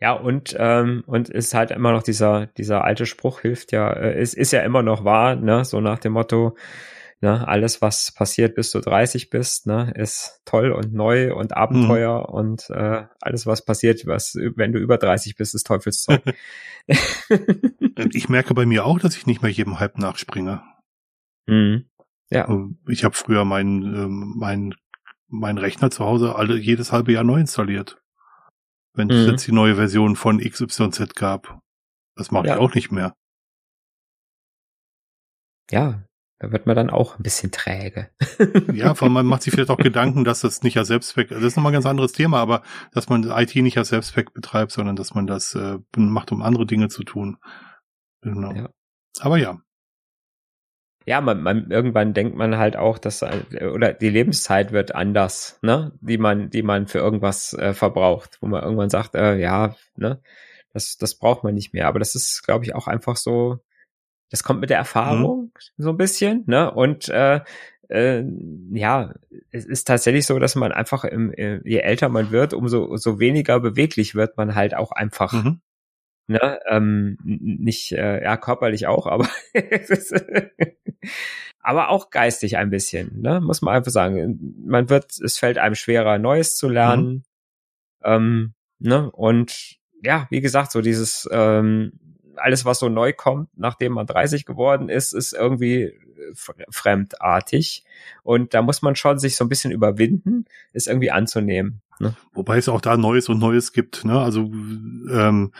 Ja, 0.01 0.13
und, 0.13 0.55
ähm, 0.57 1.03
und 1.05 1.29
ist 1.29 1.53
halt 1.53 1.69
immer 1.69 1.91
noch 1.91 2.01
dieser, 2.01 2.47
dieser 2.47 2.83
alte 2.83 3.05
Spruch 3.05 3.41
hilft 3.41 3.71
ja, 3.71 3.91
äh, 3.93 4.19
ist, 4.19 4.33
ist 4.33 4.51
ja 4.51 4.61
immer 4.61 4.81
noch 4.81 5.05
wahr, 5.05 5.35
ne, 5.35 5.63
so 5.63 5.79
nach 5.79 5.99
dem 5.99 6.13
Motto, 6.13 6.57
ne, 7.21 7.47
alles, 7.47 7.83
was 7.83 8.11
passiert, 8.11 8.55
bis 8.55 8.71
du 8.71 8.79
30 8.79 9.29
bist, 9.29 9.67
ne, 9.67 9.93
ist 9.95 10.41
toll 10.43 10.71
und 10.71 10.91
neu 10.91 11.35
und 11.35 11.55
Abenteuer 11.55 12.27
mhm. 12.27 12.33
und 12.33 12.69
äh, 12.71 13.03
alles, 13.21 13.45
was 13.45 13.63
passiert, 13.63 14.07
was, 14.07 14.35
wenn 14.55 14.71
du 14.71 14.79
über 14.79 14.97
30 14.97 15.35
bist, 15.35 15.53
ist 15.53 15.67
Teufelszeug. 15.67 16.23
ich 18.11 18.27
merke 18.27 18.55
bei 18.55 18.65
mir 18.65 18.85
auch, 18.85 18.99
dass 18.99 19.15
ich 19.15 19.27
nicht 19.27 19.43
mehr 19.43 19.51
jedem 19.51 19.79
Hype 19.79 19.99
nachspringe. 19.99 20.63
Mhm. 21.45 21.85
Ja. 22.31 22.49
Ich 22.87 23.03
habe 23.03 23.13
früher 23.13 23.45
meinen 23.45 23.83
ähm, 23.83 24.33
mein, 24.35 24.73
mein 25.27 25.59
Rechner 25.59 25.91
zu 25.91 26.05
Hause 26.05 26.35
alle 26.35 26.57
jedes 26.57 26.91
halbe 26.91 27.11
Jahr 27.11 27.23
neu 27.23 27.39
installiert 27.39 28.00
wenn 28.93 29.09
es 29.09 29.25
mhm. 29.25 29.31
jetzt 29.31 29.47
die 29.47 29.51
neue 29.51 29.75
Version 29.75 30.15
von 30.15 30.39
XYZ 30.39 31.15
gab. 31.15 31.59
Das 32.15 32.31
mache 32.31 32.47
ja. 32.47 32.55
ich 32.55 32.59
auch 32.59 32.73
nicht 32.73 32.91
mehr. 32.91 33.13
Ja, 35.69 36.03
da 36.39 36.51
wird 36.51 36.65
man 36.65 36.75
dann 36.75 36.89
auch 36.89 37.17
ein 37.17 37.23
bisschen 37.23 37.51
träge. 37.51 38.09
ja, 38.73 38.95
vor 38.95 39.05
allem 39.05 39.13
man 39.13 39.25
macht 39.25 39.43
sich 39.43 39.53
vielleicht 39.53 39.69
auch 39.69 39.77
Gedanken, 39.77 40.23
dass 40.23 40.41
das 40.41 40.63
nicht 40.63 40.77
als 40.77 40.87
Selbstzweck, 40.87 41.29
das 41.29 41.43
ist 41.43 41.55
nochmal 41.55 41.71
ein 41.71 41.73
ganz 41.73 41.85
anderes 41.85 42.13
Thema, 42.13 42.39
aber 42.39 42.63
dass 42.91 43.09
man 43.09 43.23
IT 43.23 43.55
nicht 43.55 43.77
als 43.77 43.89
Selbstzweck 43.89 44.33
betreibt, 44.33 44.71
sondern 44.71 44.95
dass 44.95 45.13
man 45.13 45.27
das 45.27 45.53
äh, 45.55 45.77
macht, 45.95 46.31
um 46.31 46.41
andere 46.41 46.65
Dinge 46.65 46.89
zu 46.89 47.03
tun. 47.03 47.37
Genau. 48.21 48.53
Ja. 48.53 48.69
Aber 49.19 49.37
ja, 49.37 49.61
ja, 51.05 51.21
man, 51.21 51.41
man, 51.41 51.71
irgendwann 51.71 52.13
denkt 52.13 52.35
man 52.35 52.57
halt 52.57 52.75
auch, 52.75 52.97
dass 52.97 53.23
oder 53.23 53.93
die 53.93 54.09
Lebenszeit 54.09 54.71
wird 54.71 54.93
anders, 54.93 55.57
ne, 55.61 55.91
die 56.01 56.17
man, 56.17 56.49
die 56.49 56.63
man 56.63 56.87
für 56.87 56.99
irgendwas 56.99 57.53
äh, 57.53 57.73
verbraucht, 57.73 58.37
wo 58.41 58.47
man 58.47 58.63
irgendwann 58.63 58.89
sagt, 58.89 59.15
äh, 59.15 59.37
ja, 59.37 59.75
ne, 59.95 60.21
das, 60.73 60.97
das 60.97 61.15
braucht 61.15 61.43
man 61.43 61.53
nicht 61.53 61.73
mehr. 61.73 61.87
Aber 61.87 61.99
das 61.99 62.15
ist, 62.15 62.43
glaube 62.43 62.65
ich, 62.65 62.75
auch 62.75 62.87
einfach 62.87 63.17
so, 63.17 63.59
das 64.29 64.43
kommt 64.43 64.61
mit 64.61 64.69
der 64.69 64.77
Erfahrung 64.77 65.51
mhm. 65.77 65.83
so 65.83 65.89
ein 65.89 65.97
bisschen, 65.97 66.43
ne? 66.47 66.71
Und 66.71 67.09
äh, 67.09 67.41
äh, 67.89 68.23
ja, 68.71 69.13
es 69.51 69.65
ist 69.65 69.87
tatsächlich 69.87 70.25
so, 70.25 70.39
dass 70.39 70.55
man 70.55 70.71
einfach, 70.71 71.03
im, 71.03 71.33
äh, 71.33 71.59
je 71.65 71.79
älter 71.79 72.09
man 72.09 72.31
wird, 72.31 72.53
umso 72.53 72.95
so 72.95 73.19
weniger 73.19 73.59
beweglich 73.59 74.15
wird 74.15 74.37
man 74.37 74.55
halt 74.55 74.75
auch 74.75 74.91
einfach. 74.91 75.33
Mhm. 75.33 75.61
Ne, 76.27 76.59
ähm, 76.69 77.17
nicht, 77.23 77.91
äh, 77.91 78.23
ja, 78.23 78.37
körperlich 78.37 78.87
auch, 78.87 79.05
aber 79.07 79.27
aber 81.59 81.89
auch 81.89 82.09
geistig 82.09 82.57
ein 82.57 82.69
bisschen, 82.69 83.21
ne, 83.21 83.41
muss 83.41 83.61
man 83.61 83.75
einfach 83.75 83.91
sagen. 83.91 84.55
Man 84.65 84.89
wird, 84.89 85.19
es 85.19 85.37
fällt 85.37 85.57
einem 85.57 85.75
schwerer, 85.75 86.19
Neues 86.19 86.55
zu 86.55 86.69
lernen. 86.69 87.07
Mhm. 87.09 87.23
Ähm, 88.03 88.53
ne, 88.79 89.11
und 89.11 89.77
ja, 90.03 90.27
wie 90.29 90.41
gesagt, 90.41 90.71
so 90.71 90.81
dieses 90.81 91.27
ähm, 91.31 91.99
alles, 92.37 92.65
was 92.65 92.79
so 92.79 92.89
neu 92.89 93.13
kommt, 93.13 93.49
nachdem 93.55 93.93
man 93.93 94.07
30 94.07 94.45
geworden 94.45 94.89
ist, 94.89 95.13
ist 95.13 95.33
irgendwie 95.33 95.93
fremdartig. 96.69 97.83
Und 98.23 98.53
da 98.53 98.61
muss 98.61 98.81
man 98.81 98.95
schon 98.95 99.19
sich 99.19 99.35
so 99.35 99.45
ein 99.45 99.49
bisschen 99.49 99.71
überwinden, 99.71 100.45
es 100.73 100.87
irgendwie 100.87 101.11
anzunehmen. 101.11 101.81
Ne? 101.99 102.15
Wobei 102.33 102.57
es 102.57 102.69
auch 102.69 102.81
da 102.81 102.97
Neues 102.97 103.29
und 103.29 103.39
Neues 103.39 103.73
gibt. 103.73 104.05
Ne? 104.05 104.19
Also 104.19 104.41
ähm, 104.41 105.51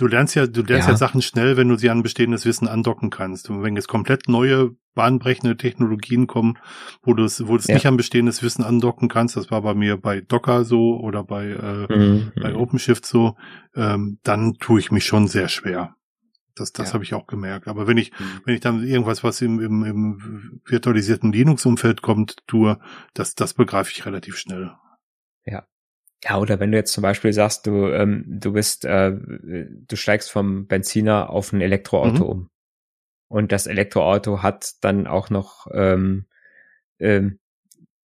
du 0.00 0.06
lernst 0.06 0.34
ja, 0.34 0.46
du 0.46 0.62
lernst 0.62 0.88
ja. 0.88 0.94
ja. 0.94 0.96
Sachen 0.96 1.22
schnell, 1.22 1.56
wenn 1.56 1.68
du 1.68 1.76
sie 1.76 1.90
an 1.90 2.02
bestehendes 2.02 2.46
Wissen 2.46 2.68
andocken 2.68 3.10
kannst. 3.10 3.50
Und 3.50 3.62
wenn 3.62 3.76
jetzt 3.76 3.88
komplett 3.88 4.28
neue, 4.28 4.70
bahnbrechende 4.94 5.56
Technologien 5.56 6.26
kommen, 6.26 6.58
wo 7.02 7.14
du 7.14 7.24
es, 7.24 7.46
wo 7.46 7.52
du 7.52 7.58
es 7.58 7.66
ja. 7.66 7.74
nicht 7.74 7.86
an 7.86 7.96
bestehendes 7.96 8.42
Wissen 8.42 8.64
andocken 8.64 9.08
kannst, 9.08 9.36
das 9.36 9.50
war 9.50 9.62
bei 9.62 9.74
mir 9.74 9.96
bei 9.96 10.20
Docker 10.20 10.64
so 10.64 10.98
oder 10.98 11.22
bei, 11.22 11.46
äh, 11.48 11.96
mhm. 11.96 12.32
bei 12.40 12.54
OpenShift 12.54 13.04
so, 13.04 13.36
ähm, 13.74 14.18
dann 14.22 14.54
tue 14.54 14.80
ich 14.80 14.90
mich 14.90 15.04
schon 15.04 15.28
sehr 15.28 15.48
schwer. 15.48 15.94
Das, 16.56 16.72
das 16.72 16.88
ja. 16.88 16.94
habe 16.94 17.04
ich 17.04 17.14
auch 17.14 17.26
gemerkt. 17.26 17.68
Aber 17.68 17.86
wenn 17.86 17.96
ich, 17.96 18.10
mhm. 18.12 18.40
wenn 18.44 18.54
ich 18.54 18.60
dann 18.60 18.82
irgendwas, 18.82 19.22
was 19.22 19.40
im, 19.42 19.60
im, 19.60 19.84
im 19.84 20.60
virtualisierten 20.64 21.32
Linux-Umfeld 21.32 22.02
kommt, 22.02 22.36
tue, 22.46 22.78
das, 23.14 23.34
das 23.34 23.54
begreife 23.54 23.92
ich 23.92 24.04
relativ 24.06 24.36
schnell. 24.36 24.72
Ja. 25.44 25.64
Ja, 26.22 26.38
oder 26.38 26.60
wenn 26.60 26.70
du 26.70 26.78
jetzt 26.78 26.92
zum 26.92 27.02
Beispiel 27.02 27.32
sagst, 27.32 27.66
du, 27.66 27.88
ähm, 27.88 28.24
du 28.26 28.52
bist, 28.52 28.84
äh, 28.84 29.12
du 29.16 29.96
steigst 29.96 30.30
vom 30.30 30.66
Benziner 30.66 31.30
auf 31.30 31.52
ein 31.52 31.60
Elektroauto 31.60 32.24
mhm. 32.24 32.30
um. 32.30 32.50
Und 33.28 33.52
das 33.52 33.66
Elektroauto 33.66 34.42
hat 34.42 34.74
dann 34.82 35.06
auch 35.06 35.30
noch 35.30 35.66
ähm, 35.72 36.26
ähm, 36.98 37.39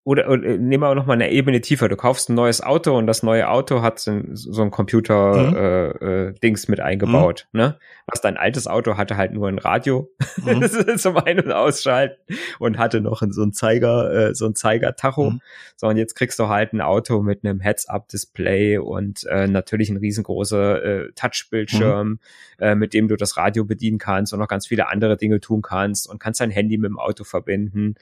oder, 0.06 0.30
oder 0.30 0.44
äh, 0.44 0.56
nehmen 0.56 0.84
wir 0.84 0.94
noch 0.94 1.06
mal 1.06 1.14
eine 1.14 1.32
Ebene 1.32 1.60
tiefer. 1.60 1.88
Du 1.88 1.96
kaufst 1.96 2.30
ein 2.30 2.34
neues 2.34 2.62
Auto 2.62 2.96
und 2.96 3.08
das 3.08 3.24
neue 3.24 3.48
Auto 3.48 3.82
hat 3.82 3.98
so 3.98 4.12
ein, 4.12 4.36
so 4.36 4.62
ein 4.62 4.70
Computer 4.70 5.50
mhm. 5.50 5.56
äh, 5.56 6.28
äh, 6.28 6.32
Dings 6.34 6.68
mit 6.68 6.78
eingebaut. 6.78 7.48
Mhm. 7.50 7.60
Ne? 7.60 7.78
Was 8.06 8.20
dein 8.20 8.36
altes 8.36 8.68
Auto 8.68 8.96
hatte 8.96 9.16
halt 9.16 9.32
nur 9.32 9.48
ein 9.48 9.58
Radio 9.58 10.08
mhm. 10.44 10.64
zum 10.96 11.16
Ein- 11.16 11.40
und 11.40 11.50
Ausschalten 11.50 12.22
und 12.60 12.78
hatte 12.78 13.00
noch 13.00 13.20
so 13.30 13.42
ein 13.42 13.52
Zeiger, 13.52 14.28
äh, 14.28 14.34
so 14.36 14.46
ein 14.46 14.54
Zeiger-Tacho. 14.54 15.30
Mhm. 15.30 15.40
So 15.74 15.88
und 15.88 15.96
jetzt 15.96 16.14
kriegst 16.14 16.38
du 16.38 16.46
halt 16.46 16.72
ein 16.72 16.82
Auto 16.82 17.20
mit 17.22 17.44
einem 17.44 17.58
Heads-Up-Display 17.58 18.78
und 18.78 19.24
äh, 19.24 19.48
natürlich 19.48 19.90
ein 19.90 19.96
riesengroßer 19.96 20.84
äh, 20.84 21.12
Touchbildschirm, 21.16 22.08
mhm. 22.08 22.18
äh, 22.60 22.74
mit 22.76 22.94
dem 22.94 23.08
du 23.08 23.16
das 23.16 23.36
Radio 23.36 23.64
bedienen 23.64 23.98
kannst 23.98 24.32
und 24.32 24.38
noch 24.38 24.46
ganz 24.46 24.68
viele 24.68 24.88
andere 24.88 25.16
Dinge 25.16 25.40
tun 25.40 25.62
kannst 25.62 26.08
und 26.08 26.20
kannst 26.20 26.40
dein 26.40 26.50
Handy 26.50 26.78
mit 26.78 26.90
dem 26.90 26.98
Auto 27.00 27.24
verbinden. 27.24 27.96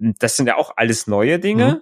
Das 0.00 0.36
sind 0.36 0.46
ja 0.46 0.56
auch 0.56 0.72
alles 0.76 1.06
neue 1.06 1.38
Dinge, 1.38 1.66
mhm. 1.66 1.80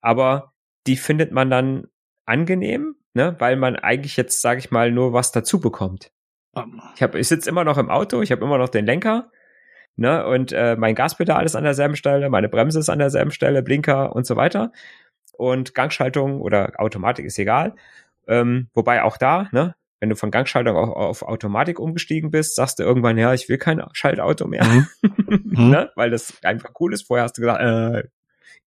aber 0.00 0.52
die 0.86 0.96
findet 0.96 1.32
man 1.32 1.48
dann 1.48 1.86
angenehm, 2.26 2.96
ne, 3.14 3.36
weil 3.38 3.56
man 3.56 3.76
eigentlich 3.76 4.16
jetzt, 4.16 4.40
sage 4.40 4.58
ich 4.58 4.70
mal, 4.70 4.90
nur 4.90 5.12
was 5.12 5.30
dazu 5.30 5.60
bekommt. 5.60 6.10
Ich 6.94 7.02
habe, 7.02 7.18
ich 7.18 7.28
sitze 7.28 7.48
immer 7.48 7.64
noch 7.64 7.78
im 7.78 7.90
Auto, 7.90 8.20
ich 8.20 8.30
habe 8.32 8.44
immer 8.44 8.58
noch 8.58 8.68
den 8.68 8.86
Lenker, 8.86 9.30
ne, 9.96 10.26
und 10.26 10.52
äh, 10.52 10.76
mein 10.76 10.94
Gaspedal 10.94 11.44
ist 11.44 11.56
an 11.56 11.64
derselben 11.64 11.96
Stelle, 11.96 12.28
meine 12.30 12.48
Bremse 12.48 12.80
ist 12.80 12.88
an 12.88 12.98
derselben 12.98 13.30
Stelle, 13.30 13.62
Blinker 13.62 14.14
und 14.14 14.26
so 14.26 14.36
weiter. 14.36 14.72
Und 15.36 15.74
Gangschaltung 15.74 16.40
oder 16.40 16.74
Automatik 16.78 17.24
ist 17.24 17.38
egal. 17.38 17.74
Ähm, 18.26 18.68
wobei 18.74 19.02
auch 19.02 19.16
da, 19.16 19.48
ne, 19.52 19.74
wenn 20.04 20.10
du 20.10 20.16
von 20.16 20.30
Gangschaltung 20.30 20.76
auf, 20.76 20.92
auf 20.94 21.22
Automatik 21.22 21.78
umgestiegen 21.78 22.30
bist, 22.30 22.56
sagst 22.56 22.78
du 22.78 22.82
irgendwann, 22.82 23.16
ja, 23.16 23.32
ich 23.32 23.48
will 23.48 23.56
kein 23.56 23.82
Schaltauto 23.94 24.46
mehr. 24.46 24.62
Mhm. 24.62 24.86
mhm. 25.26 25.70
ne? 25.70 25.90
Weil 25.96 26.10
das 26.10 26.34
einfach 26.42 26.72
cool 26.78 26.92
ist. 26.92 27.06
Vorher 27.06 27.24
hast 27.24 27.38
du 27.38 27.40
gesagt, 27.40 27.62
äh, 27.62 28.06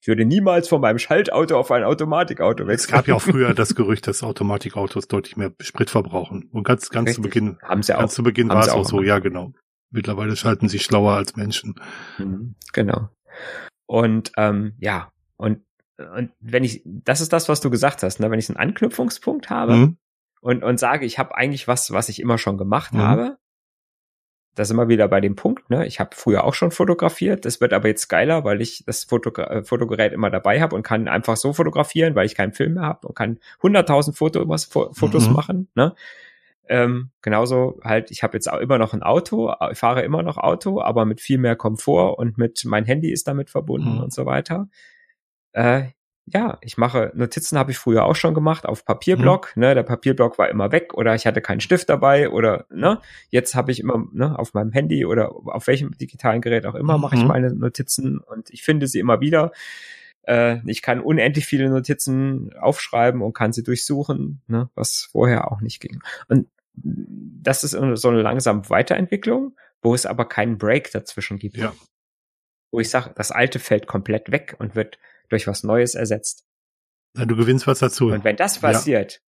ich 0.01 0.07
würde 0.07 0.25
niemals 0.25 0.67
von 0.67 0.81
meinem 0.81 0.97
Schaltauto 0.97 1.55
auf 1.55 1.69
ein 1.69 1.83
Automatikauto 1.83 2.65
wechseln. 2.65 2.73
Es 2.73 2.88
gab 2.88 3.07
ja 3.07 3.13
auch 3.13 3.21
früher 3.21 3.53
das 3.53 3.75
Gerücht, 3.75 4.07
dass 4.07 4.23
Automatikautos 4.23 5.07
deutlich 5.07 5.38
mehr 5.38 5.51
Sprit 5.61 5.91
verbrauchen. 5.91 6.49
Und 6.51 6.63
ganz, 6.63 6.89
ganz 6.89 7.13
zu 7.13 7.21
Beginn, 7.21 7.59
haben 7.61 7.83
sie 7.83 7.93
auch. 7.93 7.99
Ganz 7.99 8.15
zu 8.15 8.23
Beginn 8.23 8.49
war 8.49 8.61
es 8.61 8.69
auch, 8.69 8.79
auch 8.79 8.85
so, 8.85 9.03
ja, 9.03 9.19
genau. 9.19 9.53
Mittlerweile 9.91 10.35
schalten 10.35 10.69
sie 10.69 10.79
schlauer 10.79 11.13
als 11.13 11.35
Menschen. 11.35 11.75
Mhm, 12.17 12.55
genau. 12.73 13.09
Und 13.85 14.31
ähm, 14.38 14.73
ja, 14.79 15.11
und 15.35 15.61
und 16.15 16.31
wenn 16.39 16.63
ich, 16.63 16.81
das 16.85 17.21
ist 17.21 17.31
das, 17.31 17.47
was 17.47 17.59
du 17.59 17.69
gesagt 17.69 18.01
hast, 18.01 18.19
ne? 18.19 18.29
wenn 18.31 18.38
ich 18.38 18.49
einen 18.49 18.57
Anknüpfungspunkt 18.57 19.51
habe, 19.51 19.75
mhm 19.75 19.97
und, 20.41 20.63
und 20.63 20.79
sage, 20.79 21.05
ich 21.05 21.19
habe 21.19 21.35
eigentlich 21.35 21.67
was, 21.67 21.91
was 21.91 22.09
ich 22.09 22.21
immer 22.21 22.38
schon 22.38 22.57
gemacht 22.57 22.93
mhm. 22.93 23.01
habe. 23.01 23.38
Das 24.55 24.71
immer 24.71 24.88
wieder 24.88 25.07
bei 25.07 25.21
dem 25.21 25.35
Punkt, 25.35 25.69
ne? 25.69 25.85
Ich 25.85 25.99
habe 25.99 26.15
früher 26.15 26.43
auch 26.43 26.55
schon 26.55 26.71
fotografiert, 26.71 27.45
das 27.45 27.61
wird 27.61 27.73
aber 27.73 27.89
jetzt 27.89 28.07
geiler, 28.07 28.43
weil 28.43 28.59
ich 28.59 28.83
das 28.88 29.03
Fotogra 29.03 29.43
äh, 29.43 29.63
Fotogerät 29.63 30.13
immer 30.13 30.31
dabei 30.31 30.59
habe 30.61 30.75
und 30.75 30.81
kann 30.81 31.07
einfach 31.07 31.38
so 31.38 31.53
fotografieren, 31.53 32.15
weil 32.15 32.25
ich 32.25 32.33
keinen 32.33 32.53
Film 32.53 32.73
mehr 32.73 32.83
habe 32.83 33.07
und 33.07 33.13
kann 33.13 33.38
100.000 33.61 34.15
Foto 34.15 34.43
Fotos 34.93 35.27
mhm. 35.27 35.33
machen, 35.33 35.67
ne? 35.75 35.93
Ähm, 36.69 37.11
genauso 37.21 37.79
halt, 37.83 38.11
ich 38.11 38.23
habe 38.23 38.35
jetzt 38.35 38.51
auch 38.51 38.59
immer 38.59 38.77
noch 38.77 38.93
ein 38.93 39.03
Auto, 39.03 39.53
ich 39.71 39.77
fahre 39.77 40.01
immer 40.01 40.23
noch 40.23 40.38
Auto, 40.38 40.81
aber 40.81 41.05
mit 41.05 41.21
viel 41.21 41.38
mehr 41.38 41.55
Komfort 41.55 42.17
und 42.17 42.38
mit 42.38 42.65
mein 42.65 42.83
Handy 42.83 43.11
ist 43.11 43.27
damit 43.27 43.49
verbunden 43.49 43.95
mhm. 43.95 44.01
und 44.01 44.13
so 44.13 44.25
weiter. 44.25 44.67
Äh, 45.53 45.89
ja, 46.34 46.57
ich 46.61 46.78
mache 46.78 47.11
Notizen 47.15 47.57
habe 47.57 47.71
ich 47.71 47.78
früher 47.78 48.03
auch 48.05 48.15
schon 48.15 48.34
gemacht 48.34 48.65
auf 48.65 48.84
Papierblock, 48.84 49.55
mhm. 49.55 49.61
ne, 49.61 49.75
der 49.75 49.84
Papierblock 49.84 50.38
war 50.38 50.49
immer 50.49 50.71
weg 50.71 50.93
oder 50.93 51.15
ich 51.15 51.25
hatte 51.25 51.41
keinen 51.41 51.61
Stift 51.61 51.88
dabei 51.88 52.30
oder 52.30 52.65
ne, 52.69 52.99
jetzt 53.30 53.55
habe 53.55 53.71
ich 53.71 53.80
immer 53.80 54.05
ne, 54.11 54.38
auf 54.38 54.53
meinem 54.53 54.71
Handy 54.71 55.05
oder 55.05 55.32
auf 55.32 55.67
welchem 55.67 55.97
digitalen 55.97 56.41
Gerät 56.41 56.65
auch 56.65 56.75
immer 56.75 56.97
mache 56.97 57.15
ich 57.15 57.21
mhm. 57.21 57.28
meine 57.30 57.53
Notizen 57.53 58.19
und 58.19 58.49
ich 58.49 58.63
finde 58.63 58.88
sie 58.88 58.99
immer 58.99 59.21
wieder. 59.21 59.51
Äh, 60.23 60.57
ich 60.65 60.82
kann 60.82 60.99
unendlich 60.99 61.45
viele 61.45 61.69
Notizen 61.69 62.53
aufschreiben 62.59 63.21
und 63.21 63.34
kann 63.34 63.53
sie 63.53 63.63
durchsuchen, 63.63 64.41
ne, 64.47 64.69
was 64.75 65.07
vorher 65.11 65.49
auch 65.49 65.61
nicht 65.61 65.80
ging. 65.80 66.01
Und 66.28 66.47
das 66.75 67.63
ist 67.63 67.71
so 67.71 68.09
eine 68.09 68.21
langsame 68.21 68.69
Weiterentwicklung, 68.69 69.55
wo 69.82 69.95
es 69.95 70.05
aber 70.05 70.25
keinen 70.25 70.57
Break 70.57 70.91
dazwischen 70.91 71.39
gibt. 71.39 71.57
Ja. 71.57 71.73
Wo 72.71 72.82
ich 72.82 72.89
sage, 72.89 73.11
das 73.15 73.32
alte 73.32 73.59
fällt 73.59 73.88
komplett 73.88 74.30
weg 74.30 74.55
und 74.59 74.75
wird 74.75 74.99
durch 75.30 75.47
was 75.47 75.63
Neues 75.63 75.95
ersetzt. 75.95 76.45
Ja, 77.15 77.25
du 77.25 77.36
gewinnst 77.36 77.67
was 77.67 77.80
dazu. 77.80 78.07
Und 78.07 78.23
wenn 78.23 78.36
das 78.36 78.59
passiert, 78.59 79.21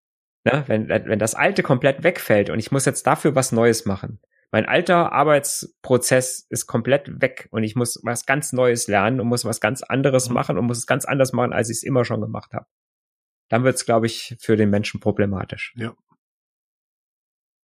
ja. 0.46 0.58
ne, 0.58 0.64
wenn, 0.68 0.90
wenn 0.90 1.20
das 1.20 1.36
Alte 1.36 1.64
komplett 1.64 2.04
wegfällt 2.04 2.50
und 2.50 2.60
ich 2.60 2.72
muss 2.72 2.86
jetzt 2.86 3.08
dafür 3.08 3.36
was 3.36 3.52
Neues 3.52 3.86
machen, 3.86 4.20
mein 4.52 4.66
alter 4.66 5.12
Arbeitsprozess 5.12 6.46
ist 6.50 6.68
komplett 6.68 7.22
weg 7.22 7.50
und 7.52 7.64
ich 7.64 7.76
muss 7.76 8.00
was 8.04 8.26
ganz 8.26 8.54
Neues 8.54 8.88
lernen 8.88 9.20
und 9.20 9.28
muss 9.28 9.44
was 9.44 9.60
ganz 9.60 9.84
anderes 9.84 10.30
mhm. 10.30 10.36
machen 10.36 10.58
und 10.58 10.66
muss 10.66 10.78
es 10.78 10.88
ganz 10.88 11.06
anders 11.06 11.34
machen, 11.34 11.54
als 11.54 11.70
ich 11.70 11.78
es 11.78 11.84
immer 11.84 12.06
schon 12.06 12.22
gemacht 12.22 12.54
habe. 12.54 12.66
Dann 13.50 13.64
wird 13.64 13.76
es, 13.76 13.86
glaube 13.86 14.06
ich, 14.06 14.36
für 14.40 14.56
den 14.56 14.70
Menschen 14.70 15.00
problematisch. 15.00 15.74
Ja. 15.78 15.96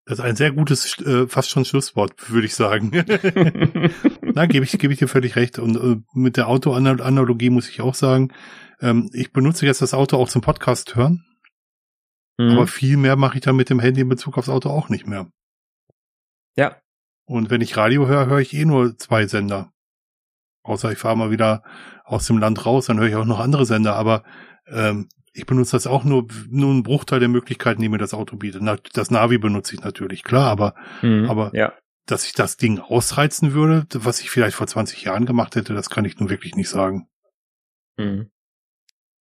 Das 0.05 0.19
ist 0.19 0.25
ein 0.25 0.35
sehr 0.35 0.51
gutes, 0.51 0.99
äh, 0.99 1.27
fast 1.27 1.49
schon 1.49 1.63
Schlusswort, 1.63 2.29
würde 2.29 2.45
ich 2.45 2.55
sagen. 2.55 2.91
Na, 4.21 4.45
gebe 4.47 4.65
ich, 4.65 4.77
gebe 4.77 4.91
ich 4.91 4.99
dir 4.99 5.07
völlig 5.07 5.37
recht. 5.37 5.59
Und 5.59 5.77
äh, 5.77 6.01
mit 6.13 6.35
der 6.35 6.49
Autoanalogie 6.49 7.49
muss 7.49 7.69
ich 7.69 7.79
auch 7.79 7.95
sagen, 7.95 8.33
ähm, 8.81 9.09
ich 9.13 9.31
benutze 9.31 9.65
jetzt 9.65 9.81
das 9.81 9.93
Auto 9.93 10.17
auch 10.17 10.27
zum 10.27 10.41
Podcast 10.41 10.95
hören. 10.95 11.23
Mhm. 12.37 12.51
Aber 12.51 12.67
viel 12.67 12.97
mehr 12.97 13.15
mache 13.15 13.37
ich 13.37 13.43
dann 13.43 13.55
mit 13.55 13.69
dem 13.69 13.79
Handy 13.79 14.01
in 14.01 14.09
Bezug 14.09 14.37
aufs 14.37 14.49
Auto 14.49 14.69
auch 14.69 14.89
nicht 14.89 15.07
mehr. 15.07 15.29
Ja. 16.57 16.77
Und 17.25 17.49
wenn 17.49 17.61
ich 17.61 17.77
Radio 17.77 18.07
höre, 18.07 18.25
höre 18.25 18.39
ich 18.39 18.53
eh 18.53 18.65
nur 18.65 18.97
zwei 18.97 19.25
Sender. 19.27 19.71
Außer 20.63 20.91
ich 20.91 20.97
fahre 20.97 21.17
mal 21.17 21.31
wieder 21.31 21.63
aus 22.03 22.27
dem 22.27 22.37
Land 22.37 22.65
raus, 22.65 22.87
dann 22.87 22.99
höre 22.99 23.07
ich 23.07 23.15
auch 23.15 23.25
noch 23.25 23.39
andere 23.39 23.65
Sender. 23.65 23.95
Aber 23.95 24.23
ähm, 24.67 25.07
ich 25.33 25.45
benutze 25.45 25.71
das 25.71 25.87
auch 25.87 26.03
nur, 26.03 26.27
nur 26.49 26.69
einen 26.69 26.83
Bruchteil 26.83 27.19
der 27.19 27.29
Möglichkeiten, 27.29 27.81
die 27.81 27.89
mir 27.89 27.97
das 27.97 28.13
Auto 28.13 28.37
bietet. 28.37 28.61
Das 28.93 29.11
Navi 29.11 29.39
benutze 29.39 29.73
ich 29.75 29.81
natürlich, 29.81 30.23
klar, 30.23 30.49
aber, 30.49 30.75
mhm, 31.01 31.29
aber 31.29 31.51
ja. 31.55 31.73
dass 32.05 32.25
ich 32.25 32.33
das 32.33 32.57
Ding 32.57 32.79
ausreizen 32.79 33.53
würde, 33.53 33.85
was 33.93 34.21
ich 34.21 34.29
vielleicht 34.29 34.55
vor 34.55 34.67
20 34.67 35.03
Jahren 35.03 35.25
gemacht 35.25 35.55
hätte, 35.55 35.73
das 35.73 35.89
kann 35.89 36.05
ich 36.05 36.19
nun 36.19 36.29
wirklich 36.29 36.55
nicht 36.55 36.69
sagen. 36.69 37.07
Mhm. 37.97 38.29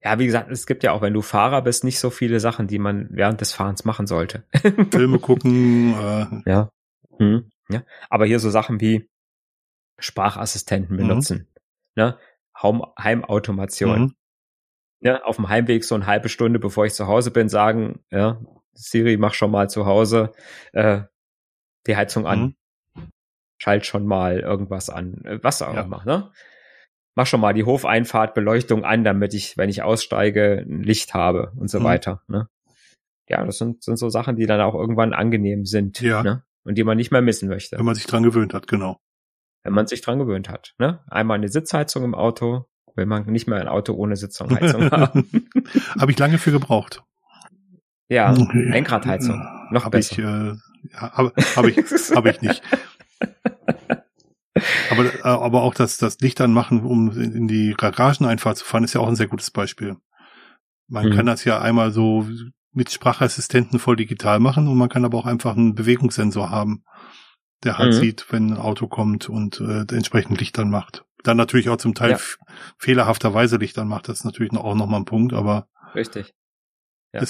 Ja, 0.04 0.18
wie 0.18 0.26
gesagt, 0.26 0.50
es 0.50 0.66
gibt 0.66 0.82
ja 0.82 0.92
auch, 0.92 1.00
wenn 1.00 1.14
du 1.14 1.22
Fahrer 1.22 1.62
bist, 1.62 1.84
nicht 1.84 2.00
so 2.00 2.10
viele 2.10 2.40
Sachen, 2.40 2.66
die 2.66 2.80
man 2.80 3.08
während 3.10 3.40
des 3.40 3.52
Fahrens 3.52 3.84
machen 3.84 4.06
sollte. 4.06 4.44
Filme 4.90 5.18
gucken. 5.18 5.94
Äh. 5.94 6.50
Ja. 6.50 6.70
Mhm. 7.18 7.50
ja. 7.70 7.84
Aber 8.10 8.26
hier 8.26 8.40
so 8.40 8.50
Sachen 8.50 8.80
wie 8.80 9.08
Sprachassistenten 9.98 10.96
mhm. 10.96 11.00
benutzen, 11.00 11.48
ne? 11.94 12.18
Heimautomation. 12.98 14.14
Ja, 15.02 15.22
auf 15.24 15.36
dem 15.36 15.48
Heimweg 15.48 15.84
so 15.84 15.94
eine 15.96 16.06
halbe 16.06 16.28
Stunde, 16.28 16.58
bevor 16.58 16.86
ich 16.86 16.94
zu 16.94 17.06
Hause 17.08 17.30
bin, 17.32 17.48
sagen, 17.48 18.00
ja, 18.10 18.40
Siri, 18.72 19.16
mach 19.16 19.34
schon 19.34 19.50
mal 19.50 19.68
zu 19.68 19.84
Hause 19.84 20.32
äh, 20.72 21.02
die 21.86 21.96
Heizung 21.96 22.26
an. 22.26 22.40
Mhm. 22.40 22.54
schalt 23.58 23.86
schon 23.86 24.06
mal 24.06 24.40
irgendwas 24.40 24.90
an, 24.90 25.24
äh, 25.24 25.38
was 25.42 25.62
auch 25.62 25.74
Ja. 25.74 25.82
immer, 25.82 26.04
ne? 26.04 26.32
Mach 27.14 27.26
schon 27.28 27.40
mal 27.40 27.52
die 27.54 27.62
Hofeinfahrtbeleuchtung 27.64 28.84
an, 28.84 29.04
damit 29.04 29.34
ich, 29.34 29.56
wenn 29.56 29.68
ich 29.68 29.82
aussteige, 29.82 30.64
ein 30.66 30.82
Licht 30.82 31.14
habe 31.14 31.52
und 31.56 31.68
so 31.68 31.78
Mhm. 31.78 31.84
weiter, 31.84 32.22
ne? 32.26 32.48
Ja, 33.28 33.44
das 33.44 33.58
sind, 33.58 33.84
sind 33.84 33.98
so 33.98 34.08
Sachen, 34.08 34.34
die 34.36 34.46
dann 34.46 34.60
auch 34.60 34.74
irgendwann 34.74 35.12
angenehm 35.12 35.64
sind, 35.64 36.00
Ja. 36.00 36.22
ne? 36.24 36.44
Und 36.64 36.76
die 36.76 36.82
man 36.84 36.96
nicht 36.96 37.12
mehr 37.12 37.22
missen 37.22 37.48
möchte, 37.48 37.78
Wenn 37.78 37.84
man 37.84 37.94
sich 37.94 38.06
dran 38.06 38.22
gewöhnt 38.24 38.52
hat, 38.54 38.66
genau. 38.66 39.00
wenn 39.64 39.74
man 39.74 39.86
sich 39.86 40.00
dran 40.00 40.18
gewöhnt 40.18 40.48
hat, 40.48 40.74
ne? 40.78 41.04
Einmal 41.08 41.36
eine 41.36 41.48
Sitzheizung 41.48 42.02
im 42.02 42.14
Auto, 42.16 42.66
will 42.94 43.06
man 43.06 43.24
nicht 43.26 43.46
mehr 43.48 43.60
ein 43.60 43.68
Auto 43.68 43.94
ohne 43.94 44.16
Sitzheizung 44.16 44.90
haben. 44.90 45.48
Habe 45.98 46.12
ich 46.12 46.18
lange 46.18 46.38
für 46.38 46.52
gebraucht. 46.52 47.02
Ja, 48.08 48.32
Lenkradheizung, 48.32 49.46
noch 49.70 49.84
hab 49.84 49.92
besser. 49.92 50.12
Ich, 50.12 50.18
äh, 50.18 50.92
ja, 50.92 51.12
habe 51.12 51.32
hab 51.56 51.64
ich, 51.66 51.76
hab 52.14 52.26
ich 52.26 52.42
nicht. 52.42 52.62
Aber, 54.90 55.04
äh, 55.06 55.22
aber 55.22 55.62
auch 55.62 55.74
das, 55.74 55.96
das 55.96 56.18
Licht 56.20 56.40
anmachen, 56.40 56.82
um 56.82 57.10
in 57.12 57.32
in 57.34 57.48
die 57.48 57.74
Garageneinfahrt 57.76 58.58
zu 58.58 58.64
fahren, 58.64 58.84
ist 58.84 58.92
ja 58.92 59.00
auch 59.00 59.08
ein 59.08 59.16
sehr 59.16 59.28
gutes 59.28 59.50
Beispiel. 59.50 59.96
Man 60.88 61.06
Mhm. 61.08 61.12
kann 61.14 61.26
das 61.26 61.44
ja 61.44 61.60
einmal 61.60 61.90
so 61.90 62.26
mit 62.74 62.90
Sprachassistenten 62.90 63.78
voll 63.78 63.96
digital 63.96 64.40
machen 64.40 64.68
und 64.68 64.76
man 64.76 64.88
kann 64.90 65.04
aber 65.04 65.18
auch 65.18 65.26
einfach 65.26 65.56
einen 65.56 65.74
Bewegungssensor 65.74 66.50
haben, 66.50 66.84
der 67.64 67.78
halt 67.78 67.94
Mhm. 67.94 67.98
sieht, 68.00 68.26
wenn 68.30 68.50
ein 68.52 68.58
Auto 68.58 68.88
kommt 68.88 69.28
und 69.28 69.60
äh, 69.60 69.86
entsprechend 69.94 70.38
Licht 70.40 70.58
anmacht. 70.58 71.04
Dann 71.22 71.36
natürlich 71.36 71.68
auch 71.68 71.76
zum 71.76 71.94
Teil 71.94 72.12
Ja. 72.12 72.18
fehlerhafterweise 72.78 73.56
Licht 73.56 73.78
anmacht, 73.78 74.08
das 74.08 74.18
ist 74.20 74.24
natürlich 74.24 74.52
noch- 74.52 74.64
auch 74.64 74.74
nochmal 74.74 75.00
ein 75.00 75.04
Punkt, 75.04 75.32
aber 75.32 75.68
Richtig. 75.94 76.32
Ja. 77.14 77.22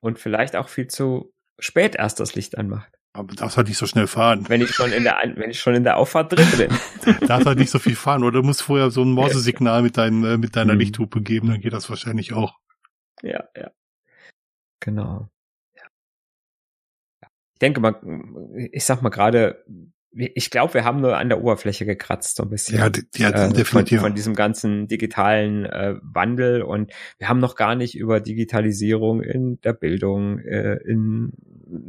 Und 0.00 0.18
vielleicht 0.18 0.56
auch 0.56 0.68
viel 0.68 0.88
zu 0.88 1.32
spät 1.60 1.94
erst 1.94 2.20
das 2.20 2.34
Licht 2.34 2.58
anmacht. 2.58 2.92
aber 3.16 3.32
darfst 3.34 3.56
halt 3.56 3.68
nicht 3.68 3.78
so 3.78 3.86
schnell 3.86 4.08
fahren. 4.08 4.48
Wenn 4.48 4.60
ich 4.60 4.74
schon 4.74 4.90
in 4.92 5.04
der, 5.04 5.16
wenn 5.36 5.48
ich 5.50 5.60
schon 5.60 5.74
in 5.76 5.84
der 5.84 5.96
Auffahrt 5.98 6.32
drin 6.32 6.48
bin. 6.58 6.68
darfst 7.28 7.46
halt 7.46 7.58
nicht 7.58 7.70
so 7.70 7.78
viel 7.78 7.94
fahren 7.94 8.24
oder 8.24 8.40
du 8.40 8.46
musst 8.46 8.62
vorher 8.62 8.90
so 8.90 9.02
ein 9.04 9.12
Morsesignal 9.12 9.82
mit 9.82 9.96
deinem 9.96 10.24
äh, 10.24 10.36
mit 10.36 10.56
deiner 10.56 10.72
Mhm. 10.74 10.80
Lichthupe 10.80 11.22
geben, 11.22 11.48
dann 11.48 11.60
geht 11.60 11.72
das 11.72 11.88
wahrscheinlich 11.88 12.32
auch. 12.32 12.58
Ja, 13.22 13.44
ja. 13.56 13.70
Genau. 14.80 15.28
Ich 17.54 17.58
denke 17.60 17.80
mal, 17.80 17.94
ich 18.72 18.84
sag 18.84 19.00
mal 19.00 19.10
gerade, 19.10 19.64
ich 20.16 20.50
glaube, 20.50 20.74
wir 20.74 20.84
haben 20.84 21.00
nur 21.00 21.16
an 21.16 21.28
der 21.28 21.40
Oberfläche 21.42 21.86
gekratzt, 21.86 22.36
so 22.36 22.44
ein 22.44 22.50
bisschen. 22.50 22.78
Ja, 22.78 22.84
hat 22.84 22.98
äh, 22.98 23.32
von, 23.32 23.52
definitiv. 23.52 24.00
von 24.00 24.14
diesem 24.14 24.34
ganzen 24.34 24.86
digitalen 24.86 25.66
äh, 25.66 25.94
Wandel 26.02 26.62
und 26.62 26.92
wir 27.18 27.28
haben 27.28 27.40
noch 27.40 27.56
gar 27.56 27.74
nicht 27.74 27.96
über 27.96 28.20
Digitalisierung 28.20 29.22
in 29.22 29.60
der 29.62 29.72
Bildung, 29.72 30.38
äh, 30.38 30.76
in 30.84 31.32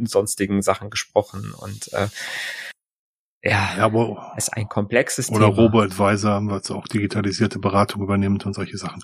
sonstigen 0.05 0.61
Sachen 0.61 0.89
gesprochen 0.89 1.53
und 1.57 1.93
äh, 1.93 2.07
ja, 3.45 3.69
ja, 3.77 3.85
aber 3.85 4.33
ist 4.35 4.53
ein 4.53 4.67
komplexes 4.67 5.29
oder 5.29 5.45
Thema. 5.51 5.55
Robo-Advisor, 5.61 6.41
was 6.47 6.71
auch 6.71 6.87
digitalisierte 6.87 7.59
Beratung 7.59 8.01
übernimmt 8.01 8.45
und 8.45 8.53
solche 8.53 8.77
Sachen. 8.77 9.01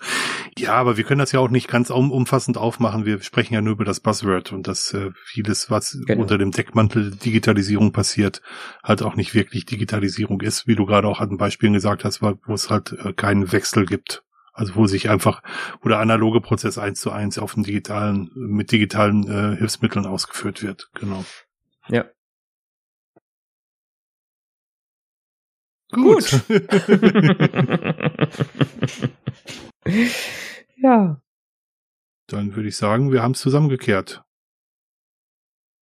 Ja, 0.58 0.74
aber 0.74 0.98
wir 0.98 1.04
können 1.04 1.20
das 1.20 1.32
ja 1.32 1.40
auch 1.40 1.50
nicht 1.50 1.68
ganz 1.68 1.92
um, 1.92 2.12
umfassend 2.12 2.58
aufmachen. 2.58 3.06
Wir 3.06 3.22
sprechen 3.22 3.54
ja 3.54 3.62
nur 3.62 3.74
über 3.74 3.86
das 3.86 4.00
Buzzword 4.00 4.52
und 4.52 4.68
dass 4.68 4.94
äh, 4.94 5.12
vieles, 5.24 5.70
was 5.70 5.98
Genau. 6.08 6.24
unter 6.24 6.38
dem 6.38 6.52
Deckmantel 6.52 7.12
Digitalisierung 7.12 7.92
passiert, 7.92 8.42
halt 8.84 9.04
auch 9.04 9.16
nicht 9.16 9.36
wirklich 9.36 9.66
Digitalisierung 9.66 10.42
ist, 10.42 10.66
wie 10.68 10.76
du 10.76 10.86
gerade 10.86 11.08
auch 11.08 11.20
an 11.22 11.38
Beispielen 11.38 11.74
gesagt 11.74 12.04
hast, 12.04 12.22
wo 12.22 12.34
wo 12.46 12.54
es 12.54 12.70
halt 12.70 12.94
äh, 12.94 13.14
keinen 13.14 13.52
Wechsel 13.52 13.86
gibt. 13.86 14.24
Also 14.54 14.76
wo 14.76 14.86
sich 14.86 15.10
einfach, 15.10 15.44
wo 15.82 15.88
der 15.90 16.00
analoge 16.00 16.42
Prozess 16.42 16.78
eins 16.78 17.00
zu 17.00 17.12
eins 17.12 17.38
auf 17.40 17.54
den 17.54 17.64
digitalen, 17.64 18.30
mit 18.36 18.72
digitalen 18.72 19.24
äh, 19.28 19.56
Hilfsmitteln 19.58 20.06
ausgeführt 20.06 20.62
wird. 20.62 20.90
Genau. 20.96 21.24
Ja. 21.88 22.06
Gut. 25.92 26.42
ja. 30.78 31.22
Dann 32.28 32.56
würde 32.56 32.70
ich 32.70 32.78
sagen, 32.78 33.12
wir 33.12 33.22
haben 33.22 33.32
es 33.34 33.42
zusammengekehrt. 33.42 34.24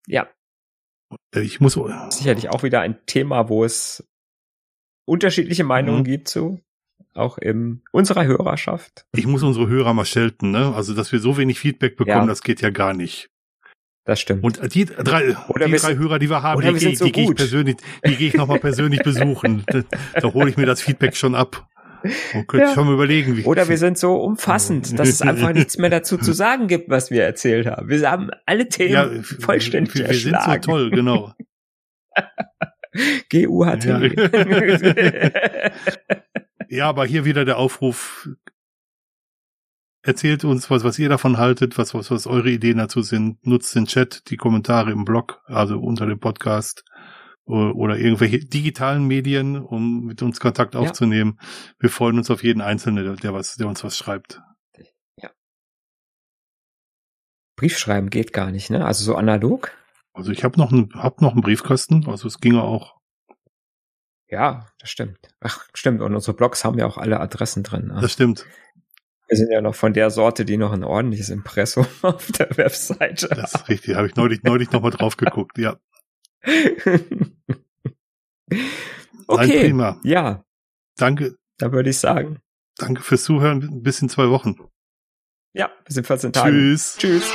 Ja, 0.08 0.28
Äh, 1.36 1.42
Ich 1.42 1.60
muss, 1.60 1.78
sicherlich 2.10 2.50
auch 2.50 2.64
wieder 2.64 2.82
ein 2.82 3.06
Thema, 3.06 3.50
wo 3.50 3.64
es 3.64 4.08
unterschiedliche 5.06 5.64
Meinungen 5.64 6.00
Mhm. 6.02 6.06
gibt 6.06 6.28
zu, 6.28 6.60
auch 7.14 7.38
in 7.40 7.82
unserer 7.92 8.26
Hörerschaft. 8.26 9.06
ich 9.16 9.26
muss 9.28 9.42
unsere 9.44 9.68
Hörer 9.68 9.94
mal 9.94 10.06
schelten, 10.06 10.52
ne? 10.52 10.74
Also, 10.76 10.94
dass 10.96 11.12
wir 11.12 11.20
so 11.20 11.38
wenig 11.38 11.60
Feedback 11.60 11.96
bekommen, 11.98 12.22
Ja. 12.22 12.26
das 12.28 12.42
geht 12.44 12.62
ja 12.62 12.70
gar 12.70 12.94
nicht. 12.94 13.30
Das 14.10 14.20
stimmt. 14.20 14.44
Und 14.44 14.74
die 14.74 14.86
drei, 14.86 15.36
Oder 15.50 15.68
die 15.68 15.74
drei 15.76 15.96
Hörer, 15.96 16.18
die 16.18 16.32
wir 16.32 16.42
haben, 16.42 16.60
die, 16.62 16.82
wir 16.82 16.96
so 16.96 17.06
die 17.06 17.12
gehe 17.12 17.26
ich 17.30 17.36
persönlich, 17.36 17.78
die 18.04 18.16
gehe 18.16 18.30
ich 18.30 18.34
nochmal 18.34 18.58
persönlich 18.58 19.04
besuchen. 19.04 19.64
Da, 19.72 19.84
da 20.20 20.34
hole 20.34 20.50
ich 20.50 20.58
mir 20.58 20.66
das 20.66 20.82
Feedback 20.82 21.16
schon 21.16 21.36
ab. 21.36 21.68
Und 22.34 22.48
könnte 22.48 22.66
Ja. 22.66 22.74
schon 22.74 22.88
mal 22.88 22.96
überlegen, 22.96 23.38
wie 23.38 23.44
Oder 23.44 23.70
wir 23.70 23.78
sind 23.78 24.00
so 24.00 24.16
umfassend, 24.16 24.98
dass 24.98 25.10
es 25.10 25.22
einfach 25.22 25.54
nichts 25.54 25.78
mehr 25.78 25.92
dazu 25.92 26.18
zu 26.22 26.34
sagen 26.34 26.68
gibt, 26.68 26.90
was 26.90 27.12
wir 27.12 27.24
erzählt 27.24 27.68
haben. 27.68 27.88
Wir 27.88 28.10
haben 28.10 28.32
alle 28.48 28.68
Themen 28.68 28.94
ja, 28.94 29.10
vollständig 29.22 29.94
wir, 29.94 30.08
wir 30.10 30.16
sind 30.16 30.32
so 30.32 30.36
erschlagen. 30.38 30.62
toll, 30.64 30.90
genau. 30.90 31.34
GUHT. 33.32 33.86
Ja, 36.70 36.88
aber 36.90 37.06
hier 37.06 37.26
wieder 37.26 37.46
der 37.46 37.58
Aufruf. 37.58 38.28
Erzählt 40.02 40.46
uns, 40.46 40.70
was, 40.70 40.84
was 40.84 40.98
ihr 40.98 41.10
davon 41.10 41.38
haltet, 41.38 41.78
was, 41.78 41.94
was, 41.94 42.10
was 42.10 42.26
eure 42.26 42.50
Ideen 42.50 42.78
dazu 42.78 43.02
sind. 43.02 43.46
Nutzt 43.46 43.76
den 43.76 43.86
Chat, 43.86 44.30
die 44.30 44.38
Kommentare 44.38 44.92
im 44.92 45.04
Blog, 45.06 45.42
also 45.46 45.80
unter 45.80 46.06
dem 46.06 46.20
Podcast 46.20 46.84
oder 47.46 47.98
irgendwelche 47.98 48.40
digitalen 48.40 49.06
Medien, 49.06 49.58
um 49.58 50.06
mit 50.06 50.22
uns 50.22 50.40
Kontakt 50.40 50.76
Ja. 50.76 50.82
aufzunehmen. 50.82 51.40
Wir 51.80 51.90
freuen 51.90 52.20
uns 52.20 52.30
auf 52.30 52.44
jeden 52.44 52.62
Einzelnen, 52.62 53.18
der, 53.18 53.34
was, 53.34 53.56
der 53.56 53.68
uns 53.68 53.84
was 53.84 53.98
schreibt. 53.98 54.40
Brief 57.56 57.78
schreiben 57.78 58.10
geht 58.10 58.32
gar 58.32 58.52
nicht, 58.52 58.70
ne? 58.70 58.86
Also 58.86 59.04
so 59.04 59.16
analog? 59.16 59.76
Also 60.14 60.32
ich 60.32 60.46
habe 60.46 60.58
noch 60.58 60.72
einen, 60.72 60.92
hab 60.94 61.22
noch 61.22 61.34
einen 61.34 61.42
Briefkasten, 61.42 62.08
also 62.08 62.28
es 62.28 62.40
ginge 62.40 62.64
auch. 62.64 62.96
Ja, 64.30 64.68
das 64.80 64.90
stimmt. 64.92 65.18
Ach, 65.42 65.66
stimmt. 65.74 66.02
Und 66.02 66.14
unsere 66.14 66.38
Blogs 66.38 66.64
haben 66.64 66.78
ja 66.78 66.86
auch 66.86 66.98
alle 66.98 67.20
Adressen 67.20 67.64
drin. 67.64 67.88
Ne? 67.88 68.00
Das 68.00 68.14
stimmt. 68.14 68.46
Wir 69.30 69.38
sind 69.38 69.52
ja 69.52 69.62
noch 69.62 69.76
von 69.76 69.94
der 69.94 70.10
Sorte, 70.10 70.44
die 70.44 70.58
noch 70.58 70.72
ein 70.74 70.84
ordentliches 70.84 71.30
Impressum 71.30 71.86
auf 72.02 72.32
der 72.32 72.50
Webseite 72.58 73.28
Das 73.30 73.54
ist 73.54 73.70
richtig. 73.70 73.96
Habe 73.96 74.08
ich 74.08 74.16
neulich, 74.16 74.42
neulich 74.44 74.72
nochmal 74.72 74.92
drauf 74.92 75.18
geguckt. 75.18 75.58
Ja. 75.58 75.78
Okay, 79.28 79.66
prima. 79.66 80.00
ja, 80.04 80.44
Danke, 80.98 81.36
da 81.60 81.72
würde 81.72 81.92
ich 81.92 82.00
sagen, 82.00 82.40
danke 82.78 83.04
fürs 83.04 83.24
Zuhören. 83.24 83.84
Bis 83.84 84.02
in 84.02 84.10
zwei 84.10 84.30
Wochen. 84.30 84.56
ja, 85.54 85.70
bis 85.86 85.98
in 85.98 86.04
14 86.04 86.34
Tagen. 86.34 86.50
Tschüss. 86.52 86.98
Tschüss. 86.98 87.32